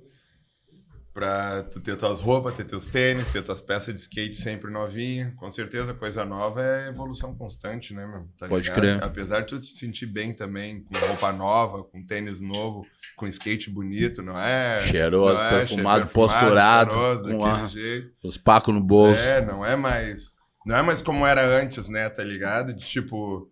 Pra 1.14 1.64
tu 1.64 1.81
ter 1.81 1.97
tuas 1.97 2.21
roupas, 2.21 2.55
ter 2.55 2.64
teus 2.64 2.87
tênis, 2.87 3.29
ter 3.29 3.42
tuas 3.42 3.61
peças 3.61 3.92
de 3.92 4.01
skate 4.01 4.37
sempre 4.37 4.71
novinha. 4.71 5.33
Com 5.37 5.51
certeza, 5.51 5.92
coisa 5.92 6.25
nova 6.25 6.62
é 6.62 6.88
evolução 6.90 7.35
constante, 7.35 7.92
né, 7.92 8.07
meu? 8.07 8.29
Tá 8.38 8.47
Pode 8.47 8.62
ligado? 8.64 8.79
crer. 8.79 9.03
Apesar 9.03 9.40
de 9.40 9.47
tu 9.47 9.59
te 9.59 9.77
sentir 9.77 10.07
bem 10.07 10.33
também, 10.33 10.81
com 10.85 10.97
roupa 11.07 11.33
nova, 11.33 11.83
com 11.83 12.05
tênis 12.07 12.40
novo, 12.40 12.83
com 13.16 13.27
skate 13.27 13.68
bonito, 13.68 14.23
não 14.23 14.38
é? 14.38 14.87
Cheiroso, 14.87 15.35
não 15.35 15.44
é 15.44 15.51
perfumado, 15.59 16.07
che- 16.07 16.12
posturado, 16.14 16.90
cheiroso, 16.92 17.23
com 17.23 17.38
daquele 17.38 17.64
a- 17.64 17.68
jeito. 17.68 18.12
Os 18.23 18.37
pacos 18.37 18.73
no 18.73 18.81
bolso. 18.81 19.21
É, 19.21 19.44
não 19.44 19.64
é 19.64 19.75
mais. 19.75 20.35
Não 20.64 20.77
é 20.77 20.83
mais 20.83 21.03
como 21.03 21.27
era 21.27 21.44
antes, 21.61 21.88
né? 21.88 22.09
Tá 22.11 22.23
ligado? 22.23 22.73
De 22.75 22.87
tipo. 22.87 23.51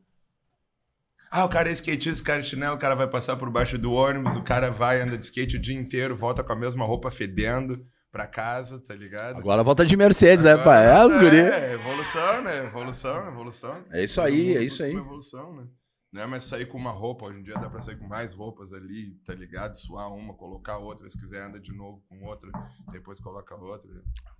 Ah, 1.36 1.44
o 1.44 1.50
cara 1.50 1.68
é 1.68 1.72
skatista, 1.74 2.22
o 2.22 2.24
cara 2.24 2.40
é 2.40 2.42
chinelo, 2.42 2.76
o 2.76 2.78
cara 2.78 2.94
vai 2.94 3.06
passar 3.06 3.36
por 3.36 3.50
baixo 3.50 3.76
do 3.76 3.92
ônibus, 3.92 4.34
o 4.36 4.42
cara 4.42 4.70
vai, 4.70 5.02
anda 5.02 5.18
de 5.18 5.26
skate 5.26 5.58
o 5.58 5.60
dia 5.60 5.78
inteiro, 5.78 6.16
volta 6.16 6.42
com 6.42 6.50
a 6.50 6.56
mesma 6.56 6.86
roupa 6.86 7.10
fedendo 7.10 7.84
pra 8.10 8.26
casa, 8.26 8.80
tá 8.80 8.94
ligado? 8.94 9.36
Agora 9.36 9.62
volta 9.62 9.84
de 9.84 9.94
Mercedes, 9.98 10.42
né, 10.42 10.52
Agora, 10.52 10.64
pai? 10.64 10.86
É, 10.86 11.04
os 11.04 11.16
guri. 11.18 11.36
É, 11.36 11.74
evolução, 11.74 12.42
né? 12.42 12.64
Evolução, 12.64 13.28
evolução. 13.28 13.84
É 13.92 14.02
isso 14.02 14.18
aí, 14.22 14.56
é 14.56 14.62
isso 14.62 14.82
aí. 14.82 14.94
Evolução, 14.94 15.56
né? 15.56 15.64
Não 16.12 16.22
é 16.22 16.26
mais 16.26 16.44
sair 16.44 16.66
com 16.66 16.78
uma 16.78 16.92
roupa, 16.92 17.26
hoje 17.26 17.40
em 17.40 17.42
dia 17.42 17.54
dá 17.54 17.68
pra 17.68 17.80
sair 17.82 17.96
com 17.98 18.06
mais 18.06 18.32
roupas 18.32 18.72
ali, 18.72 19.10
tá 19.26 19.34
ligado? 19.34 19.74
Suar 19.74 20.10
uma, 20.14 20.32
colocar 20.34 20.78
outra, 20.78 21.10
se 21.10 21.18
quiser 21.18 21.44
anda 21.44 21.60
de 21.60 21.72
novo 21.72 22.00
com 22.08 22.24
outra, 22.24 22.48
depois 22.92 23.20
coloca 23.20 23.54
outra. 23.56 23.90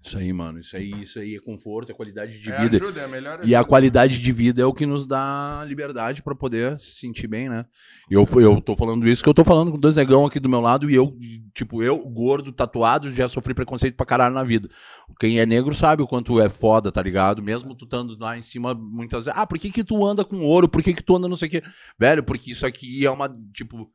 Isso 0.02 0.16
aí, 0.16 0.33
mano. 0.33 0.61
Isso 0.61 0.76
aí, 0.76 0.90
isso 1.02 1.18
aí 1.18 1.35
é 1.35 1.40
conforto, 1.40 1.90
é 1.90 1.94
qualidade 1.94 2.40
de 2.40 2.50
é 2.50 2.61
vida. 2.61 2.76
ajuda, 2.76 3.00
é 3.00 3.09
melhor 3.09 3.40
E 3.44 3.55
a 3.55 3.59
ajuda. 3.59 3.68
qualidade 3.68 4.22
de 4.22 4.33
vida 4.33 4.62
é 4.62 4.64
o 4.64 4.72
que 4.72 4.87
nos 4.87 5.07
dá 5.07 5.64
liberdade 5.66 6.22
pra 6.22 6.35
poder 6.35 6.79
se 6.79 7.00
sentir 7.00 7.26
bem, 7.26 7.48
né? 7.48 7.66
Eu, 8.09 8.24
eu 8.40 8.61
tô 8.61 8.76
falando 8.76 9.07
isso 9.07 9.22
que 9.22 9.29
eu 9.29 9.35
tô 9.35 9.44
falando 9.44 9.72
com 9.72 9.79
dois 9.79 9.96
negão 9.96 10.24
aqui 10.24 10.38
do 10.38 10.48
meu 10.48 10.61
lado 10.61 10.88
e 10.88 10.94
eu, 10.94 11.12
tipo, 11.52 11.83
eu, 11.83 11.98
gordo, 12.09 12.52
tatuado, 12.52 13.12
já 13.12 13.29
sofri 13.29 13.52
preconceito 13.52 13.96
pra 13.96 14.07
caralho 14.07 14.35
na 14.35 14.44
vida. 14.44 14.68
Quem 15.18 15.40
é 15.40 15.44
negro 15.46 15.74
sabe 15.74 16.02
o 16.02 16.07
quanto 16.07 16.40
é 16.40 16.48
foda, 16.48 16.92
tá 16.92 17.02
ligado? 17.02 17.42
Mesmo 17.42 17.74
tu 17.74 17.85
estando 17.85 18.16
lá 18.18 18.38
em 18.38 18.42
cima, 18.42 18.72
muitas 18.74 19.24
vezes, 19.24 19.38
ah, 19.38 19.46
por 19.46 19.59
que 19.59 19.70
que 19.70 19.83
tu 19.85 20.07
anda 20.07 20.24
com 20.24 20.40
ouro? 20.40 20.68
Por 20.68 20.83
que 20.83 20.94
que 20.94 21.02
tu 21.02 21.16
anda 21.16 21.29
não 21.29 21.37
sei 21.37 21.48
o 21.48 21.50
quê? 21.61 21.69
Velho, 21.99 22.23
porque 22.23 22.51
isso 22.53 22.64
aqui 22.66 23.05
é 23.07 23.11
uma, 23.11 23.29
tipo, 23.53 23.90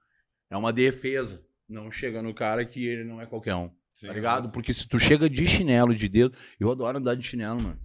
é 0.49 0.57
uma 0.57 0.71
defesa. 0.73 1.43
Não 1.67 1.89
chega 1.91 2.21
no 2.21 2.33
cara 2.33 2.65
que 2.65 2.85
ele 2.85 3.03
não 3.03 3.21
é 3.21 3.25
qualquer 3.25 3.55
um. 3.55 3.69
Sim, 3.93 4.07
Tá 4.07 4.13
ligado? 4.13 4.39
exato. 4.39 4.53
Porque 4.53 4.73
se 4.73 4.87
tu 4.87 4.99
chega 4.99 5.29
de 5.29 5.47
chinelo, 5.47 5.93
de 5.95 6.07
dedo, 6.09 6.33
eu 6.59 6.71
adoro 6.71 6.97
andar 6.97 7.15
de 7.15 7.23
chinelo, 7.23 7.61
mano. 7.61 7.79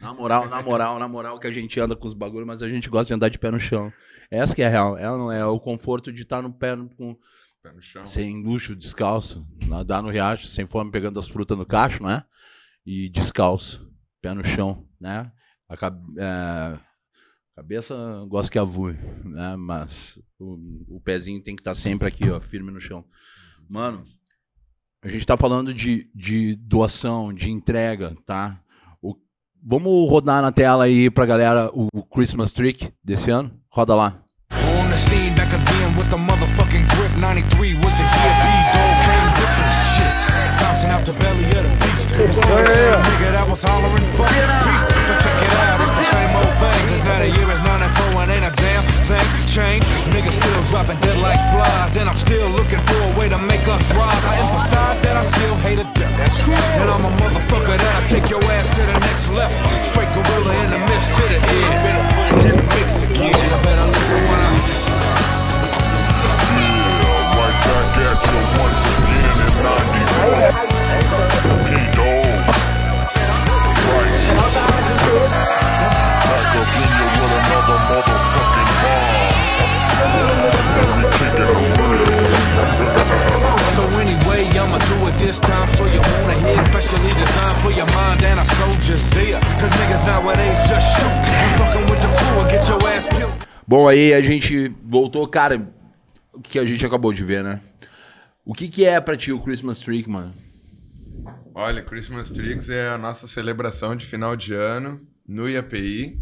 Na 0.00 0.14
moral, 0.14 0.48
na 0.48 0.62
moral, 0.62 0.98
na 0.98 1.06
moral 1.06 1.38
que 1.38 1.46
a 1.46 1.52
gente 1.52 1.78
anda 1.78 1.94
com 1.94 2.06
os 2.06 2.14
bagulhos, 2.14 2.46
mas 2.46 2.62
a 2.62 2.68
gente 2.68 2.88
gosta 2.88 3.08
de 3.08 3.14
andar 3.14 3.28
de 3.28 3.38
pé 3.38 3.50
no 3.50 3.60
chão. 3.60 3.92
Essa 4.30 4.54
que 4.54 4.62
é 4.62 4.66
a 4.66 4.70
real. 4.70 4.96
Ela 4.96 5.18
não 5.18 5.30
é 5.30 5.44
o 5.44 5.60
conforto 5.60 6.10
de 6.12 6.22
estar 6.22 6.40
no 6.40 6.52
pé 6.52 6.74
no- 6.74 6.88
com, 6.88 7.14
Pé 7.62 7.72
no 7.72 7.82
chão. 7.82 8.04
sem 8.06 8.42
luxo, 8.42 8.74
descalço, 8.74 9.46
nadar 9.66 10.02
no 10.02 10.08
riacho, 10.08 10.46
sem 10.46 10.66
fome, 10.66 10.90
pegando 10.90 11.18
as 11.20 11.28
frutas 11.28 11.58
no 11.58 11.66
cacho, 11.66 12.02
né? 12.02 12.24
E 12.86 13.08
descalço, 13.10 13.86
pé 14.22 14.32
no 14.32 14.42
chão, 14.42 14.88
né? 14.98 15.30
A 15.68 15.76
cab- 15.76 16.02
é, 16.18 16.78
cabeça, 17.62 17.94
eu 17.94 18.26
gosto 18.26 18.50
que 18.50 18.58
avue, 18.58 18.98
né? 19.24 19.54
Mas 19.56 20.18
o, 20.38 20.58
o 20.96 21.00
pezinho 21.00 21.40
tem 21.40 21.54
que 21.54 21.60
estar 21.60 21.74
sempre 21.76 22.08
aqui, 22.08 22.28
ó, 22.28 22.40
firme 22.40 22.72
no 22.72 22.80
chão. 22.80 23.04
Mano, 23.70 24.04
a 25.02 25.08
gente 25.08 25.24
tá 25.24 25.36
falando 25.36 25.72
de, 25.72 26.10
de 26.14 26.56
doação, 26.56 27.32
de 27.32 27.50
entrega, 27.50 28.14
tá? 28.26 28.60
O- 29.00 29.16
vamos 29.62 30.10
rodar 30.10 30.42
na 30.42 30.50
tela 30.50 30.84
aí 30.84 31.08
pra 31.08 31.24
galera 31.24 31.70
o, 31.72 31.86
o 31.94 32.02
Christmas 32.02 32.52
Trick 32.52 32.92
desse 33.02 33.30
ano? 33.30 33.52
Roda 33.70 33.94
lá. 33.94 34.22
On 34.52 34.88
the 34.90 34.96
scene 34.96 35.30
back 35.36 35.54
again 35.54 35.96
with 35.96 36.10
the 36.10 36.16
motherfucking 36.16 36.84
grip. 36.96 37.12
93 37.20 37.74
was 37.76 37.92
the 37.94 38.02
year 38.02 38.34
B-Dog 38.42 38.94
came 39.06 39.28
with 39.38 39.54
the 39.56 39.66
shit. 39.94 40.14
Bouncing 40.60 40.90
out 40.90 41.04
the 41.06 41.12
belly 41.12 41.46
of 41.46 41.62
the 41.62 41.70
beast. 41.78 42.10
Nigga 42.12 43.32
that 43.32 43.48
was 43.48 43.62
hollering 43.62 44.04
fuck. 44.18 44.28
But 44.28 45.18
check 45.22 45.42
it 45.46 45.51
the 47.22 47.30
year 47.38 47.46
is 47.54 47.62
94 47.62 48.26
and 48.26 48.30
ain't 48.34 48.42
a 48.42 48.50
damn 48.58 48.82
thing 49.06 49.22
changed. 49.46 49.86
Niggas 50.10 50.34
still 50.34 50.62
dropping 50.74 50.98
dead 51.06 51.18
like 51.22 51.38
flies. 51.54 51.94
And 51.96 52.08
I'm 52.10 52.18
still 52.18 52.50
looking 52.50 52.82
for 52.90 52.98
a 52.98 53.10
way 53.14 53.28
to 53.28 53.38
make 53.38 53.62
us 53.70 53.82
rise. 53.94 54.24
I 54.26 54.42
emphasize 54.42 54.98
that 55.06 55.14
I 55.14 55.24
still 55.30 55.56
hate 55.62 55.78
a 55.78 55.86
death. 55.94 56.10
And 56.82 56.90
I'm 56.90 57.04
a 57.06 57.12
motherfucker 57.22 57.78
that'll 57.78 58.08
take 58.10 58.26
your 58.26 58.42
ass 58.42 58.66
to 58.74 58.82
the 58.90 58.98
next 58.98 59.30
level. 59.38 59.54
Straight 59.86 60.10
gorilla 60.18 60.54
in 60.66 60.70
the 60.74 60.80
mix 60.82 61.02
to 61.14 61.22
the 61.30 61.38
end. 61.38 61.78
Better 61.86 62.04
put 62.10 62.26
it 62.26 62.42
in 62.50 62.56
the 62.58 62.66
mix 62.74 62.88
again. 63.06 63.38
I 63.38 63.58
better 63.62 63.86
listen 63.86 64.18
when 64.26 64.40
I 64.42 64.50
Right 67.38 67.58
back 67.62 68.02
at 68.02 68.18
you 68.26 68.38
once 68.58 68.82
again 68.98 69.38
in 69.46 69.54
94. 69.62 70.82
P-Dog. 71.70 72.06
Right. 72.08 72.21
Back 76.62 76.70
up 76.70 76.78
in 76.78 76.94
you 76.94 77.06
with 77.18 77.34
another 77.42 77.78
motherfucking 77.90 78.70
bomb. 78.82 79.42
We 80.96 81.02
kicking 81.18 81.42
the 81.42 81.82
real. 81.90 82.06
So 83.74 83.82
anyway, 83.98 84.46
I'ma 84.56 84.78
do 84.78 84.94
it 85.08 85.14
this 85.18 85.38
time 85.40 85.68
so 85.74 85.86
you 85.86 85.98
wanna 85.98 86.38
hear 86.38 86.64
Specially 86.66 87.12
designed 87.14 87.58
for 87.62 87.72
your 87.72 87.86
mind 87.86 88.22
and 88.22 88.38
a 88.38 88.44
soldier's 88.54 89.16
ear 89.16 89.40
Cause 89.58 89.72
niggas 89.72 90.06
nowadays 90.06 90.58
just 90.68 90.86
shoot 90.96 91.10
And 91.10 91.58
fucking 91.58 91.86
with 91.90 92.00
the 92.00 92.08
crew 92.16 92.40
and 92.40 92.50
get 92.50 92.68
your 92.68 92.78
ass 92.88 93.06
peeled 93.08 93.32
Bom, 93.66 93.88
aí 93.88 94.14
a 94.14 94.20
gente 94.20 94.68
voltou, 94.84 95.26
cara, 95.26 95.68
o 96.32 96.40
que 96.40 96.58
a 96.58 96.64
gente 96.64 96.84
acabou 96.86 97.12
de 97.12 97.24
ver, 97.24 97.42
né? 97.42 97.60
O 98.44 98.54
que 98.54 98.68
que 98.68 98.84
é 98.84 99.00
pra 99.00 99.16
ti 99.16 99.32
o 99.32 99.40
Christmas 99.40 99.80
Trick, 99.80 100.08
mano? 100.08 100.32
Olha, 101.54 101.82
Christmas 101.82 102.30
Tricks 102.30 102.68
é 102.68 102.88
a 102.88 102.98
nossa 102.98 103.26
celebração 103.26 103.96
de 103.96 104.06
final 104.06 104.36
de 104.36 104.52
ano 104.52 105.00
no 105.26 105.48
IAPI, 105.48 106.20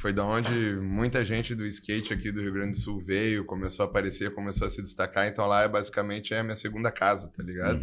que 0.00 0.02
foi 0.02 0.12
da 0.14 0.24
onde 0.24 0.76
muita 0.80 1.22
gente 1.22 1.54
do 1.54 1.66
skate 1.66 2.14
aqui 2.14 2.32
do 2.32 2.40
Rio 2.40 2.54
Grande 2.54 2.70
do 2.70 2.78
Sul 2.78 2.98
veio, 2.98 3.44
começou 3.44 3.84
a 3.84 3.88
aparecer, 3.88 4.34
começou 4.34 4.66
a 4.66 4.70
se 4.70 4.82
destacar. 4.82 5.28
Então 5.28 5.46
lá 5.46 5.62
é 5.62 5.68
basicamente 5.68 6.32
é 6.32 6.40
a 6.40 6.42
minha 6.42 6.56
segunda 6.56 6.90
casa, 6.90 7.28
tá 7.28 7.42
ligado? 7.42 7.82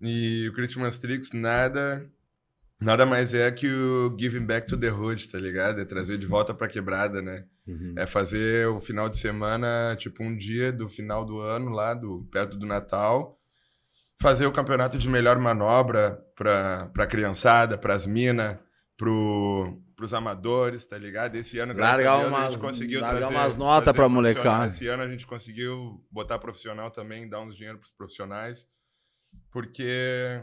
E 0.00 0.48
o 0.48 0.52
Christmas 0.52 0.96
Tricks 0.96 1.32
nada 1.32 2.08
nada 2.80 3.04
mais 3.04 3.34
é 3.34 3.50
que 3.50 3.66
o 3.66 4.16
giving 4.16 4.46
back 4.46 4.68
to 4.68 4.78
the 4.78 4.92
hood, 4.92 5.28
tá 5.28 5.38
ligado? 5.38 5.80
É 5.80 5.84
trazer 5.84 6.18
de 6.18 6.26
volta 6.26 6.54
pra 6.54 6.68
quebrada, 6.68 7.20
né? 7.20 7.44
Uhum. 7.66 7.94
É 7.98 8.06
fazer 8.06 8.68
o 8.68 8.80
final 8.80 9.08
de 9.08 9.18
semana, 9.18 9.96
tipo 9.98 10.22
um 10.22 10.36
dia 10.36 10.70
do 10.70 10.88
final 10.88 11.24
do 11.24 11.40
ano 11.40 11.70
lá, 11.70 11.94
do, 11.94 12.28
perto 12.30 12.56
do 12.56 12.66
Natal, 12.66 13.36
fazer 14.20 14.46
o 14.46 14.52
campeonato 14.52 14.98
de 14.98 15.08
melhor 15.08 15.38
manobra 15.40 16.16
pra, 16.36 16.90
pra 16.92 17.06
criançada, 17.06 17.76
pras 17.76 18.06
minas, 18.06 18.58
pro, 18.96 19.82
pros 19.96 20.12
amadores, 20.14 20.84
tá 20.84 20.98
ligado? 20.98 21.36
Esse 21.36 21.58
ano, 21.58 21.74
graças 21.74 22.04
Largar 22.04 22.14
a 22.14 22.28
Deus, 22.28 22.34
a 22.34 22.50
gente 22.50 22.60
conseguiu 22.60 23.00
largar 23.00 23.18
trazer, 23.28 23.34
umas 23.34 23.56
notas 23.56 23.94
profissional. 23.94 24.10
molecada. 24.10 24.66
Esse 24.68 24.86
ano 24.88 25.02
a 25.02 25.08
gente 25.08 25.26
conseguiu 25.26 26.04
botar 26.10 26.38
profissional 26.38 26.90
também, 26.90 27.28
dar 27.28 27.40
uns 27.40 27.56
dinheiro 27.56 27.78
pros 27.78 27.92
profissionais, 27.92 28.66
porque 29.50 30.42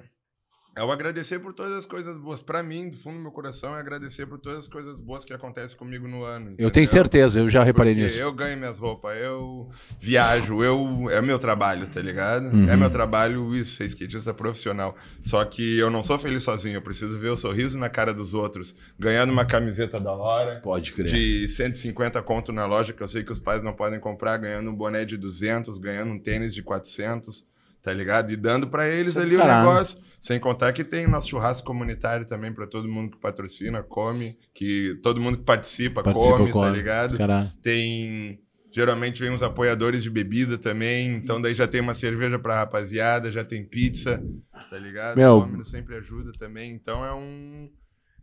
é 0.75 0.83
o 0.83 0.91
agradecer 0.91 1.39
por 1.39 1.53
todas 1.53 1.73
as 1.73 1.85
coisas 1.85 2.17
boas. 2.17 2.41
Pra 2.41 2.63
mim, 2.63 2.89
do 2.89 2.97
fundo 2.97 3.17
do 3.17 3.21
meu 3.23 3.31
coração, 3.31 3.75
é 3.75 3.79
agradecer 3.79 4.25
por 4.25 4.39
todas 4.39 4.59
as 4.59 4.67
coisas 4.67 4.99
boas 5.01 5.25
que 5.25 5.33
acontecem 5.33 5.77
comigo 5.77 6.07
no 6.07 6.23
ano. 6.23 6.51
Eu 6.57 6.71
tenho 6.71 6.85
entendeu? 6.85 6.87
certeza, 6.87 7.39
eu 7.39 7.49
já 7.49 7.63
reparei 7.63 7.93
Porque 7.93 8.05
nisso. 8.05 8.17
eu 8.17 8.31
ganho 8.33 8.57
minhas 8.57 8.79
roupas, 8.79 9.17
eu 9.17 9.69
viajo, 9.99 10.63
eu 10.63 11.09
é 11.09 11.21
meu 11.21 11.37
trabalho, 11.37 11.87
tá 11.87 11.99
ligado? 12.01 12.53
Uhum. 12.53 12.69
É 12.69 12.77
meu 12.77 12.89
trabalho 12.89 13.53
isso, 13.53 13.75
ser 13.75 13.85
skatista 13.87 14.33
profissional. 14.33 14.95
Só 15.19 15.43
que 15.43 15.77
eu 15.77 15.89
não 15.89 16.01
sou 16.01 16.17
feliz 16.17 16.43
sozinho, 16.43 16.75
eu 16.75 16.81
preciso 16.81 17.19
ver 17.19 17.29
o 17.29 17.37
sorriso 17.37 17.77
na 17.77 17.89
cara 17.89 18.13
dos 18.13 18.33
outros, 18.33 18.75
ganhando 18.97 19.31
uma 19.31 19.45
camiseta 19.45 19.99
da 19.99 20.13
hora, 20.13 20.61
Pode 20.61 20.93
crer. 20.93 21.07
de 21.07 21.47
150 21.49 22.21
conto 22.21 22.53
na 22.53 22.65
loja, 22.65 22.93
que 22.93 23.03
eu 23.03 23.07
sei 23.07 23.23
que 23.23 23.31
os 23.31 23.39
pais 23.39 23.61
não 23.61 23.73
podem 23.73 23.99
comprar, 23.99 24.37
ganhando 24.37 24.69
um 24.69 24.75
boné 24.75 25.03
de 25.03 25.17
200, 25.17 25.77
ganhando 25.79 26.11
um 26.13 26.19
tênis 26.19 26.53
de 26.53 26.63
400, 26.63 27.45
tá 27.81 27.93
ligado? 27.93 28.31
E 28.31 28.35
dando 28.35 28.67
pra 28.67 28.87
eles 28.87 29.09
Isso 29.11 29.19
é 29.19 29.23
ali 29.23 29.35
o 29.35 29.39
negócio. 29.39 29.97
Sem 30.19 30.39
contar 30.39 30.71
que 30.71 30.83
tem 30.83 31.07
nosso 31.07 31.29
churrasco 31.29 31.65
comunitário 31.65 32.25
também 32.25 32.53
pra 32.53 32.67
todo 32.67 32.87
mundo 32.87 33.11
que 33.11 33.19
patrocina, 33.19 33.81
come, 33.81 34.37
que 34.53 34.99
todo 35.01 35.19
mundo 35.19 35.39
que 35.39 35.43
participa, 35.43 36.03
Participa, 36.03 36.37
come, 36.37 36.51
come. 36.51 36.65
tá 36.65 36.71
ligado? 36.71 37.17
Caralho. 37.17 37.51
Tem. 37.61 38.39
Geralmente 38.73 39.19
vem 39.19 39.31
uns 39.31 39.41
apoiadores 39.41 40.03
de 40.03 40.09
bebida 40.11 40.57
também. 40.59 41.15
Então 41.15 41.41
daí 41.41 41.55
já 41.55 41.67
tem 41.67 41.81
uma 41.81 41.95
cerveja 41.95 42.37
pra 42.37 42.55
rapaziada, 42.59 43.31
já 43.31 43.43
tem 43.43 43.65
pizza, 43.65 44.23
tá 44.69 44.77
ligado? 44.77 45.17
Meu. 45.17 45.37
O 45.37 45.41
Domino 45.41 45.65
sempre 45.65 45.95
ajuda 45.95 46.31
também. 46.39 46.71
Então 46.71 47.03
é 47.03 47.13
um. 47.13 47.69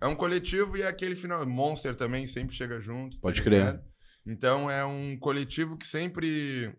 É 0.01 0.07
um 0.07 0.14
coletivo 0.14 0.77
e 0.77 0.83
é 0.83 0.87
aquele 0.87 1.16
final. 1.16 1.44
Monster 1.44 1.97
também 1.97 2.29
sempre 2.29 2.55
chega 2.55 2.81
junto. 2.81 3.16
tá 3.16 3.23
Pode 3.23 3.42
crer. 3.42 3.59
ligado? 3.59 3.83
Então 4.25 4.71
é 4.71 4.85
um 4.85 5.18
coletivo 5.18 5.77
que 5.77 5.87
sempre. 5.87 6.73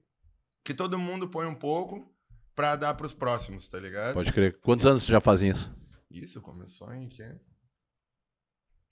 Que 0.64 0.74
todo 0.74 0.98
mundo 0.98 1.28
põe 1.28 1.46
um 1.46 1.56
pouco 1.56 2.10
pra 2.60 2.76
dar 2.76 2.94
pros 2.94 3.14
próximos, 3.14 3.70
tá 3.70 3.80
ligado? 3.80 4.16
Pode 4.16 4.34
crer. 4.34 4.60
Quantos 4.60 4.86
anos 4.86 5.04
você 5.04 5.12
já 5.14 5.22
faz 5.22 5.42
isso? 5.42 5.74
Isso 6.12 6.42
começou 6.42 6.94
em 6.94 7.08
que? 7.08 7.24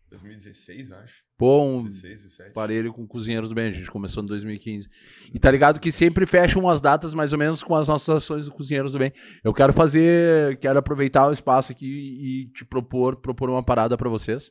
2016, 0.09 0.91
eu 0.91 0.97
acho. 0.99 1.15
Pô, 1.37 1.65
um 1.65 1.83
16, 1.83 2.23
17. 2.23 2.53
parelho 2.53 2.93
com 2.93 3.05
Cozinheiros 3.05 3.49
do 3.49 3.55
Bem. 3.55 3.67
A 3.67 3.71
gente 3.71 3.91
começou 3.91 4.23
em 4.23 4.25
2015. 4.25 4.87
E 5.33 5.37
tá 5.37 5.51
ligado 5.51 5.81
que 5.81 5.91
sempre 5.91 6.25
fecham 6.25 6.69
as 6.69 6.79
datas 6.79 7.13
mais 7.13 7.33
ou 7.33 7.39
menos 7.39 7.61
com 7.61 7.75
as 7.75 7.89
nossas 7.89 8.15
ações 8.15 8.45
do 8.45 8.53
Cozinheiros 8.53 8.93
do 8.93 8.99
Bem. 8.99 9.11
Eu 9.43 9.53
quero 9.53 9.73
fazer, 9.73 10.55
quero 10.59 10.79
aproveitar 10.79 11.27
o 11.27 11.33
espaço 11.33 11.73
aqui 11.73 11.85
e 11.85 12.47
te 12.53 12.63
propor, 12.63 13.17
propor 13.17 13.49
uma 13.49 13.61
parada 13.61 13.97
pra 13.97 14.07
vocês. 14.07 14.49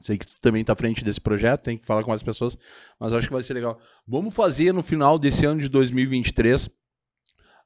Sei 0.00 0.16
que 0.16 0.26
tu 0.26 0.40
também 0.40 0.64
tá 0.64 0.72
à 0.72 0.76
frente 0.76 1.04
desse 1.04 1.20
projeto, 1.20 1.64
tem 1.64 1.76
que 1.76 1.84
falar 1.84 2.02
com 2.02 2.12
as 2.14 2.22
pessoas, 2.22 2.56
mas 2.98 3.12
acho 3.12 3.26
que 3.26 3.32
vai 3.34 3.42
ser 3.42 3.52
legal. 3.52 3.78
Vamos 4.06 4.34
fazer 4.34 4.72
no 4.72 4.82
final 4.82 5.18
desse 5.18 5.44
ano 5.44 5.60
de 5.60 5.68
2023 5.68 6.77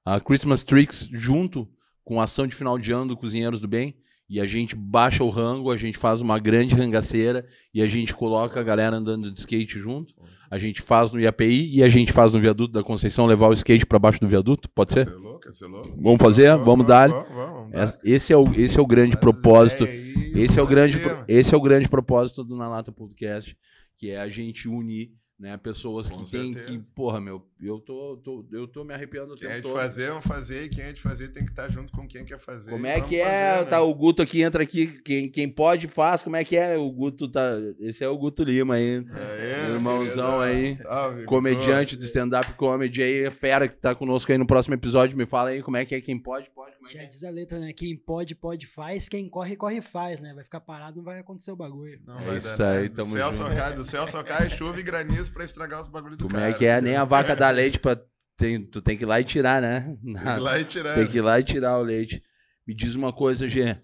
a 0.04 0.20
Christmas 0.20 0.64
Tricks 0.64 1.08
junto 1.12 1.68
com 2.04 2.20
a 2.20 2.24
ação 2.24 2.46
de 2.46 2.54
final 2.54 2.78
de 2.78 2.92
ano 2.92 3.08
do 3.08 3.16
Cozinheiros 3.16 3.60
do 3.60 3.68
Bem. 3.68 3.96
E 4.28 4.40
a 4.40 4.46
gente 4.46 4.74
baixa 4.74 5.22
o 5.22 5.28
rango, 5.28 5.70
a 5.70 5.76
gente 5.76 5.98
faz 5.98 6.22
uma 6.22 6.38
grande 6.38 6.74
rangaceira 6.74 7.44
e 7.74 7.82
a 7.82 7.86
gente 7.86 8.14
coloca 8.14 8.58
a 8.58 8.62
galera 8.62 8.96
andando 8.96 9.30
de 9.30 9.38
skate 9.38 9.78
junto. 9.78 10.14
A 10.50 10.56
gente 10.56 10.80
faz 10.80 11.12
no 11.12 11.20
IAPI 11.20 11.76
e 11.76 11.82
a 11.82 11.88
gente 11.90 12.12
faz 12.12 12.32
no 12.32 12.40
viaduto 12.40 12.72
da 12.72 12.82
Conceição 12.82 13.26
levar 13.26 13.48
o 13.48 13.52
skate 13.52 13.84
pra 13.84 13.98
baixo 13.98 14.20
do 14.20 14.28
viaduto, 14.28 14.70
pode 14.70 14.94
ser? 14.94 15.06
É 15.06 15.10
é? 15.10 16.00
Vamos 16.00 16.22
fazer? 16.22 16.56
Vamos 16.56 16.86
dar. 16.86 17.10
Vamos, 17.10 17.28
vamos, 17.28 17.72
vamos 17.72 17.98
Esse 18.02 18.32
é 18.32 18.36
o, 18.36 18.44
esse 18.54 18.78
é 18.78 18.80
o 18.80 18.86
grande 18.86 19.18
propósito. 19.18 19.84
aí, 19.84 20.32
Esse 20.34 20.58
é 20.58 20.62
o 20.62 20.66
grande, 20.66 20.98
esse 21.28 21.54
é 21.54 21.56
o 21.56 21.60
grande 21.60 21.88
propósito 21.88 22.42
do 22.42 22.56
Na 22.56 22.70
Lata 22.70 22.90
Podcast, 22.90 23.54
que 23.98 24.10
é 24.10 24.18
a 24.18 24.30
gente 24.30 24.66
unir, 24.66 25.12
né, 25.42 25.56
pessoas 25.56 26.08
Com 26.08 26.22
que 26.24 26.30
têm 26.30 26.54
que, 26.54 26.78
porra, 26.94 27.20
meu, 27.20 27.44
eu 27.60 27.80
tô, 27.80 28.16
tô- 28.22 28.46
eu 28.52 28.68
tô 28.68 28.84
me 28.84 28.94
arrepiando 28.94 29.34
o 29.34 29.36
Quem 29.36 29.48
é 29.48 29.54
tempo 29.54 29.62
de 29.66 29.72
todo. 29.72 29.76
fazer, 29.82 30.08
vamos 30.10 30.24
fazer. 30.24 30.64
E 30.66 30.68
quem 30.68 30.84
é 30.84 30.92
de 30.92 31.00
fazer 31.02 31.28
tem 31.28 31.44
que 31.44 31.50
estar 31.50 31.68
junto 31.68 31.92
com 31.92 32.06
quem 32.06 32.24
quer 32.24 32.38
fazer. 32.38 32.70
Como 32.70 32.86
é 32.86 33.00
que 33.00 33.16
é? 33.16 33.24
fazer, 33.54 33.64
né? 33.64 33.70
Tá, 33.70 33.82
o 33.82 33.92
Guto 33.92 34.22
aqui 34.22 34.40
entra 34.40 34.62
aqui, 34.62 34.86
quem, 35.04 35.28
quem 35.28 35.48
pode 35.48 35.88
faz, 35.88 36.22
como 36.22 36.36
é 36.36 36.44
que 36.44 36.56
é? 36.56 36.78
O 36.78 36.88
Guto 36.92 37.28
tá, 37.28 37.54
esse 37.80 38.04
é 38.04 38.08
o 38.08 38.16
Guto 38.16 38.44
Lima 38.44 38.74
aí, 38.74 39.02
Aê, 39.12 39.72
irmãozão 39.74 40.38
aí. 40.40 40.78
Salve, 40.80 41.24
comediante 41.24 41.96
do 41.96 42.04
stand-up 42.04 42.52
comedy 42.54 43.02
aí, 43.02 43.28
fera 43.32 43.66
que 43.66 43.76
tá 43.76 43.96
conosco 43.96 44.30
aí 44.30 44.38
no 44.38 44.46
próximo 44.46 44.74
episódio, 44.76 45.16
me 45.18 45.26
fala 45.26 45.50
aí 45.50 45.60
como 45.60 45.76
é 45.76 45.84
que 45.84 45.96
é, 45.96 46.00
quem 46.00 46.18
pode, 46.18 46.48
pode, 46.50 46.76
como 46.76 46.86
é 46.86 46.88
que 46.90 46.96
Já 46.98 47.02
é? 47.02 47.06
diz 47.06 47.24
a 47.24 47.30
letra, 47.30 47.58
né? 47.58 47.72
Quem 47.72 47.96
pode, 47.96 48.36
pode 48.36 48.64
faz. 48.68 49.08
Quem 49.08 49.28
corre, 49.28 49.56
corre 49.56 49.80
faz, 49.82 50.20
né? 50.20 50.32
Vai 50.34 50.44
ficar 50.44 50.60
parado, 50.60 50.98
não 50.98 51.04
vai 51.04 51.18
acontecer 51.18 51.50
o 51.50 51.56
bagulho. 51.56 52.00
Não 52.06 52.16
É 52.20 52.22
vai 52.22 52.36
isso 52.36 52.56
dar 52.58 52.70
aí, 52.76 52.82
nada. 52.84 52.94
tamo 52.94 53.10
do 53.10 53.16
céu 53.16 53.32
junto. 53.32 53.36
só 53.42 53.48
cai, 53.54 53.72
do 53.74 53.84
céu 53.84 54.06
só 54.08 54.22
cai 54.22 54.48
chuva 54.50 54.78
e 54.78 54.82
granizo 54.84 55.31
pra 55.32 55.44
estragar 55.44 55.82
os 55.82 55.88
bagulhos 55.88 56.16
do 56.18 56.24
Como 56.24 56.36
cara. 56.36 56.50
é 56.50 56.52
que 56.54 56.64
é? 56.64 56.80
Nem 56.80 56.96
a 56.96 57.04
vaca 57.04 57.34
dá 57.34 57.48
leite 57.50 57.78
pra. 57.78 58.00
Tem, 58.36 58.64
tu 58.64 58.80
tem 58.82 58.96
que 58.96 59.04
ir 59.04 59.06
lá 59.06 59.20
e 59.20 59.24
tirar, 59.24 59.60
né? 59.62 59.96
Tem 60.02 60.14
que 60.14 60.20
ir 60.20 60.40
lá 60.40 60.58
e 60.58 60.64
tirar. 60.64 60.94
Tem 60.94 61.06
que 61.06 61.18
ir 61.18 61.20
lá 61.20 61.40
e 61.40 61.44
tirar 61.44 61.78
o 61.78 61.82
leite. 61.82 62.22
Me 62.66 62.74
diz 62.74 62.94
uma 62.94 63.12
coisa, 63.12 63.48
G. 63.48 63.76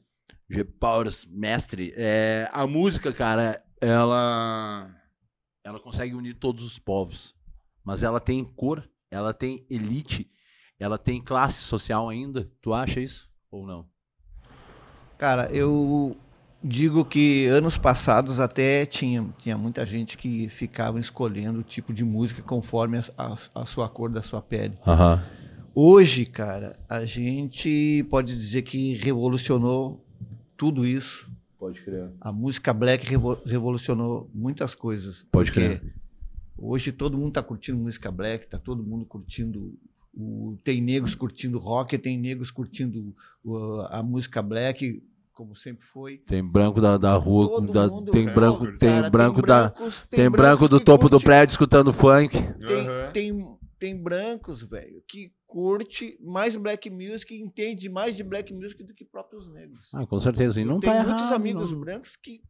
G. 0.51 0.65
Powers, 0.65 1.27
mestre. 1.27 1.93
É, 1.97 2.49
a 2.53 2.67
música, 2.67 3.13
cara, 3.13 3.63
ela. 3.81 4.91
Ela 5.65 5.79
consegue 5.81 6.15
unir 6.15 6.35
todos 6.35 6.65
os 6.65 6.79
povos. 6.79 7.35
Mas 7.85 8.03
ela 8.03 8.21
tem 8.21 8.45
cor, 8.45 8.89
ela 9.11 9.33
tem 9.35 9.67
elite, 9.71 10.31
ela 10.79 10.97
tem 10.99 11.21
classe 11.21 11.63
social 11.63 12.09
ainda. 12.09 12.51
Tu 12.61 12.73
acha 12.73 13.01
isso? 13.01 13.29
Ou 13.51 13.67
não? 13.67 13.89
Cara, 15.19 15.51
eu 15.53 16.17
digo 16.62 17.05
que 17.05 17.47
anos 17.47 17.77
passados 17.79 18.40
até 18.40 18.85
tinha, 18.87 19.27
tinha 19.38 19.57
muita 19.57 19.85
gente 19.87 20.16
que 20.18 20.49
ficava 20.49 20.99
escolhendo 20.99 21.61
o 21.61 21.62
tipo 21.62 21.92
de 21.92 22.05
música 22.05 22.42
conforme 22.42 22.99
a, 22.99 23.05
a- 23.16 23.38
a 23.62 23.64
sua 23.66 23.88
cor 23.88 24.11
da 24.11 24.23
sua 24.23 24.42
pele. 24.42 24.75
Aham. 24.87 25.23
Hoje, 25.75 26.27
cara, 26.27 26.77
a 26.88 27.05
gente 27.05 28.05
pode 28.11 28.35
dizer 28.35 28.62
que 28.62 28.94
revolucionou 28.97 30.05
tudo 30.57 30.85
isso. 30.85 31.31
Pode 31.59 31.81
crer. 31.83 32.11
A 32.21 32.33
música 32.33 32.73
black 32.73 33.07
revo- 33.09 33.38
revolucionou 33.47 34.29
muitas 34.35 34.75
coisas. 34.75 35.25
Pode 35.31 35.53
crer. 35.53 35.83
Hoje 36.57 36.90
todo 36.90 37.16
mundo 37.16 37.33
tá 37.35 37.42
curtindo 37.42 37.79
música 37.79 38.11
black, 38.11 38.49
tá 38.49 38.59
todo 38.59 38.83
mundo 38.83 39.05
curtindo. 39.07 39.73
O, 40.12 40.57
tem 40.64 40.81
negros 40.83 41.14
curtindo 41.14 41.59
rock, 41.59 41.97
tem 41.97 42.18
negros 42.18 42.51
curtindo 42.51 43.14
o- 43.44 43.81
a 43.88 44.03
música 44.03 44.42
black, 44.42 45.01
como 45.38 45.55
sempre 45.55 45.87
foi. 45.87 46.18
Tem 46.18 46.44
branco 46.44 46.81
da, 46.81 46.96
da 46.98 47.14
rua, 47.14 47.61
da- 47.72 47.87
mundo, 47.87 48.11
tem 48.11 48.24
cara, 48.24 48.35
branco, 48.35 48.64
cara, 48.64 48.79
tem 48.79 48.90
Cara, 48.90 49.11
branco 49.11 49.40
da. 49.42 49.68
brancos- 49.70 50.03
Tem, 50.11 50.18
brancos 50.29 50.37
branco 50.37 50.68
do 50.68 50.81
topo 50.81 51.05
do 51.05 51.11
curte- 51.12 51.24
prédio 51.27 51.53
escutando 51.53 51.92
funk. 51.92 52.37
Tem, 52.37 52.87
Aham. 52.88 53.12
tem, 53.12 53.59
tem 53.79 54.03
brancos, 54.03 54.64
velho, 54.64 55.01
que 55.07 55.33
curte 55.46 56.18
mais 56.20 56.57
black 56.57 56.90
music 56.90 57.33
entende 57.40 57.88
mais 57.88 58.16
de 58.16 58.24
black 58.24 58.53
music 58.53 58.83
do 58.83 58.92
que 58.92 59.05
próprios 59.05 59.48
negros. 59.48 59.88
Ah, 59.94 60.05
com 60.05 60.18
certeza. 60.18 60.61
E 60.61 60.64
não 60.64 60.81
Tem 60.81 60.90
tá 60.90 60.96
muitos 61.05 61.22
errado. 61.22 61.35
amigos 61.35 61.70
não. 61.70 61.79
brancos 61.81 62.16
que. 62.16 62.40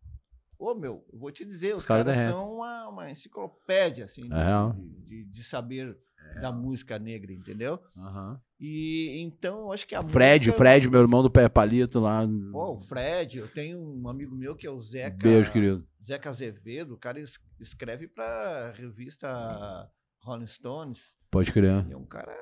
Ô, 0.59 0.75
meu, 0.75 1.05
eu 1.13 1.19
vou 1.19 1.31
te 1.31 1.45
dizer, 1.45 1.75
os, 1.75 1.81
Os 1.83 1.87
caras 1.87 2.17
caras 2.17 2.33
são 2.33 2.55
uma, 2.55 2.89
uma 2.89 3.11
enciclopédia, 3.11 4.07
assim, 4.07 4.23
de, 4.23 4.35
É 4.35 4.73
de, 5.05 5.05
de- 5.05 5.25
de 5.27 5.45
saber 5.45 5.95
da 6.41 6.53
música 6.53 6.99
negra, 6.99 7.33
entendeu? 7.33 7.79
Aham. 7.97 8.41
E 8.61 9.21
então, 9.23 9.71
acho 9.71 9.87
que 9.87 9.95
a 9.95 10.03
Fred, 10.03 10.47
música... 10.49 10.59
Fred, 10.59 10.91
meu 10.91 11.01
irmão 11.01 11.23
do 11.23 11.31
pé 11.31 11.49
palito 11.49 12.01
lá. 12.01 12.27
Pô, 12.51 12.73
o 12.73 12.81
Fred, 12.81 13.39
eu 13.39 13.47
tenho 13.49 13.79
um 13.81 14.09
amigo 14.09 14.35
meu 14.35 14.57
que 14.57 14.67
é 14.67 14.71
o 14.71 14.79
Zeca. 14.81 15.17
Beijo, 15.23 15.53
querido. 15.53 15.87
Zeca 16.03 16.29
Azevedo, 16.31 16.95
o 16.95 16.99
cara 16.99 17.21
es- 17.21 17.39
escreve 17.61 18.09
pra 18.09 18.73
revista 18.77 19.89
Rolling 20.23 20.47
Stones. 20.49 21.17
Pode 21.31 21.53
crer. 21.53 21.87
E 21.89 21.93
é 21.93 21.97
um 21.97 22.05
cara 22.05 22.37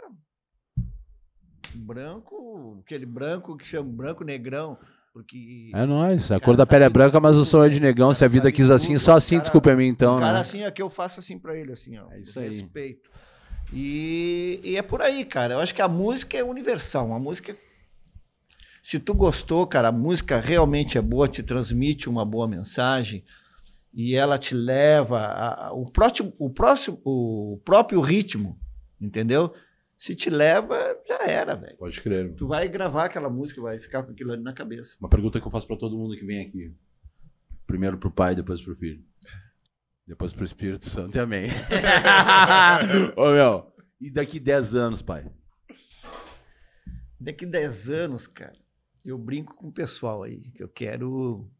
branco, 1.74 2.80
aquele 2.84 3.06
branco 3.06 3.56
que 3.56 3.66
chama 3.66 3.90
branco 3.92 4.24
negrão, 4.24 4.78
porque 5.12 5.70
É 5.74 5.84
nóis. 5.84 6.30
A 6.32 6.40
cor 6.40 6.56
da 6.56 6.66
pele 6.66 6.84
é 6.84 6.88
branca, 6.88 7.20
mas 7.20 7.36
o 7.36 7.44
som 7.44 7.64
é 7.64 7.68
de 7.68 7.80
negão. 7.80 8.14
Se 8.14 8.24
a 8.24 8.28
vida 8.28 8.50
quis 8.52 8.70
assim, 8.70 8.94
tudo. 8.94 9.00
só 9.00 9.16
assim, 9.16 9.36
Cara- 9.36 9.42
desculpa 9.42 9.72
a 9.72 9.76
mim 9.76 9.86
então, 9.86 10.16
o 10.16 10.20
cara 10.20 10.34
né? 10.34 10.40
assim 10.40 10.62
é 10.62 10.70
que 10.70 10.80
eu 10.82 10.88
faço 10.90 11.20
assim 11.20 11.38
pra 11.38 11.56
ele, 11.56 11.72
assim, 11.72 11.96
ó. 11.98 12.10
É 12.10 12.20
isso 12.20 12.38
aí. 12.38 12.46
Respeito. 12.46 13.10
E, 13.72 14.60
e 14.62 14.76
é 14.76 14.82
por 14.82 15.02
aí, 15.02 15.24
cara. 15.24 15.54
Eu 15.54 15.60
acho 15.60 15.74
que 15.74 15.82
a 15.82 15.88
música 15.88 16.36
é 16.36 16.44
universal. 16.44 17.12
A 17.12 17.18
música. 17.18 17.56
Se 18.82 18.98
tu 19.00 19.12
gostou, 19.14 19.66
cara, 19.66 19.88
a 19.88 19.92
música 19.92 20.38
realmente 20.38 20.96
é 20.96 21.02
boa, 21.02 21.26
te 21.26 21.42
transmite 21.42 22.08
uma 22.08 22.24
boa 22.24 22.46
mensagem 22.46 23.24
e 23.92 24.14
ela 24.14 24.38
te 24.38 24.54
leva 24.54 25.18
a, 25.18 25.66
a- 25.68 25.72
o 25.72 25.90
próximo, 25.90 26.32
o 26.38 26.48
próximo, 26.48 27.00
o 27.04 27.60
próprio 27.64 28.00
ritmo, 28.00 28.56
entendeu? 29.00 29.52
Se 29.96 30.14
te 30.14 30.30
leva, 30.30 30.76
já 31.08 31.18
era, 31.26 31.56
velho. 31.56 31.76
Pode 31.78 32.00
crer. 32.00 32.32
Tu 32.34 32.46
vai 32.46 32.68
gravar 32.68 33.06
aquela 33.06 33.28
música, 33.30 33.60
vai 33.60 33.80
ficar 33.80 34.04
com 34.04 34.12
aquilo 34.12 34.32
ali 34.32 34.42
na 34.42 34.52
cabeça. 34.52 34.94
Uma 35.00 35.08
pergunta 35.08 35.40
que 35.40 35.46
eu 35.46 35.50
faço 35.50 35.66
pra 35.66 35.76
todo 35.76 35.96
mundo 35.98 36.14
que 36.16 36.24
vem 36.24 36.42
aqui. 36.46 36.72
Primeiro 37.66 37.98
pro 37.98 38.10
pai, 38.10 38.34
depois 38.36 38.60
pro 38.60 38.76
filho. 38.76 39.02
Depois 40.06 40.32
pro 40.32 40.44
Espírito 40.44 40.88
Santo 40.88 41.16
e 41.16 41.18
amém. 41.18 41.48
Ô, 43.16 43.30
meu. 43.32 43.72
E 44.00 44.10
daqui 44.10 44.38
10 44.38 44.74
anos, 44.76 45.02
pai? 45.02 45.26
Daqui 47.18 47.44
10 47.44 47.88
anos, 47.88 48.26
cara, 48.26 48.56
eu 49.04 49.18
brinco 49.18 49.56
com 49.56 49.68
o 49.68 49.72
pessoal 49.72 50.22
aí, 50.22 50.40
que 50.40 50.62
eu 50.62 50.68
quero, 50.68 51.50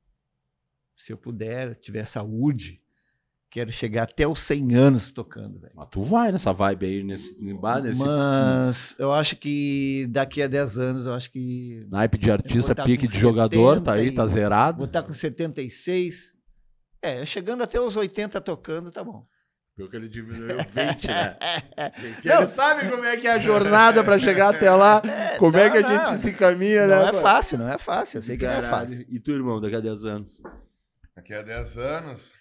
se 0.95 1.13
eu 1.13 1.17
puder, 1.17 1.75
tiver 1.75 2.07
saúde, 2.07 2.81
quero 3.51 3.73
chegar 3.73 4.03
até 4.03 4.29
os 4.29 4.41
100 4.43 4.75
anos 4.75 5.13
tocando, 5.13 5.59
velho. 5.59 5.73
Mas 5.75 5.89
tu 5.91 6.03
vai 6.03 6.31
nessa 6.31 6.53
vibe 6.53 6.87
aí, 6.87 7.03
nesse, 7.03 7.43
nesse 7.43 7.99
Mas 7.99 8.95
eu 8.99 9.13
acho 9.13 9.37
que 9.37 10.07
daqui 10.11 10.43
a 10.43 10.47
10 10.47 10.79
anos, 10.79 11.07
eu 11.07 11.15
acho 11.15 11.33
que 11.33 11.87
naipe 11.89 12.19
de 12.19 12.31
artista, 12.31 12.75
tá 12.75 12.85
pique 12.85 13.09
de 13.09 13.19
jogador, 13.19 13.79
70 13.79 13.85
tá 13.85 13.93
aí, 13.95 14.13
tá 14.13 14.27
zerado. 14.27 14.79
vou 14.79 14.87
estar 14.87 15.03
com 15.03 15.13
76. 15.13 16.36
É, 17.07 17.25
chegando 17.25 17.63
até 17.63 17.81
os 17.81 17.97
80 17.97 18.41
tocando, 18.41 18.91
tá 18.91 19.05
bom. 19.05 19.25
Pelo 19.77 19.89
que 19.89 19.95
ele 19.95 20.09
diminuiu 20.09 20.57
20, 20.57 21.07
né? 21.07 21.37
Não. 22.25 22.39
Ele 22.39 22.47
sabe 22.49 22.89
como 22.89 23.05
é 23.05 23.17
que 23.17 23.29
é 23.29 23.35
a 23.35 23.39
jornada 23.39 24.03
pra 24.03 24.19
chegar 24.19 24.53
até 24.53 24.69
lá, 24.73 25.01
como 25.39 25.57
é 25.57 25.67
não, 25.67 25.71
que 25.71 25.79
a 25.79 25.89
gente 25.89 26.11
não. 26.11 26.17
se 26.17 26.33
caminha, 26.33 26.87
né? 26.87 26.97
Não 26.97 27.09
é 27.09 27.13
pai? 27.13 27.23
fácil, 27.23 27.59
não 27.59 27.69
é 27.69 27.79
fácil. 27.79 28.19
Eu 28.19 28.23
sei 28.23 28.37
que 28.37 28.45
não 28.45 28.55
é 28.55 28.63
fácil. 28.63 29.07
E 29.09 29.21
tu, 29.21 29.31
irmão, 29.31 29.61
daqui 29.61 29.77
a 29.77 29.81
10 29.81 30.05
anos? 30.05 30.43
Daqui 31.15 31.35
a 31.35 31.43
10 31.43 31.79
anos, 31.79 32.33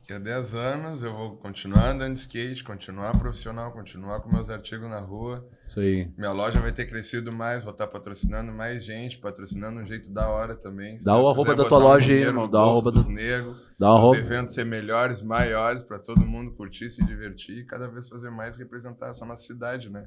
daqui 0.00 0.12
a 0.14 0.18
10 0.18 0.54
anos 0.54 1.02
eu 1.02 1.12
vou 1.12 1.36
continuar 1.36 1.90
andando 1.90 2.14
de 2.14 2.20
skate, 2.20 2.64
continuar 2.64 3.18
profissional, 3.18 3.72
continuar 3.72 4.20
com 4.20 4.32
meus 4.32 4.48
artigos 4.48 4.88
na 4.88 5.00
rua. 5.00 5.46
Isso 5.70 5.78
aí. 5.78 6.08
Minha 6.18 6.32
loja 6.32 6.58
vai 6.58 6.72
ter 6.72 6.84
crescido 6.84 7.30
mais, 7.30 7.62
vou 7.62 7.70
estar 7.72 7.86
patrocinando 7.86 8.50
mais 8.50 8.84
gente, 8.84 9.18
patrocinando 9.18 9.80
um 9.80 9.86
jeito 9.86 10.10
da 10.10 10.28
hora 10.28 10.56
também. 10.56 10.98
Se 10.98 11.04
Dá 11.04 11.16
o 11.16 11.28
arroba 11.30 11.52
quiser, 11.52 11.62
da 11.62 11.68
tua 11.68 11.78
um 11.78 11.82
loja 11.82 12.12
aí, 12.12 12.18
irmão, 12.22 12.50
dá 12.50 12.58
o 12.58 12.64
bolso 12.64 12.72
arroba 12.72 12.90
dos 12.90 13.06
do- 13.06 13.12
negros, 13.12 13.56
Dá 13.78 13.86
uma 13.90 13.94
os 13.96 14.02
roupa. 14.02 14.18
eventos 14.18 14.52
ser 14.54 14.64
melhores, 14.66 15.22
maiores, 15.22 15.84
para 15.84 15.98
todo 16.00 16.26
mundo 16.26 16.50
curtir, 16.52 16.90
se 16.90 17.04
divertir 17.06 17.58
e 17.58 17.64
cada 17.64 17.88
vez 17.88 18.08
fazer 18.08 18.30
mais 18.30 18.56
representar 18.56 19.10
essa 19.10 19.24
nossa 19.24 19.44
cidade, 19.44 19.88
né? 19.90 20.06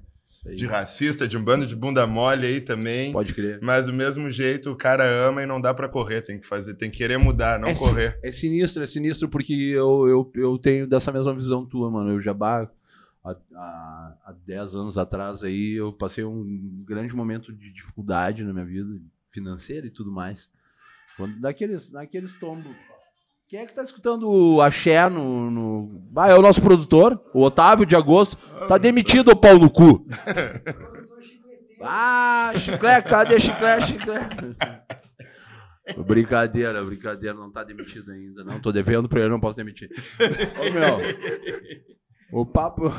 De 0.55 0.65
racista, 0.65 1.27
de 1.27 1.37
um 1.37 1.43
bando 1.43 1.65
de 1.65 1.75
bunda 1.75 2.05
mole 2.05 2.45
aí 2.45 2.59
também. 2.59 3.13
Pode 3.13 3.33
crer. 3.33 3.59
Mas 3.61 3.85
do 3.85 3.93
mesmo 3.93 4.29
jeito, 4.29 4.69
o 4.71 4.75
cara 4.75 5.05
ama 5.05 5.43
e 5.43 5.45
não 5.45 5.61
dá 5.61 5.73
pra 5.73 5.87
correr, 5.87 6.21
tem 6.21 6.37
que 6.39 6.45
fazer, 6.45 6.73
tem 6.73 6.89
que 6.91 6.97
querer 6.97 7.17
mudar, 7.17 7.57
não 7.59 7.69
É, 7.69 7.75
si- 7.75 7.79
correr. 7.79 8.19
É 8.21 8.31
sinistro, 8.31 8.83
é 8.83 8.85
sinistro 8.85 9.29
porque 9.29 9.53
eu, 9.53 10.07
eu, 10.09 10.31
eu 10.35 10.57
tenho 10.57 10.85
dessa 10.87 11.11
mesma 11.11 11.33
visão 11.33 11.65
tua, 11.65 11.89
mano. 11.89 12.09
Eu 12.11 12.21
já 12.21 12.33
bah, 12.33 12.67
há, 13.23 13.31
há, 13.55 14.17
há 14.25 14.31
10 14.45 14.75
anos 14.75 14.97
atrás 14.97 15.43
aí 15.43 15.73
eu 15.73 15.93
passei 15.93 16.23
um 16.23 16.83
grande 16.85 17.15
momento 17.15 17.53
de 17.53 17.71
dificuldade 17.71 18.43
na 18.43 18.53
minha 18.53 18.65
vida 18.65 18.99
financeira 19.29 19.87
e 19.87 19.91
tudo 19.91 20.11
mais. 20.11 20.49
Quando, 21.15 21.39
daqueles, 21.39 21.89
daqueles 21.89 22.33
tombos. 22.39 22.75
Quem 23.47 23.59
é 23.59 23.65
que 23.65 23.73
tá 23.75 23.83
escutando 23.83 24.27
o 24.29 24.61
Axé 24.61 25.07
no, 25.09 25.51
no. 25.51 26.09
Ah, 26.15 26.29
é 26.29 26.35
o 26.35 26.41
nosso 26.41 26.61
produtor, 26.61 27.21
o 27.33 27.41
Otávio 27.41 27.85
de 27.85 27.95
Agosto. 27.95 28.37
Tá 28.67 28.77
demitido, 28.77 29.29
o 29.29 29.35
pau 29.35 29.59
no 29.59 29.69
cu. 29.69 30.05
Ah, 31.85 32.53
chiclete, 32.55 33.09
cadê 33.09 33.39
chiclete, 33.39 33.87
chiclete? 33.87 34.55
Brincadeira, 36.07 36.83
brincadeira, 36.83 37.35
não 37.35 37.51
tá 37.51 37.61
demitido 37.61 38.09
ainda, 38.09 38.43
não. 38.43 38.59
Tô 38.59 38.71
devendo 38.71 39.09
pra 39.09 39.19
ele, 39.19 39.29
não 39.29 39.39
posso 39.39 39.57
demitir. 39.57 39.89
Ô, 40.57 40.73
meu, 40.73 40.97
o 42.41 42.45
papo. 42.45 42.83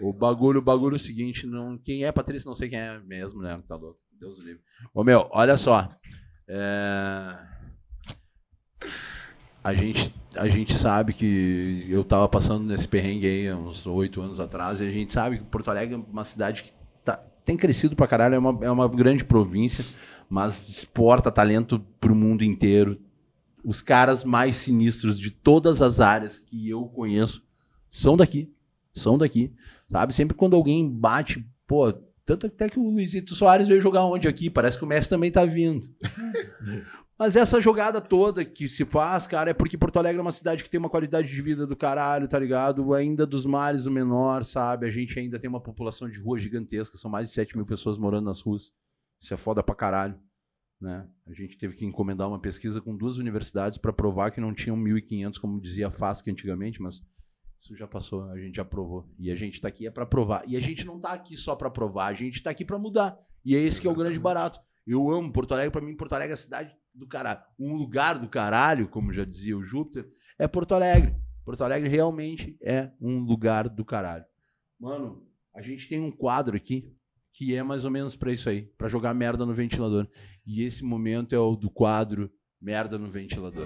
O 0.00 0.12
bagulho, 0.12 0.60
o 0.60 0.62
bagulho 0.62 0.94
é 0.94 0.96
o 0.96 1.00
seguinte, 1.00 1.44
não, 1.44 1.76
quem 1.76 2.04
é 2.04 2.12
Patrícia, 2.12 2.48
não 2.48 2.54
sei 2.54 2.68
quem 2.68 2.78
é 2.78 3.00
mesmo, 3.00 3.42
né? 3.42 3.60
Tá 3.66 3.74
louco. 3.74 3.98
Deus 4.20 4.38
livre. 4.38 4.60
Ô, 4.94 5.02
meu, 5.02 5.28
olha 5.32 5.56
só. 5.56 5.88
É, 6.46 7.36
A 9.62 9.74
gente, 9.74 10.14
a 10.36 10.48
gente 10.48 10.72
sabe 10.74 11.12
que 11.12 11.84
eu 11.88 12.04
tava 12.04 12.28
passando 12.28 12.64
nesse 12.64 12.86
perrengue 12.86 13.26
aí 13.26 13.52
uns 13.52 13.84
oito 13.86 14.20
anos 14.22 14.38
atrás, 14.38 14.80
e 14.80 14.86
a 14.86 14.90
gente 14.90 15.12
sabe 15.12 15.38
que 15.38 15.44
Porto 15.44 15.68
Alegre 15.70 15.96
é 15.96 15.98
uma 15.98 16.24
cidade 16.24 16.62
que 16.62 16.72
tá- 17.04 17.16
tem 17.44 17.56
crescido 17.56 17.96
pra 17.96 18.06
caralho, 18.06 18.36
é 18.36 18.38
uma, 18.38 18.64
é 18.64 18.70
uma 18.70 18.88
grande 18.88 19.24
província, 19.24 19.84
mas 20.30 20.68
exporta 20.68 21.30
talento 21.32 21.80
pro 22.00 22.14
mundo 22.14 22.44
inteiro. 22.44 22.98
Os 23.68 23.82
caras 23.82 24.24
mais 24.24 24.56
sinistros 24.56 25.20
de 25.20 25.30
todas 25.30 25.82
as 25.82 26.00
áreas 26.00 26.38
que 26.38 26.70
eu 26.70 26.86
conheço 26.86 27.46
são 27.90 28.16
daqui. 28.16 28.50
São 28.94 29.18
daqui. 29.18 29.52
Sabe? 29.92 30.14
Sempre 30.14 30.34
quando 30.34 30.56
alguém 30.56 30.88
bate, 30.88 31.46
pô, 31.66 31.92
tanto 32.24 32.46
até 32.46 32.70
que 32.70 32.78
o 32.78 32.88
Luizito 32.88 33.34
Soares 33.34 33.68
veio 33.68 33.82
jogar 33.82 34.06
onde 34.06 34.26
aqui? 34.26 34.48
Parece 34.48 34.78
que 34.78 34.84
o 34.84 34.86
Messi 34.86 35.10
também 35.10 35.30
tá 35.30 35.44
vindo. 35.44 35.86
Mas 37.18 37.36
essa 37.36 37.60
jogada 37.60 38.00
toda 38.00 38.42
que 38.42 38.66
se 38.66 38.86
faz, 38.86 39.26
cara, 39.26 39.50
é 39.50 39.54
porque 39.54 39.76
Porto 39.76 39.98
Alegre 39.98 40.18
é 40.18 40.22
uma 40.22 40.32
cidade 40.32 40.64
que 40.64 40.70
tem 40.70 40.80
uma 40.80 40.88
qualidade 40.88 41.28
de 41.28 41.42
vida 41.42 41.66
do 41.66 41.76
caralho, 41.76 42.26
tá 42.26 42.38
ligado? 42.38 42.94
Ainda 42.94 43.26
dos 43.26 43.44
mares 43.44 43.84
o 43.84 43.90
menor, 43.90 44.44
sabe? 44.44 44.86
A 44.86 44.90
gente 44.90 45.18
ainda 45.18 45.38
tem 45.38 45.50
uma 45.50 45.60
população 45.60 46.08
de 46.08 46.18
rua 46.18 46.38
gigantesca, 46.38 46.96
são 46.96 47.10
mais 47.10 47.28
de 47.28 47.34
7 47.34 47.54
mil 47.54 47.66
pessoas 47.66 47.98
morando 47.98 48.24
nas 48.24 48.40
ruas. 48.40 48.72
Isso 49.20 49.34
é 49.34 49.36
foda 49.36 49.62
pra 49.62 49.74
caralho. 49.74 50.18
Né? 50.80 51.08
A 51.26 51.32
gente 51.32 51.58
teve 51.58 51.74
que 51.74 51.84
encomendar 51.84 52.28
uma 52.28 52.40
pesquisa 52.40 52.80
com 52.80 52.96
duas 52.96 53.18
universidades 53.18 53.78
para 53.78 53.92
provar 53.92 54.30
que 54.30 54.40
não 54.40 54.54
tinham 54.54 54.76
1.500, 54.76 55.38
como 55.38 55.60
dizia 55.60 55.88
a 55.88 55.90
FASC 55.90 56.28
antigamente, 56.28 56.80
mas 56.80 57.02
isso 57.60 57.74
já 57.74 57.86
passou, 57.88 58.24
a 58.30 58.38
gente 58.38 58.56
já 58.56 58.64
provou. 58.64 59.08
E 59.18 59.30
a 59.30 59.34
gente 59.34 59.60
tá 59.60 59.68
aqui 59.68 59.86
é 59.86 59.90
para 59.90 60.06
provar. 60.06 60.44
E 60.46 60.56
a 60.56 60.60
gente 60.60 60.86
não 60.86 61.00
tá 61.00 61.12
aqui 61.12 61.36
só 61.36 61.56
para 61.56 61.70
provar, 61.70 62.06
a 62.06 62.14
gente 62.14 62.42
tá 62.42 62.50
aqui 62.50 62.64
para 62.64 62.78
mudar. 62.78 63.18
E 63.44 63.56
é 63.56 63.58
esse 63.58 63.80
que 63.80 63.88
é 63.88 63.90
o 63.90 63.94
grande 63.94 64.20
barato. 64.20 64.60
Eu 64.86 65.10
amo 65.10 65.32
Porto 65.32 65.52
Alegre, 65.52 65.70
para 65.70 65.84
mim 65.84 65.96
Porto 65.96 66.14
Alegre 66.14 66.32
é 66.32 66.34
a 66.34 66.38
cidade 66.38 66.74
do 66.94 67.06
caralho. 67.06 67.40
Um 67.58 67.74
lugar 67.74 68.18
do 68.18 68.28
caralho, 68.28 68.88
como 68.88 69.12
já 69.12 69.24
dizia 69.24 69.56
o 69.56 69.64
Júpiter, 69.64 70.08
é 70.38 70.46
Porto 70.46 70.74
Alegre. 70.74 71.14
Porto 71.44 71.64
Alegre 71.64 71.88
realmente 71.88 72.56
é 72.62 72.92
um 73.00 73.18
lugar 73.18 73.68
do 73.68 73.84
caralho. 73.84 74.24
Mano, 74.78 75.26
a 75.54 75.60
gente 75.60 75.88
tem 75.88 76.00
um 76.00 76.10
quadro 76.10 76.56
aqui 76.56 76.94
que 77.38 77.54
é 77.54 77.62
mais 77.62 77.84
ou 77.84 77.90
menos 77.92 78.16
pra 78.16 78.32
isso 78.32 78.48
aí, 78.48 78.62
pra 78.76 78.88
jogar 78.88 79.14
merda 79.14 79.46
no 79.46 79.54
ventilador. 79.54 80.08
E 80.44 80.64
esse 80.64 80.82
momento 80.82 81.36
é 81.36 81.38
o 81.38 81.54
do 81.54 81.70
quadro 81.70 82.28
Merda 82.60 82.98
no 82.98 83.08
Ventilador. 83.08 83.64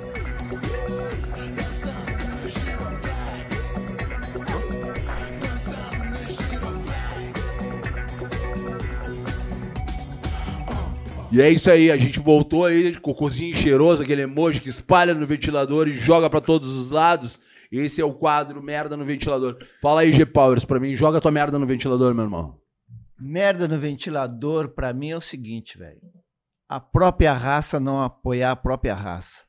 E 11.33 11.41
é 11.41 11.49
isso 11.49 11.71
aí, 11.71 11.91
a 11.91 11.97
gente 11.97 12.21
voltou 12.21 12.67
aí, 12.67 12.95
cocôzinho 12.97 13.57
cheiroso, 13.57 14.03
aquele 14.03 14.21
emoji 14.21 14.61
que 14.61 14.69
espalha 14.69 15.15
no 15.15 15.27
ventilador 15.27 15.89
e 15.89 15.99
joga 15.99 16.29
pra 16.29 16.43
todos 16.43 16.77
os 16.77 16.91
lados. 16.91 17.41
Esse 17.73 18.03
é 18.03 18.05
o 18.05 18.13
quadro 18.13 18.63
Merda 18.63 18.99
no 18.99 19.05
Ventilador. 19.07 19.57
Fala 19.81 20.03
aí, 20.03 20.13
G-Powers, 20.13 20.67
pra 20.67 20.79
mim, 20.79 20.95
joga 20.95 21.23
tua 21.23 21.31
merda 21.31 21.59
no 21.59 21.65
ventilador, 21.65 22.15
meu 22.15 22.25
irmão. 22.25 22.62
Merda 23.25 23.69
no 23.69 23.79
ventilador, 23.79 24.71
pra 24.71 24.93
mim, 24.93 25.11
é 25.11 25.17
o 25.17 25.21
seguinte, 25.21 25.79
velho. 25.79 26.03
A 26.69 26.81
própria 26.81 27.33
raça 27.33 27.79
não 27.79 28.03
apoiar 28.03 28.51
a 28.51 28.57
própria 28.57 28.97
raça. 28.97 29.45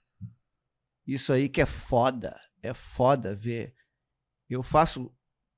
Isso 1.07 1.33
aí 1.33 1.49
que 1.49 1.59
é 1.59 1.65
foda. 1.65 2.39
É 2.61 2.71
foda 2.71 3.35
ver. 3.35 3.73
Eu 4.47 4.61
faço 4.61 5.11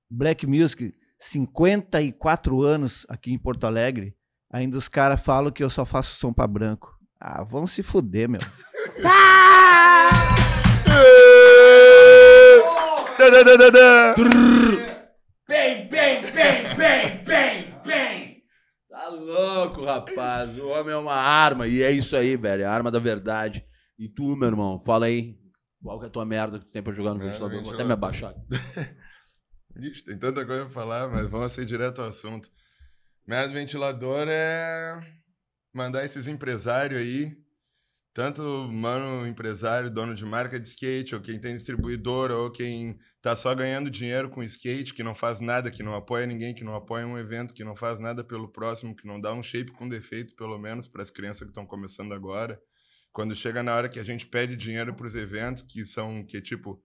black 0.10 0.48
music 0.48 0.96
54 1.20 2.62
anos 2.62 3.06
aqui 3.10 3.34
em 3.34 3.38
Porto 3.38 3.68
Alegre. 3.68 4.16
Ainda 4.50 4.78
os 4.78 4.88
caras 4.88 5.22
falam 5.22 5.52
que 5.52 5.62
eu 5.62 5.70
só 5.70 5.86
faço 5.86 6.16
som 6.16 6.32
pra 6.32 6.48
branco. 6.48 6.98
Ah, 7.20 7.44
vão 7.44 7.68
se 7.68 7.84
fuder, 7.84 8.30
meu. 8.30 8.40
Bem, 15.48 15.88
bem, 15.88 16.22
bem, 16.22 16.76
bem, 16.76 17.24
bem, 17.24 17.82
bem. 17.86 18.44
Tá 18.90 19.10
louco, 19.10 19.86
rapaz. 19.86 20.58
O 20.58 20.68
homem 20.70 20.94
é 20.94 20.98
uma 20.98 21.14
arma. 21.14 21.68
E 21.68 21.84
é 21.84 21.92
isso 21.92 22.16
aí, 22.16 22.36
velho. 22.36 22.64
É 22.64 22.66
a 22.66 22.72
arma 22.72 22.90
da 22.90 22.98
verdade. 22.98 23.64
E 24.00 24.10
tu, 24.10 24.36
meu 24.36 24.48
irmão, 24.50 24.80
fala 24.80 25.06
aí. 25.06 25.38
Qual 25.84 26.00
que 26.00 26.06
é 26.06 26.08
a 26.08 26.12
tua 26.12 26.26
merda 26.26 26.58
que 26.58 26.66
tu 26.66 26.72
tem 26.72 26.82
pra 26.82 26.94
jogar 26.94 27.14
no 27.14 27.20
ventilador? 27.20 27.62
Vou 27.62 27.74
até 27.74 27.84
me 27.84 27.94
abaixar. 27.94 28.34
Ixi, 29.78 30.04
tem 30.04 30.18
tanta 30.18 30.46
coisa 30.46 30.64
pra 30.64 30.74
falar, 30.74 31.10
mas 31.10 31.30
vamos 31.30 31.52
ser 31.52 31.66
direto 31.66 32.02
ao 32.02 32.08
assunto. 32.08 32.50
Merda 33.28 33.50
do 33.50 33.54
ventilador 33.54 34.26
é 34.28 35.00
mandar 35.74 36.06
esses 36.06 36.26
empresários 36.26 37.00
aí, 37.00 37.38
tanto 38.16 38.42
mano 38.72 39.28
empresário, 39.28 39.92
dono 39.92 40.16
de 40.16 40.26
marca 40.26 40.58
de 40.58 40.66
skate, 40.70 41.14
ou 41.14 41.20
quem 41.20 41.38
tem 41.38 41.54
distribuidora, 41.54 42.34
ou 42.34 42.50
quem 42.50 42.98
tá 43.22 43.36
só 43.36 43.54
ganhando 43.54 43.90
dinheiro 43.90 44.30
com 44.30 44.42
skate, 44.42 44.94
que 44.94 45.04
não 45.04 45.14
faz 45.14 45.42
nada, 45.42 45.70
que 45.70 45.84
não 45.84 45.94
apoia 45.94 46.26
ninguém, 46.26 46.54
que 46.54 46.64
não 46.64 46.74
apoia 46.74 47.06
um 47.06 47.18
evento, 47.18 47.54
que 47.54 47.62
não 47.62 47.76
faz 47.76 48.00
nada 48.00 48.24
pelo 48.24 48.48
próximo, 48.48 48.96
que 48.96 49.06
não 49.06 49.20
dá 49.20 49.34
um 49.34 49.44
shape 49.44 49.74
com 49.74 49.90
defeito, 49.90 50.34
pelo 50.38 50.58
menos, 50.58 50.88
para 50.88 51.04
as 51.04 51.10
crianças 51.10 51.42
que 51.42 51.50
estão 51.50 51.66
começando 51.66 52.14
agora. 52.14 52.58
Quando 53.12 53.36
chega 53.36 53.62
na 53.62 53.76
hora 53.76 53.90
que 53.90 54.00
a 54.00 54.04
gente 54.04 54.26
pede 54.26 54.56
dinheiro 54.56 54.96
para 54.96 55.08
os 55.08 55.14
eventos, 55.14 55.62
que 55.64 55.86
são, 55.86 56.26
que 56.26 56.40
tipo, 56.40 56.82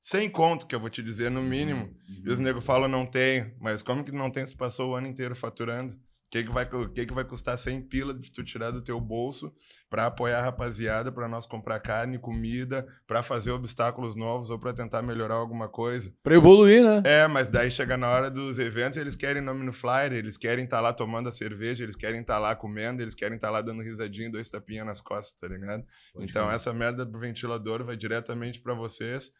100 0.00 0.30
conto, 0.30 0.66
que 0.68 0.76
eu 0.76 0.80
vou 0.80 0.88
te 0.88 1.02
dizer, 1.02 1.28
no 1.28 1.42
mínimo. 1.42 1.92
E 2.24 2.30
os 2.30 2.38
nego 2.38 2.60
falam, 2.60 2.88
não 2.88 3.04
tem. 3.04 3.52
Mas 3.60 3.82
como 3.82 4.04
que 4.04 4.12
não 4.12 4.30
tem 4.30 4.46
se 4.46 4.56
passou 4.56 4.92
o 4.92 4.94
ano 4.94 5.08
inteiro 5.08 5.34
faturando? 5.34 5.98
O 6.28 6.30
que, 6.30 6.44
que, 6.44 6.50
vai, 6.50 6.64
o 6.70 6.88
que, 6.90 7.06
que 7.06 7.14
vai 7.14 7.24
custar 7.24 7.56
100 7.56 7.88
pila 7.88 8.12
de 8.12 8.30
tu 8.30 8.44
tirar 8.44 8.70
do 8.70 8.82
teu 8.82 9.00
bolso 9.00 9.50
para 9.88 10.04
apoiar 10.04 10.40
a 10.40 10.42
rapaziada, 10.42 11.10
para 11.10 11.26
nós 11.26 11.46
comprar 11.46 11.80
carne, 11.80 12.18
comida, 12.18 12.86
para 13.06 13.22
fazer 13.22 13.50
obstáculos 13.50 14.14
novos 14.14 14.50
ou 14.50 14.58
para 14.58 14.74
tentar 14.74 15.00
melhorar 15.00 15.36
alguma 15.36 15.70
coisa? 15.70 16.12
Pra 16.22 16.34
evoluir, 16.34 16.84
né? 16.84 17.02
É, 17.06 17.26
mas 17.26 17.48
daí 17.48 17.70
chega 17.70 17.96
na 17.96 18.08
hora 18.08 18.30
dos 18.30 18.58
eventos, 18.58 18.98
eles 18.98 19.16
querem 19.16 19.40
nome 19.40 19.64
no 19.64 19.72
flyer, 19.72 20.12
eles 20.12 20.36
querem 20.36 20.66
estar 20.66 20.82
lá 20.82 20.92
tomando 20.92 21.30
a 21.30 21.32
cerveja, 21.32 21.82
eles 21.82 21.96
querem 21.96 22.20
estar 22.20 22.38
lá 22.38 22.54
comendo, 22.54 23.00
eles 23.00 23.14
querem 23.14 23.36
estar 23.36 23.48
lá 23.48 23.62
dando 23.62 23.82
risadinha, 23.82 24.30
dois 24.30 24.50
tapinhas 24.50 24.84
nas 24.84 25.00
costas, 25.00 25.32
tá 25.40 25.48
ligado? 25.48 25.82
então 26.20 26.50
essa 26.50 26.74
merda 26.74 27.06
do 27.06 27.18
ventilador 27.18 27.82
vai 27.84 27.96
diretamente 27.96 28.60
para 28.60 28.74
vocês 28.74 29.32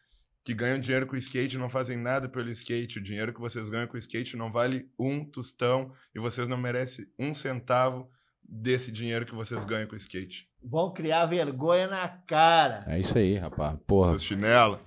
que 0.49 0.53
ganham 0.55 0.79
dinheiro 0.79 1.05
com 1.05 1.13
o 1.13 1.19
skate 1.19 1.55
e 1.55 1.59
não 1.59 1.69
fazem 1.69 1.95
nada 1.95 2.27
pelo 2.27 2.49
skate. 2.49 2.97
O 2.97 3.03
dinheiro 3.03 3.31
que 3.31 3.39
vocês 3.39 3.69
ganham 3.69 3.85
com 3.85 3.95
o 3.95 3.99
skate 3.99 4.35
não 4.35 4.51
vale 4.51 4.89
um 4.97 5.23
tostão 5.23 5.91
e 6.15 6.19
vocês 6.19 6.47
não 6.47 6.57
merecem 6.57 7.05
um 7.19 7.35
centavo 7.35 8.09
desse 8.43 8.91
dinheiro 8.91 9.27
que 9.27 9.35
vocês 9.35 9.63
ganham 9.63 9.87
com 9.87 9.93
o 9.93 9.97
skate. 9.97 10.49
Vão 10.63 10.91
criar 10.91 11.27
vergonha 11.27 11.87
na 11.87 12.07
cara. 12.07 12.83
É 12.87 12.99
isso 12.99 13.15
aí, 13.15 13.37
rapaz. 13.37 13.77
Porra. 13.85 14.09
Seus 14.09 14.23
chinela. 14.23 14.81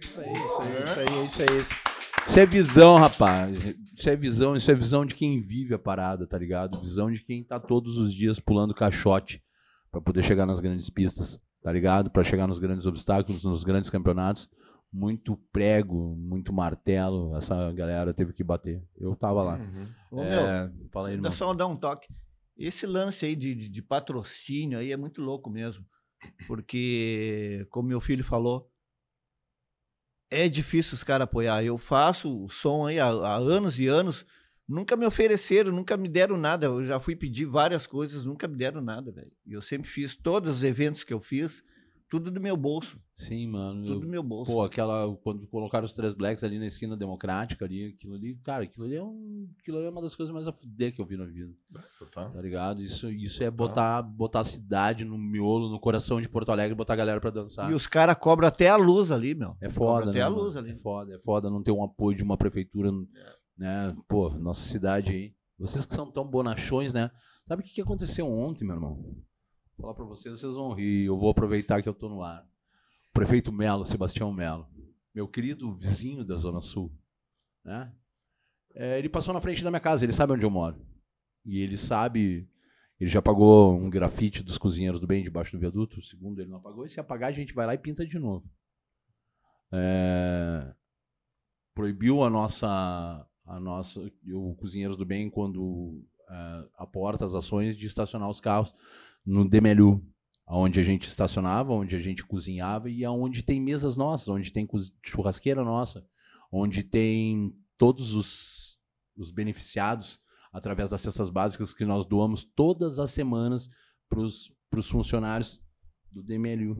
Isso 0.00 0.18
aí, 0.18 0.32
isso 0.32 0.60
aí, 0.60 0.72
isso 0.82 1.00
aí, 1.00 1.26
isso 1.26 1.42
aí. 1.42 1.66
Isso 2.26 2.40
é 2.40 2.46
visão, 2.46 2.96
rapaz. 2.96 3.54
Isso 3.94 4.08
é 4.08 4.16
visão, 4.16 4.56
isso 4.56 4.70
é 4.70 4.74
visão 4.74 5.04
de 5.04 5.14
quem 5.14 5.42
vive 5.42 5.74
a 5.74 5.78
parada, 5.78 6.26
tá 6.26 6.38
ligado? 6.38 6.80
Visão 6.80 7.12
de 7.12 7.22
quem 7.22 7.44
tá 7.44 7.60
todos 7.60 7.98
os 7.98 8.14
dias 8.14 8.40
pulando 8.40 8.72
caixote 8.72 9.42
pra 9.90 10.00
poder 10.00 10.22
chegar 10.22 10.46
nas 10.46 10.60
grandes 10.60 10.88
pistas, 10.90 11.40
tá 11.62 11.72
ligado? 11.72 12.10
Pra 12.10 12.24
chegar 12.24 12.46
nos 12.46 12.58
grandes 12.58 12.86
obstáculos, 12.86 13.44
nos 13.44 13.64
grandes 13.64 13.90
campeonatos. 13.90 14.48
Muito 14.90 15.36
prego, 15.52 16.16
muito 16.16 16.50
martelo, 16.52 17.36
essa 17.36 17.70
galera 17.72 18.14
teve 18.14 18.32
que 18.32 18.42
bater. 18.42 18.82
Eu 18.96 19.14
tava 19.14 19.42
lá. 19.42 19.60
Ô, 20.10 20.22
meu, 20.24 20.46
É, 20.46 20.72
fala 20.90 21.08
aí, 21.08 21.14
irmão. 21.14 21.30
Só 21.30 21.52
dar 21.52 21.66
um 21.66 21.76
toque. 21.76 22.08
Esse 22.56 22.86
lance 22.86 23.26
aí 23.26 23.36
de, 23.36 23.54
de, 23.54 23.68
de 23.68 23.82
patrocínio 23.82 24.78
aí 24.78 24.90
é 24.90 24.96
muito 24.96 25.20
louco 25.20 25.50
mesmo. 25.50 25.84
Porque, 26.46 27.66
como 27.70 27.88
meu 27.88 28.00
filho 28.00 28.24
falou, 28.24 28.70
é 30.30 30.48
difícil 30.48 30.94
os 30.94 31.04
caras 31.04 31.24
apoiar. 31.24 31.62
Eu 31.62 31.78
faço 31.78 32.44
o 32.44 32.48
som 32.48 32.86
aí 32.86 32.98
há, 32.98 33.06
há 33.06 33.36
anos 33.36 33.78
e 33.78 33.86
anos, 33.86 34.24
nunca 34.68 34.96
me 34.96 35.06
ofereceram, 35.06 35.72
nunca 35.72 35.96
me 35.96 36.08
deram 36.08 36.36
nada. 36.36 36.66
Eu 36.66 36.84
já 36.84 37.00
fui 37.00 37.16
pedir 37.16 37.46
várias 37.46 37.86
coisas, 37.86 38.24
nunca 38.24 38.46
me 38.46 38.56
deram 38.56 38.80
nada, 38.80 39.10
velho. 39.10 39.32
E 39.46 39.52
eu 39.52 39.62
sempre 39.62 39.88
fiz 39.88 40.14
todos 40.16 40.50
os 40.50 40.62
eventos 40.62 41.02
que 41.04 41.12
eu 41.14 41.20
fiz, 41.20 41.62
tudo 42.10 42.30
do 42.30 42.40
meu 42.40 42.56
bolso. 42.56 42.98
Sim, 43.14 43.48
mano. 43.48 43.82
Tudo 43.82 43.94
eu- 43.96 44.00
do 44.00 44.08
meu 44.08 44.22
bolso. 44.22 44.50
Pô, 44.50 44.62
aquela. 44.62 45.14
Quando 45.16 45.46
colocaram 45.48 45.84
os 45.84 45.92
três 45.92 46.14
blacks 46.14 46.42
ali 46.42 46.58
na 46.58 46.66
esquina 46.66 46.96
democrática 46.96 47.66
ali, 47.66 47.86
aquilo 47.86 48.14
ali, 48.14 48.34
cara, 48.44 48.62
aquilo 48.62 48.86
ali 48.86 48.94
é 48.94 49.02
um. 49.02 49.46
Aquilo 49.60 49.76
ali 49.76 49.86
é 49.88 49.90
uma 49.90 50.00
das 50.00 50.14
coisas 50.14 50.32
mais 50.32 50.48
a 50.48 50.52
fuder 50.52 50.94
que 50.94 51.02
eu 51.02 51.04
vi 51.04 51.16
na 51.18 51.26
vida. 51.26 51.52
Total. 51.98 52.30
Tá 52.30 52.40
ligado? 52.40 52.80
Isso, 52.80 53.10
isso 53.10 53.42
é 53.44 53.50
botar, 53.50 54.00
botar 54.00 54.40
a 54.40 54.44
cidade 54.44 55.04
no 55.04 55.18
miolo, 55.18 55.68
no 55.68 55.78
coração 55.80 56.18
de 56.22 56.28
Porto 56.30 56.50
Alegre, 56.50 56.74
botar 56.74 56.94
a 56.94 56.96
galera 56.96 57.20
pra 57.20 57.28
dançar. 57.30 57.70
E 57.70 57.74
os 57.74 57.86
caras 57.86 58.16
cobram 58.18 58.48
até 58.48 58.68
a 58.70 58.76
luz 58.76 59.10
ali, 59.10 59.34
meu. 59.34 59.56
É 59.60 59.68
Cobra 59.68 59.70
foda, 59.74 60.10
até 60.10 60.18
né? 60.20 60.24
a 60.24 60.30
mano? 60.30 60.42
luz 60.44 60.56
ali. 60.56 60.70
É 60.70 60.76
foda, 60.76 61.14
é 61.14 61.18
foda 61.18 61.50
não 61.50 61.62
ter 61.62 61.72
um 61.72 61.82
apoio 61.84 62.16
de 62.16 62.22
uma 62.22 62.38
prefeitura, 62.38 62.90
né? 63.58 63.94
Pô, 64.06 64.30
nossa 64.30 64.62
cidade 64.62 65.10
aí. 65.10 65.34
Vocês 65.58 65.84
que 65.84 65.94
são 65.94 66.10
tão 66.10 66.24
bonachões, 66.24 66.94
né? 66.94 67.10
Sabe 67.46 67.62
o 67.62 67.66
que 67.66 67.80
aconteceu 67.80 68.30
ontem, 68.30 68.64
meu 68.64 68.76
irmão? 68.76 68.94
Vou 69.02 69.82
falar 69.82 69.94
pra 69.94 70.04
vocês, 70.04 70.38
vocês 70.38 70.54
vão 70.54 70.72
rir. 70.72 71.06
Eu 71.06 71.18
vou 71.18 71.30
aproveitar 71.30 71.82
que 71.82 71.88
eu 71.88 71.94
tô 71.94 72.08
no 72.08 72.22
ar. 72.22 72.44
O 73.10 73.12
prefeito 73.12 73.52
Melo, 73.52 73.84
Sebastião 73.84 74.32
Melo, 74.32 74.68
meu 75.12 75.26
querido 75.26 75.74
vizinho 75.74 76.24
da 76.24 76.36
Zona 76.36 76.60
Sul, 76.60 76.96
né? 77.64 77.92
É, 78.74 78.98
ele 78.98 79.08
passou 79.08 79.34
na 79.34 79.40
frente 79.40 79.64
da 79.64 79.70
minha 79.70 79.80
casa, 79.80 80.04
ele 80.04 80.12
sabe 80.12 80.34
onde 80.34 80.44
eu 80.44 80.50
moro. 80.50 80.80
E 81.44 81.60
ele 81.60 81.76
sabe. 81.76 82.48
Ele 83.00 83.10
já 83.10 83.18
apagou 83.18 83.76
um 83.76 83.88
grafite 83.88 84.42
dos 84.42 84.58
cozinheiros 84.58 85.00
do 85.00 85.06
bem 85.06 85.22
debaixo 85.22 85.52
do 85.52 85.58
viaduto. 85.58 86.02
Segundo 86.02 86.40
ele 86.40 86.50
não 86.50 86.58
apagou. 86.58 86.84
E 86.84 86.88
se 86.88 87.00
apagar, 87.00 87.30
a 87.30 87.32
gente 87.32 87.54
vai 87.54 87.66
lá 87.66 87.74
e 87.74 87.78
pinta 87.78 88.06
de 88.06 88.18
novo. 88.18 88.48
É, 89.72 90.74
proibiu 91.74 92.22
a 92.22 92.30
nossa, 92.30 93.26
a 93.48 93.58
nossa, 93.58 94.00
o 94.32 94.54
Cozinheiros 94.56 94.96
do 94.96 95.06
Bem 95.06 95.30
quando 95.30 96.04
é, 96.28 96.64
aporta 96.76 97.24
as 97.24 97.34
ações 97.34 97.76
de 97.76 97.86
estacionar 97.86 98.28
os 98.28 98.40
carros 98.40 98.72
no 99.24 99.48
Demelu, 99.48 100.04
onde 100.46 100.78
a 100.78 100.82
gente 100.82 101.08
estacionava, 101.08 101.72
onde 101.72 101.96
a 101.96 101.98
gente 101.98 102.24
cozinhava 102.24 102.90
e 102.90 103.04
aonde 103.04 103.42
tem 103.42 103.60
mesas 103.60 103.96
nossas, 103.96 104.28
onde 104.28 104.52
tem 104.52 104.68
churrasqueira 105.02 105.64
nossa, 105.64 106.06
onde 106.52 106.82
tem 106.82 107.54
todos 107.78 108.14
os, 108.14 108.78
os 109.16 109.30
beneficiados 109.30 110.20
através 110.52 110.90
das 110.90 111.00
cestas 111.00 111.30
básicas 111.30 111.72
que 111.72 111.84
nós 111.84 112.04
doamos 112.06 112.44
todas 112.44 112.98
as 112.98 113.10
semanas 113.10 113.70
para 114.08 114.20
os 114.20 114.90
funcionários 114.90 115.60
do 116.10 116.22
DMLU, 116.22 116.76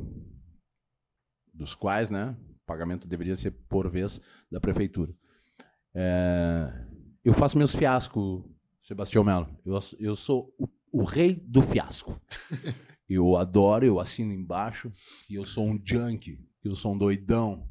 dos 1.53 1.75
quais, 1.75 2.11
né, 2.11 2.37
o 2.51 2.66
pagamento 2.66 3.09
deveria 3.09 3.37
ser 3.37 3.53
por 3.69 3.89
vez 3.89 4.21
da 4.51 4.61
prefeitura. 4.61 5.14
É, 6.01 6.72
eu 7.24 7.34
faço 7.34 7.59
meus 7.59 7.74
fiascos, 7.74 8.44
Sebastião 8.80 9.24
Melo. 9.24 9.49
Eu, 9.66 9.76
eu 9.99 10.14
sou 10.14 10.55
o, 10.57 10.68
o 10.92 11.03
rei 11.03 11.34
do 11.34 11.61
fiasco. 11.61 12.20
Eu 13.11 13.36
adoro, 13.36 13.86
eu 13.86 13.99
assino 13.99 14.34
embaixo 14.34 14.92
que 15.26 15.34
eu 15.34 15.46
sou 15.46 15.66
um 15.66 15.80
junkie, 15.82 16.46
que 16.61 16.68
eu 16.68 16.74
sou 16.74 16.92
um 16.92 16.99
doidão, 16.99 17.66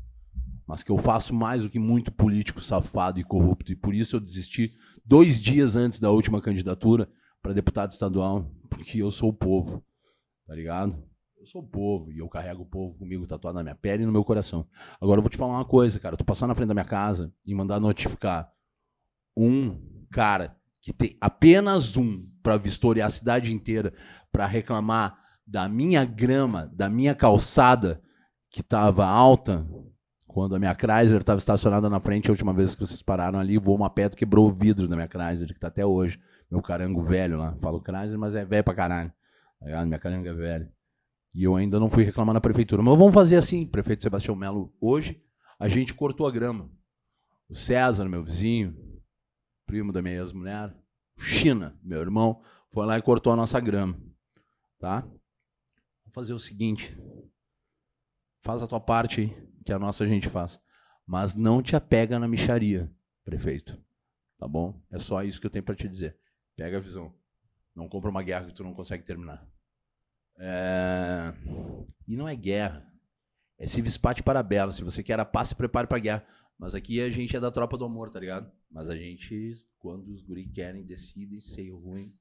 mas 0.66 0.82
que 0.82 0.92
eu 0.92 0.98
faço 0.98 1.32
mais 1.32 1.62
do 1.62 1.70
que 1.70 1.78
muito 1.78 2.12
político 2.12 2.60
safado 2.60 3.20
e 3.20 3.24
corrupto. 3.24 3.72
E 3.72 3.76
por 3.76 3.94
isso 3.94 4.16
eu 4.16 4.20
desisti 4.20 4.74
dois 5.06 5.40
dias 5.40 5.76
antes 5.76 6.00
da 6.00 6.10
última 6.10 6.42
candidatura 6.42 7.08
para 7.40 7.54
deputado 7.54 7.92
estadual, 7.92 8.52
porque 8.68 8.98
eu 8.98 9.12
sou 9.12 9.30
o 9.30 9.34
povo, 9.34 9.86
tá 10.48 10.56
ligado? 10.56 11.08
Sou 11.48 11.64
povo 11.64 12.12
e 12.12 12.20
eu 12.20 12.28
carrego 12.28 12.64
o 12.64 12.66
povo 12.66 12.94
comigo 12.96 13.26
tatuado 13.26 13.56
na 13.56 13.64
minha 13.64 13.76
pele 13.76 14.04
e 14.04 14.06
no 14.06 14.12
meu 14.12 14.22
coração. 14.22 14.68
Agora 15.00 15.20
eu 15.20 15.22
vou 15.22 15.30
te 15.30 15.38
falar 15.38 15.54
uma 15.54 15.64
coisa, 15.64 15.98
cara. 15.98 16.18
Tu 16.18 16.26
passar 16.26 16.46
na 16.46 16.54
frente 16.54 16.68
da 16.68 16.74
minha 16.74 16.84
casa 16.84 17.34
e 17.48 17.56
mandar 17.56 17.80
notificar 17.80 18.52
um 19.38 19.80
cara 20.12 20.58
que 20.82 20.92
tem 20.92 21.16
apenas 21.22 21.96
um 21.96 22.28
para 22.44 22.58
vistoriar 22.58 23.08
a 23.08 23.10
cidade 23.10 23.54
inteira 23.54 23.94
para 24.30 24.46
reclamar 24.46 25.18
da 25.46 25.70
minha 25.70 26.04
grama, 26.04 26.70
da 26.74 26.90
minha 26.90 27.16
calçada 27.16 28.02
que 28.50 28.62
tava 28.62 29.06
alta, 29.06 29.66
quando 30.28 30.54
a 30.54 30.60
minha 30.60 30.76
Chrysler 30.76 31.22
estava 31.22 31.40
estacionada 31.40 31.90
na 31.90 32.02
frente, 32.02 32.28
a 32.28 32.34
última 32.34 32.52
vez 32.52 32.76
que 32.76 32.86
vocês 32.86 33.02
pararam 33.02 33.40
ali, 33.40 33.58
voou 33.58 33.78
uma 33.78 33.90
pedra, 33.90 34.18
quebrou 34.18 34.48
o 34.48 34.52
vidro 34.52 34.86
da 34.86 34.98
minha 34.98 35.08
Chrysler, 35.08 35.54
que 35.54 35.60
tá 35.62 35.70
até 35.70 35.86
hoje. 35.86 36.20
Meu 36.52 36.62
carango 36.62 37.02
velho 37.02 37.38
lá. 37.38 37.56
Falo 37.56 37.82
Chrysler, 37.82 38.20
mas 38.20 38.36
é 38.36 38.44
velho 38.44 38.66
pra 38.66 38.76
caralho. 38.76 39.14
Tá? 39.62 39.86
Minha 39.86 39.98
caranga 39.98 40.30
é 40.30 40.34
velha. 40.34 40.77
E 41.38 41.44
eu 41.44 41.56
ainda 41.56 41.80
não 41.80 41.88
fui 41.88 42.04
reclamar 42.04 42.34
na 42.34 42.42
prefeitura. 42.42 42.82
Mas 42.82 42.98
vamos 42.98 43.14
fazer 43.14 43.36
assim, 43.36 43.64
prefeito 43.64 44.02
Sebastião 44.02 44.36
Melo. 44.36 44.76
Hoje, 44.82 45.22
a 45.60 45.70
gente 45.70 45.94
cortou 45.94 46.26
a 46.26 46.32
grama. 46.32 46.68
O 47.48 47.54
César, 47.54 48.10
meu 48.10 48.24
vizinho, 48.24 48.76
primo 49.64 49.92
da 49.92 50.02
minha 50.02 50.16
ex-mulher, 50.16 50.76
China, 51.16 51.80
meu 51.84 52.02
irmão, 52.02 52.42
foi 52.72 52.88
lá 52.88 52.98
e 52.98 53.04
cortou 53.04 53.32
a 53.32 53.36
nossa 53.36 53.60
grama. 53.60 54.02
Tá? 54.80 55.02
Vamos 55.02 56.12
fazer 56.12 56.34
o 56.34 56.40
seguinte. 56.40 56.98
Faz 58.42 58.64
a 58.64 58.68
tua 58.68 58.80
parte 58.80 59.22
aí, 59.22 59.50
que 59.64 59.72
a 59.72 59.78
nossa 59.78 60.06
a 60.06 60.08
gente 60.08 60.28
faz. 60.28 60.60
Mas 61.06 61.36
não 61.36 61.62
te 61.62 61.76
apega 61.76 62.18
na 62.18 62.28
micharia, 62.28 62.92
prefeito. 63.24 63.80
Tá 64.40 64.48
bom? 64.48 64.82
É 64.90 64.98
só 64.98 65.22
isso 65.22 65.40
que 65.40 65.46
eu 65.46 65.52
tenho 65.52 65.64
pra 65.64 65.76
te 65.76 65.88
dizer. 65.88 66.18
Pega 66.56 66.78
a 66.78 66.82
visão. 66.82 67.14
Não 67.76 67.88
compra 67.88 68.10
uma 68.10 68.24
guerra 68.24 68.48
que 68.48 68.56
tu 68.56 68.64
não 68.64 68.74
consegue 68.74 69.04
terminar. 69.04 69.48
É, 70.40 71.34
E 72.08 72.16
não 72.16 72.28
é 72.28 72.36
guerra. 72.36 72.86
É 73.60 73.66
civis 73.66 73.98
pate 73.98 74.22
para 74.22 74.44
bela. 74.44 74.72
Se 74.72 74.84
você 74.84 75.02
quer 75.04 75.20
a 75.20 75.26
paz, 75.26 75.50
se 75.50 75.56
prepare 75.56 75.88
pra 75.88 76.00
guerra. 76.00 76.26
Mas 76.60 76.74
aqui 76.76 77.02
a 77.02 77.10
gente 77.10 77.36
é 77.36 77.40
da 77.40 77.52
tropa 77.52 77.78
do 77.78 77.86
amor, 77.86 78.10
tá 78.10 78.20
ligado? 78.20 78.52
Mas 78.72 78.90
a 78.90 78.96
gente, 78.96 79.54
quando 79.80 80.12
os 80.12 80.22
guri 80.22 80.48
querem, 80.48 80.84
decidem 80.86 81.40
ser 81.40 81.70
ruim. 81.72 82.14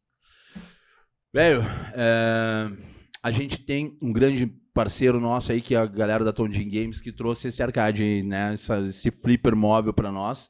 Velho, 1.32 1.60
é, 1.94 2.66
a 3.22 3.30
gente 3.30 3.58
tem 3.58 3.96
um 4.02 4.12
grande 4.12 4.46
parceiro 4.72 5.20
nosso 5.20 5.52
aí, 5.52 5.60
que 5.60 5.74
é 5.74 5.78
a 5.78 5.86
galera 5.86 6.24
da 6.24 6.32
Tondin 6.32 6.68
Games, 6.68 7.00
que 7.00 7.12
trouxe 7.12 7.48
esse 7.48 7.62
arcade, 7.62 8.22
né? 8.22 8.52
Essa- 8.54 8.80
esse 8.80 9.10
flipper 9.10 9.54
móvel 9.56 9.92
pra 9.92 10.12
nós. 10.12 10.48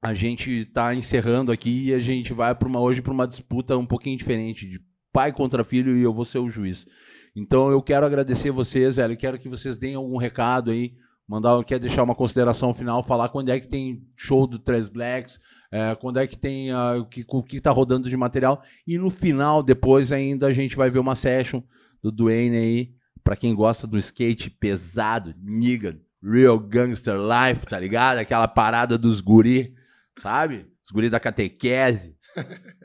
A 0.00 0.12
gente 0.14 0.64
tá 0.66 0.92
encerrando 0.94 1.52
aqui 1.52 1.86
e 1.88 1.94
a 1.94 2.00
gente 2.00 2.32
vai 2.32 2.54
para 2.54 2.66
uma 2.68 2.80
hoje 2.80 3.00
para 3.00 3.12
uma 3.12 3.26
disputa 3.26 3.76
um 3.76 3.86
pouquinho 3.86 4.16
diferente, 4.16 4.68
de 4.68 4.80
pai 5.12 5.32
contra 5.32 5.64
filho 5.64 5.96
e 5.96 6.02
eu 6.02 6.12
vou 6.12 6.24
ser 6.24 6.38
o 6.38 6.48
juiz. 6.48 6.86
Então 7.34 7.70
eu 7.70 7.82
quero 7.82 8.06
agradecer 8.06 8.50
vocês, 8.50 8.96
velho. 8.96 9.12
Eu 9.12 9.18
quero 9.18 9.38
que 9.38 9.48
vocês 9.48 9.78
deem 9.78 9.94
algum 9.94 10.16
recado 10.16 10.70
aí, 10.70 10.94
mandar, 11.26 11.62
quer 11.64 11.78
deixar 11.78 12.02
uma 12.02 12.14
consideração 12.14 12.74
final, 12.74 13.02
falar 13.02 13.28
quando 13.28 13.50
é 13.50 13.58
que 13.58 13.68
tem 13.68 14.06
show 14.16 14.46
do 14.46 14.58
Tres 14.58 14.88
Blacks, 14.88 15.40
é, 15.70 15.94
quando 15.94 16.18
é 16.18 16.26
que 16.26 16.36
tem 16.36 16.70
ah, 16.70 16.98
o 16.98 17.06
que 17.06 17.24
o 17.26 17.42
que 17.42 17.60
tá 17.60 17.70
rodando 17.70 18.10
de 18.10 18.16
material 18.16 18.62
e 18.86 18.98
no 18.98 19.10
final 19.10 19.62
depois 19.62 20.12
ainda 20.12 20.46
a 20.46 20.52
gente 20.52 20.76
vai 20.76 20.90
ver 20.90 20.98
uma 20.98 21.14
session 21.14 21.62
do 22.02 22.10
Dwayne 22.10 22.56
aí, 22.56 22.90
para 23.22 23.36
quem 23.36 23.54
gosta 23.54 23.86
do 23.86 23.96
skate 23.96 24.50
pesado, 24.50 25.34
nigga, 25.40 25.98
Real 26.22 26.58
Gangster 26.58 27.14
Life, 27.16 27.66
tá 27.66 27.78
ligado? 27.78 28.18
Aquela 28.18 28.48
parada 28.48 28.98
dos 28.98 29.20
guri, 29.20 29.74
sabe? 30.18 30.66
Os 30.84 30.90
guri 30.90 31.08
da 31.08 31.20
catequese. 31.20 32.16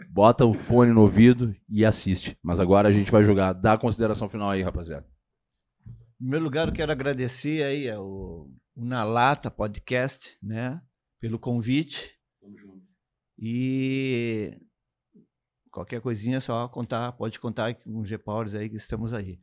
Bota 0.09 0.45
o 0.45 0.53
fone 0.53 0.91
no 0.91 1.01
ouvido 1.01 1.55
e 1.69 1.85
assiste. 1.85 2.37
Mas 2.43 2.59
agora 2.59 2.87
a 2.89 2.91
gente 2.91 3.09
vai 3.11 3.23
jogar. 3.23 3.53
Dá 3.53 3.73
a 3.73 3.77
consideração 3.77 4.27
final 4.29 4.49
aí, 4.49 4.61
rapaziada. 4.61 5.05
Em 5.85 6.17
primeiro 6.23 6.45
lugar, 6.45 6.67
eu 6.67 6.73
quero 6.73 6.91
agradecer 6.91 7.63
aí 7.63 7.89
ao 7.89 8.05
o 8.05 8.51
Na 8.75 9.03
Lata 9.03 9.49
Podcast, 9.51 10.37
né? 10.41 10.81
Pelo 11.19 11.37
convite. 11.39 12.15
E 13.39 14.57
qualquer 15.71 16.01
coisinha 16.01 16.37
é 16.37 16.39
só 16.39 16.67
contar, 16.67 17.11
pode 17.11 17.39
contar 17.39 17.75
com 17.75 17.99
o 17.99 18.05
G-Powers 18.05 18.55
aí 18.55 18.67
que 18.67 18.75
estamos 18.77 19.13
aí. 19.13 19.39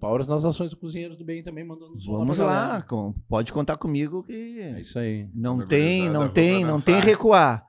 Paulas 0.00 0.26
nas 0.26 0.44
ações 0.44 0.70
do 0.70 0.76
Cozinheiros 0.76 1.16
do 1.16 1.24
Bem 1.24 1.42
também 1.42 1.64
mandando 1.64 1.92
Vamos 2.06 2.38
lá, 2.38 2.82
com- 2.82 3.12
pode 3.28 3.52
contar 3.52 3.76
comigo 3.76 4.22
que 4.24 4.32
É 4.60 4.80
isso 4.80 4.98
aí. 4.98 5.28
não 5.34 5.58
Quando 5.58 5.68
tem, 5.68 6.08
não 6.08 6.28
tem, 6.28 6.64
não 6.64 6.80
tem 6.80 7.00
recuar. 7.00 7.66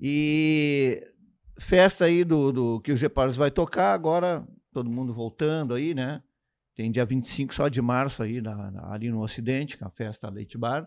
E 0.00 1.02
festa 1.58 2.04
aí 2.04 2.24
do, 2.24 2.52
do 2.52 2.80
que 2.80 2.92
o 2.92 2.96
G-Powers 2.96 3.36
vai 3.36 3.50
tocar 3.50 3.92
agora, 3.92 4.46
todo 4.72 4.90
mundo 4.90 5.12
voltando 5.12 5.74
aí, 5.74 5.94
né? 5.94 6.20
Tem 6.74 6.90
dia 6.90 7.06
25 7.06 7.54
só 7.54 7.68
de 7.68 7.80
março 7.80 8.22
aí 8.22 8.40
na- 8.42 8.70
na- 8.70 8.92
ali 8.92 9.10
no 9.10 9.22
Ocidente, 9.22 9.78
que 9.78 9.84
é 9.84 9.86
a 9.86 9.90
festa 9.90 10.28
Leite 10.28 10.58
Bar. 10.58 10.86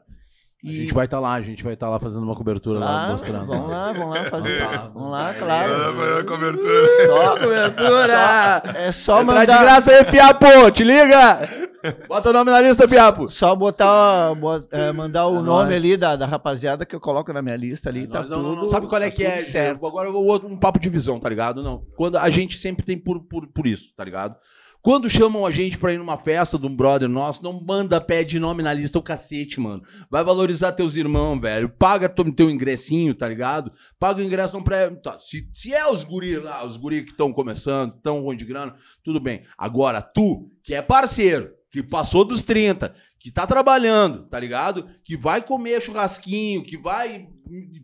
A 0.63 0.67
gente 0.67 0.93
vai 0.93 1.05
estar 1.05 1.21
lá, 1.21 1.33
a 1.35 1.41
gente 1.41 1.63
vai 1.63 1.73
estar 1.73 1.87
lá 1.89 1.97
fazendo 1.99 2.23
uma 2.23 2.35
cobertura 2.35 2.79
lá, 2.79 2.85
lá, 3.03 3.11
mostrando. 3.11 3.45
Vamos 3.47 3.71
lá, 3.71 3.93
vamos 3.93 4.13
lá 4.15 4.23
fazer. 4.25 4.59
Vamos 4.59 4.75
lá. 4.75 4.87
Vamos 4.89 5.09
lá, 5.11 5.33
claro. 5.33 5.73
a 6.19 6.23
cobertura. 6.25 6.87
Só 7.07 7.39
Cobertura! 7.39 8.63
É 8.75 8.91
só 8.91 9.19
de 9.19 9.25
mandar. 9.25 9.45
graça 9.45 9.91
aí, 9.91 10.03
Fiapo! 10.03 10.69
Te 10.71 10.83
liga! 10.83 11.58
Bota 12.07 12.29
o 12.29 12.33
nome 12.33 12.51
na 12.51 12.59
lista, 12.61 12.87
Fiapo! 12.87 13.29
Só 13.29 13.55
botar, 13.55 14.33
bo- 14.35 14.59
é, 14.71 14.91
mandar 14.91 15.27
o 15.27 15.31
É 15.39 15.41
nome 15.41 15.45
nóis. 15.69 15.75
ali 15.75 15.95
da, 15.97 16.15
da 16.15 16.25
rapaziada 16.25 16.85
que 16.85 16.95
eu 16.95 16.99
coloco 16.99 17.31
na 17.31 17.41
minha 17.41 17.55
lista 17.55 17.89
ali, 17.89 18.07
tá 18.07 18.19
Nós 18.19 18.29
não- 18.29 18.37
tudo. 18.37 18.55
não, 18.55 18.61
não 18.63 18.69
sabe 18.69 18.87
qual 18.87 19.01
é 19.01 19.09
tá 19.09 19.15
que 19.15 19.23
é? 19.23 19.41
certo. 19.41 19.85
Agora 19.85 20.07
eu 20.09 20.13
vou 20.13 20.25
outro- 20.25 20.47
um 20.49 20.57
papo 20.57 20.79
de 20.79 20.89
visão, 20.89 21.19
tá 21.19 21.29
ligado? 21.29 21.63
Não. 21.63 21.83
Quando 21.95 22.17
a 22.17 22.29
gente 22.29 22.57
sempre 22.57 22.85
tem 22.85 22.97
por, 22.97 23.21
por, 23.21 23.47
por 23.47 23.65
isso, 23.67 23.93
tá 23.95 24.03
ligado? 24.03 24.35
Quando 24.81 25.09
chamam 25.09 25.45
a 25.45 25.51
gente 25.51 25.77
pra 25.77 25.91
ir 25.91 25.97
numa 25.97 26.17
festa 26.17 26.57
de 26.57 26.65
um 26.65 26.73
brother 26.73 27.09
nosso, 27.09 27.43
não 27.43 27.59
manda 27.61 27.99
pé 27.99 28.23
de 28.23 28.39
nome 28.39 28.63
na 28.63 28.71
lista 28.71 28.97
o 28.97 29.01
cacete, 29.03 29.59
mano. 29.59 29.81
Vai 30.09 30.23
valorizar 30.23 30.71
teus 30.71 30.95
irmãos, 30.95 31.37
velho. 31.41 31.67
Paga 31.67 32.07
teu, 32.07 32.33
teu 32.33 32.49
ingressinho, 32.49 33.13
tá 33.13 33.27
ligado? 33.27 33.73
Paga 33.99 34.21
o 34.21 34.23
ingresso 34.23 34.53
não 34.55 34.63
pré. 34.63 34.89
Tá, 34.91 35.19
se, 35.19 35.49
se 35.53 35.73
é 35.73 35.85
os 35.85 36.05
guri 36.05 36.37
lá, 36.37 36.65
os 36.65 36.77
guri 36.77 37.03
que 37.03 37.11
estão 37.11 37.33
começando, 37.33 37.95
estão 37.95 38.21
ruim 38.21 38.37
de 38.37 38.45
grana, 38.45 38.73
tudo 39.03 39.19
bem. 39.19 39.41
Agora, 39.57 40.01
tu, 40.01 40.47
que 40.63 40.73
é 40.73 40.81
parceiro, 40.81 41.51
que 41.71 41.83
passou 41.83 42.25
dos 42.25 42.41
30, 42.41 42.93
que 43.19 43.31
tá 43.31 43.45
trabalhando, 43.45 44.23
tá 44.27 44.39
ligado? 44.39 44.87
Que 45.03 45.15
vai 45.15 45.41
comer 45.41 45.81
churrasquinho, 45.81 46.63
que 46.63 46.77
vai. 46.77 47.27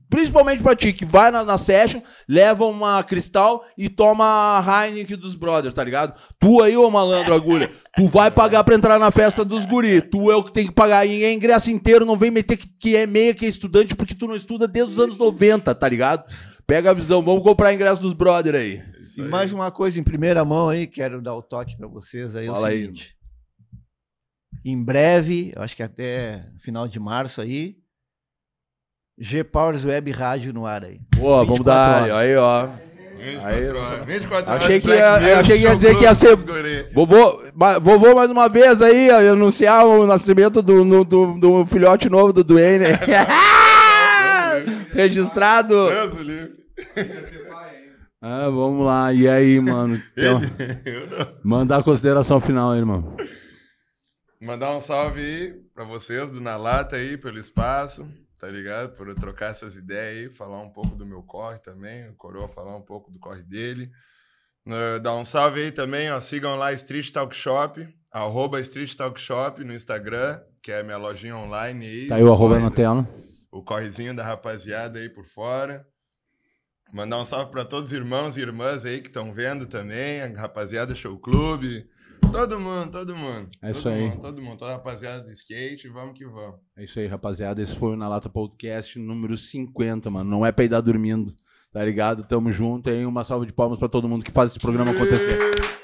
Principalmente 0.09 0.61
pra 0.61 0.75
ti, 0.75 0.93
que 0.93 1.05
vai 1.05 1.31
na, 1.31 1.43
na 1.43 1.57
session, 1.57 1.99
leva 2.29 2.65
uma 2.65 3.03
cristal 3.03 3.63
e 3.75 3.89
toma 3.89 4.59
a 4.59 4.85
Heineken 4.87 5.17
dos 5.17 5.33
brothers, 5.33 5.73
tá 5.73 5.83
ligado? 5.83 6.19
Tu 6.39 6.61
aí, 6.61 6.77
ô 6.77 6.89
malandro 6.89 7.33
agulha, 7.33 7.71
tu 7.95 8.07
vai 8.07 8.29
pagar 8.29 8.63
pra 8.63 8.75
entrar 8.75 8.99
na 8.99 9.09
festa 9.09 9.43
dos 9.43 9.65
guri. 9.65 10.01
Tu 10.01 10.31
é 10.31 10.35
o 10.35 10.43
que 10.43 10.53
tem 10.53 10.67
que 10.67 10.71
pagar. 10.71 11.05
E 11.05 11.23
é 11.23 11.33
ingresso 11.33 11.71
inteiro, 11.71 12.05
não 12.05 12.15
vem 12.15 12.29
meter 12.29 12.57
que, 12.57 12.67
que 12.67 12.95
é 12.95 13.07
meia, 13.07 13.33
que 13.33 13.45
é 13.45 13.49
estudante, 13.49 13.95
porque 13.95 14.13
tu 14.13 14.27
não 14.27 14.35
estuda 14.35 14.67
desde 14.67 14.93
os 14.93 14.99
anos 14.99 15.17
90, 15.17 15.73
tá 15.73 15.89
ligado? 15.89 16.23
Pega 16.67 16.91
a 16.91 16.93
visão, 16.93 17.21
vamos 17.21 17.43
comprar 17.43 17.73
ingresso 17.73 18.01
dos 18.01 18.13
brothers 18.13 18.59
aí. 18.59 18.81
E 19.17 19.21
aí. 19.21 19.27
mais 19.29 19.53
uma 19.53 19.71
coisa 19.71 19.99
em 19.99 20.03
primeira 20.03 20.43
mão 20.43 20.69
aí, 20.69 20.85
quero 20.87 21.21
dar 21.21 21.35
o 21.35 21.41
toque 21.41 21.77
pra 21.77 21.87
vocês 21.87 22.35
aí. 22.35 22.47
é 22.47 22.51
o 22.51 22.53
Fala 22.53 22.67
aí, 22.67 22.81
seguinte. 22.81 23.15
Em 24.67 24.83
breve, 24.83 25.53
acho 25.57 25.75
que 25.75 25.83
até 25.83 26.43
final 26.59 26.87
de 26.87 26.99
março 26.99 27.39
aí, 27.39 27.75
G-Powers 29.17 29.85
Web 29.85 30.11
Rádio 30.11 30.53
no 30.53 30.65
ar 30.65 30.83
aí. 30.83 30.99
Pô, 31.15 31.37
vamos 31.45 31.59
24 31.59 31.63
dar 31.63 32.01
horas. 32.03 32.15
aí, 32.15 32.35
ó. 32.35 32.67
24 33.17 33.47
Aí, 33.47 33.69
horas. 33.69 34.05
24 34.05 34.53
achei 34.53 34.67
horas 34.67 34.81
que 34.81 34.87
Black 34.87 35.01
ia- 35.01 35.19
Mirror, 35.19 35.39
achei 35.39 35.57
que 35.57 35.63
ia 35.63 35.75
dizer 35.75 35.97
que 35.97 36.03
ia 36.03 36.15
ser-. 36.15 36.35
Vovô, 36.93 37.41
vovô 37.81 38.13
mais 38.15 38.29
uma 38.29 38.49
vez 38.49 38.81
aí, 38.81 39.09
ó, 39.09 39.31
anunciar 39.33 39.85
o 39.85 40.05
nascimento 40.05 40.61
do, 40.61 40.83
no- 40.83 41.05
do, 41.05 41.39
do 41.39 41.65
filhote 41.65 42.09
novo 42.09 42.33
do 42.33 42.43
Duane. 42.43 42.85
Registrado. 44.93 45.73
Deus 45.89 46.13
livre. 46.21 46.53
Ah, 48.21 48.49
vamos 48.49 48.85
lá. 48.85 49.13
E 49.13 49.27
aí, 49.27 49.59
mano? 49.59 50.01
Então, 50.17 50.41
mandar 51.43 51.77
a 51.77 51.83
consideração 51.83 52.39
final 52.41 52.71
aí, 52.71 52.79
irmão. 52.79 53.15
Mandar 54.41 54.75
um 54.75 54.81
salve 54.81 55.21
aí 55.21 55.53
pra 55.73 55.85
vocês 55.85 56.29
do 56.29 56.41
Na 56.41 56.57
Lata 56.57 56.97
aí, 56.97 57.17
pelo 57.17 57.39
espaço, 57.39 58.07
tá 58.37 58.47
ligado? 58.47 58.95
Por 58.95 59.07
eu 59.07 59.15
trocar 59.15 59.51
essas 59.51 59.75
ideias 59.75 60.29
aí, 60.29 60.35
falar 60.35 60.61
um 60.61 60.69
pouco 60.69 60.95
do 60.95 61.05
meu 61.05 61.23
corre 61.23 61.57
também, 61.59 62.09
o 62.09 62.15
Coroa 62.15 62.47
falar 62.49 62.75
um 62.75 62.81
pouco 62.81 63.09
do 63.11 63.17
corre 63.19 63.43
dele. 63.43 63.89
Eh, 64.67 64.99
dar 64.99 65.15
um 65.15 65.23
salve 65.25 65.61
aí 65.61 65.71
também, 65.71 66.11
ó, 66.11 66.19
sigam 66.19 66.55
lá 66.55 66.73
Street 66.73 67.11
Talk 67.11 67.35
Shop, 67.35 67.87
arroba 68.11 68.59
Street 68.59 68.93
Talk 68.95 69.19
Shop 69.19 69.63
no 69.63 69.73
Instagram, 69.73 70.39
que 70.61 70.71
é 70.71 70.79
a 70.79 70.83
minha 70.83 70.97
lojinha 70.97 71.37
online 71.37 71.85
aí. 71.85 72.07
Tá 72.07 72.15
aí 72.15 72.23
o 72.23 72.31
arroba 72.31 72.59
na 72.59 72.71
tela. 72.71 73.07
o 73.51 73.63
correzinho 73.63 74.15
da 74.15 74.23
rapaziada 74.23 74.99
aí 74.99 75.07
por 75.07 75.23
fora. 75.23 75.87
Mandar 76.91 77.19
um 77.19 77.25
salve 77.25 77.51
para 77.51 77.63
todos 77.63 77.91
os 77.91 77.97
irmãos 77.97 78.37
e 78.37 78.41
irmãs 78.41 78.85
aí 78.85 79.01
que 79.01 79.07
estão 79.07 79.33
vendo 79.33 79.65
também, 79.65 80.21
a 80.21 80.27
rapaziada 80.27 80.93
Show 80.93 81.17
Clube. 81.19 81.87
Todo 82.35 82.59
mundo, 82.59 82.91
todo 82.91 83.15
mundo. 83.15 83.47
É 83.61 83.71
isso 83.71 83.83
todo 83.83 83.93
aí. 83.93 84.01
Mundo, 84.09 84.19
todo 84.19 84.41
mundo, 84.41 84.57
toda 84.57 84.71
a 84.71 84.73
rapaziada 84.75 85.23
do 85.23 85.31
skate, 85.31 85.87
vamos 85.87 86.17
que 86.17 86.25
vamos. 86.25 86.55
É 86.77 86.83
isso 86.83 86.99
aí, 86.99 87.07
rapaziada. 87.07 87.61
Esse 87.61 87.75
foi 87.75 87.93
o 87.93 87.95
Na 87.95 88.09
Lata 88.09 88.27
Podcast 88.29 88.99
número 88.99 89.37
50, 89.37 90.09
mano. 90.09 90.29
Não 90.29 90.45
é 90.45 90.51
pra 90.51 90.65
ir 90.65 90.67
dar 90.67 90.81
dormindo, 90.81 91.33
tá 91.71 91.83
ligado? 91.83 92.23
Tamo 92.23 92.51
junto 92.51 92.89
aí. 92.89 93.05
Uma 93.05 93.23
salva 93.23 93.45
de 93.45 93.53
palmas 93.53 93.79
pra 93.79 93.87
todo 93.87 94.09
mundo 94.09 94.25
que 94.25 94.31
faz 94.31 94.49
esse 94.49 94.59
programa 94.59 94.91
acontecer. 94.91 95.37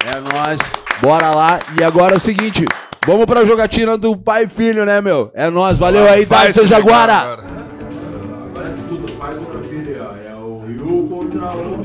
É 0.06 0.20
nóis. 0.20 0.60
Bora 1.02 1.32
lá. 1.34 1.60
E 1.80 1.84
agora 1.84 2.16
é 2.16 2.18
o 2.18 2.22
seguinte. 2.22 2.66
Vamos 3.08 3.26
pra 3.26 3.46
jogatina 3.46 3.98
do 3.98 4.18
pai 4.18 4.44
e 4.44 4.50
filho, 4.50 4.86
né, 4.86 5.00
meu? 5.00 5.32
É 5.34 5.50
nóis. 5.50 5.78
Valeu 5.78 6.08
aí, 6.10 6.26
Darcy 6.26 6.60
esse 6.60 6.68
Jaguara. 6.68 7.14
agora. 7.14 7.44
Agora 8.50 8.68
é 8.70 8.74
disputa, 8.74 9.14
pai 9.14 9.36
contra 9.36 9.64
filho, 9.64 10.04
ó. 10.04 10.16
É 10.18 10.36
o 10.36 10.60
Ryu 10.66 11.08
contra 11.08 11.56
o. 11.56 11.81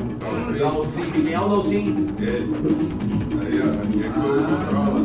Dalcin. 1.17 1.23
Quem 1.23 1.33
é 1.33 1.39
o 1.39 1.47
Dalcin? 1.47 2.07
Ele. 2.19 2.53
Aí, 3.41 3.61
ó, 3.61 3.69
aqui 3.83 4.03
é 4.03 4.09
que 4.09 4.19
eu 4.19 4.33
controla. 4.43 4.99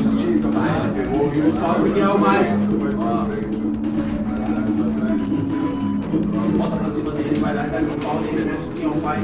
Estica, 0.00 0.48
pai. 0.48 0.92
Pegou 0.94 1.26
o 1.26 1.52
só 1.52 1.74
porque 1.74 2.00
é 2.00 2.08
o 2.08 2.18
mais. 2.18 2.48
Bota 6.56 6.76
pra 6.76 6.90
cima 6.90 7.10
dele, 7.12 7.38
vai 7.40 7.54
lá 7.54 7.66
e 7.66 7.70
pega 7.70 7.92
o 7.92 7.96
pau 7.98 8.18
dele, 8.18 8.50
mostra 8.50 8.72
quem 8.74 8.84
é 8.84 8.88
o 8.88 8.92
pai. 9.00 9.18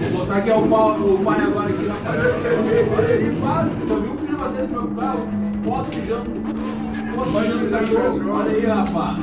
Vou 0.00 0.18
mostrar 0.18 0.40
quem 0.42 0.52
é 0.52 0.56
o, 0.56 0.68
pau, 0.68 0.90
o 0.90 1.24
pai 1.24 1.40
agora 1.40 1.68
aqui, 1.68 1.86
rapaz. 1.86 2.20
Olha 2.96 3.08
aí, 3.08 3.38
pá. 3.40 3.68
Já 3.88 3.94
viu 3.94 4.12
o 4.12 4.18
filho 4.18 4.38
batendo 4.38 4.68
meu 4.68 4.88
carro? 4.88 5.28
Posso 5.64 5.88
mijando. 5.96 6.30
Posso 7.14 7.30
mijando 7.30 7.70
cachorro. 7.70 8.30
Olha 8.30 8.50
aí, 8.50 8.66
rapaz. 8.66 9.18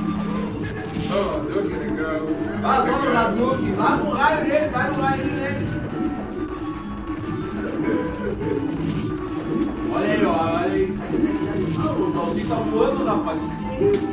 Ó, 1.11 1.39
deu 1.39 1.63
que 1.63 1.75
legal. 1.75 2.21
Só 2.61 2.85
no 2.85 3.17
Hadouken, 3.17 3.75
dá 3.75 3.89
no 3.97 4.09
raio 4.11 4.47
nele, 4.47 4.69
dá 4.69 4.83
no 4.83 5.01
raio 5.01 5.25
nele. 5.25 5.88
Olha 9.93 10.05
aí, 10.13 10.25
olha 10.25 10.73
aí. 10.73 10.97
Ah, 11.77 11.91
o 11.91 12.11
Dalcinho 12.11 12.47
tá 12.47 12.55
voando, 12.55 13.05
rapaz. 13.05 13.39
Que 13.39 13.75
que 13.77 13.83
é 13.83 13.91
isso? 13.91 14.09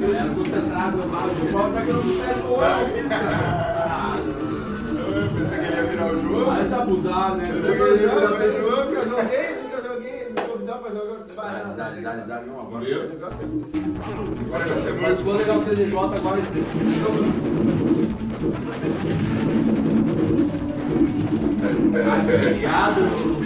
Galera 0.00 0.34
concentrada, 0.34 0.96
o 0.96 1.52
Paulo 1.52 1.72
tá 1.72 1.80
querendo 1.82 2.02
que 2.02 2.22
feche 2.22 2.40
o 2.40 2.52
olho, 2.52 3.08
não. 3.08 3.16
Ah, 3.16 4.18
Eu 4.18 5.28
pensei 5.38 5.58
que 5.58 5.64
ele 5.66 5.76
ia 5.76 5.84
virar 5.86 6.12
o 6.12 6.16
jogo. 6.20 6.44
Vai 6.46 6.64
se 6.66 6.74
abusar, 6.74 7.36
né? 7.36 7.44
Pensei 7.52 7.76
que 7.76 7.82
ele 7.82 7.90
ia 7.92 8.08
virar 8.08 8.16
o 8.16 8.28
jogo, 8.28 8.42
eu 8.92 9.08
joguei, 9.08 9.46
nunca 9.62 9.78
joguei. 9.88 10.18
Me 10.28 10.34
convidar 10.52 10.76
pra 10.78 10.90
jogar. 10.90 11.16
Dale, 11.36 11.74
dale, 11.76 12.00
dale, 12.00 12.22
dale, 12.22 12.46
não, 12.46 12.60
agora. 12.60 12.84
Viu? 12.84 13.02
Agora 13.02 13.34
Mas 15.02 15.20
quando 15.20 15.36
legal 15.38 15.58
o 15.58 15.64
CDJ 15.64 15.98
agora. 15.98 16.40
Criado, 22.52 23.00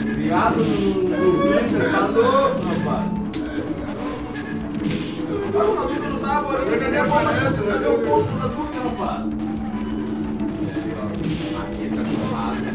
criado 0.04 0.64
no 0.64 1.08
Twitter, 1.42 1.92
tá 1.92 2.06
louco, 2.06 2.60
rapaz. 2.60 3.06
Não, 5.52 5.66
o 5.70 5.74
Naduca 5.76 6.08
não 6.08 6.18
sabe, 6.18 6.38
agora 6.38 6.60
cadê 6.66 6.98
a 6.98 7.04
bola? 7.04 7.30
Cadê 7.32 7.86
o 7.86 7.98
ponto 7.98 8.26
do 8.30 8.36
Naduca, 8.38 8.78
rapaz? 8.82 9.26
Aqui 11.60 11.82
é 11.84 11.88
cachorrada. 11.90 12.70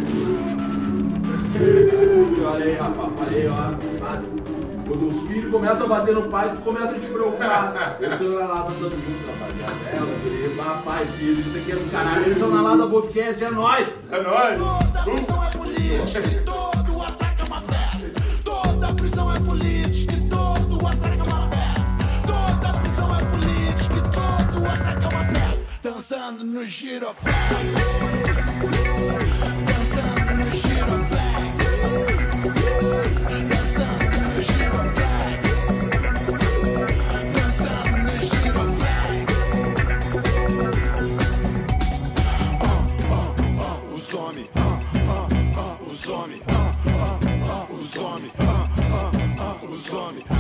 Olha 2.46 2.66
aí, 2.66 2.76
rapaz, 2.76 3.10
falei, 3.18 3.48
ó. 3.50 3.52
Quando 4.88 5.08
os 5.10 5.18
filhos 5.28 5.52
começam 5.52 5.86
a 5.86 5.90
bater 5.90 6.14
no 6.14 6.30
pai, 6.30 6.50
tu 6.56 6.62
começa 6.62 6.96
a 6.96 7.00
te 7.00 7.08
preocupar. 7.08 7.74
O 8.00 8.18
senhor 8.18 8.40
lá 8.40 8.64
tá 8.64 8.72
dando 8.80 8.96
junto, 9.04 9.26
rapaziada. 9.28 9.76
É, 9.92 9.98
eu 10.00 10.08
queria, 10.24 10.45
papai, 10.66 11.06
filho, 11.18 11.40
isso 11.42 11.58
aqui 11.58 11.72
é 11.72 11.76
do 11.76 11.92
caralho. 11.92 12.26
Eles 12.26 12.40
são 12.40 12.50
na 12.50 12.62
Lada 12.62 12.88
Podcast, 12.88 13.44
é 13.44 13.52
nóis! 13.52 13.88
É 14.12 14.22
nóis. 14.22 14.60
Toda 14.60 15.14
missão 15.14 15.44
é 15.46 15.50
política 15.52 16.20
e 16.28 16.40
todo 16.42 17.04
ataque 17.04 17.42
é 17.42 17.46
uma 17.46 17.58
festa. 17.58 18.22
Toda 18.44 18.94
prisão 18.96 19.36
é 19.36 19.40
política 19.40 20.14
e 20.16 20.28
todo 20.28 20.88
ataque 20.88 21.20
é 21.20 21.24
uma 21.24 21.42
festa. 21.42 21.98
Toda 22.26 22.80
prisão 22.80 23.16
é 23.16 23.26
política 23.26 23.96
e 23.96 24.02
todo 24.02 24.68
ataque 24.68 25.06
é 25.06 25.10
uma 25.16 25.26
festa. 25.26 25.66
Dançando 25.84 26.44
no 26.44 26.66
giroflex. 26.66 27.36
Os 49.96 50.02
homens, 50.02 50.35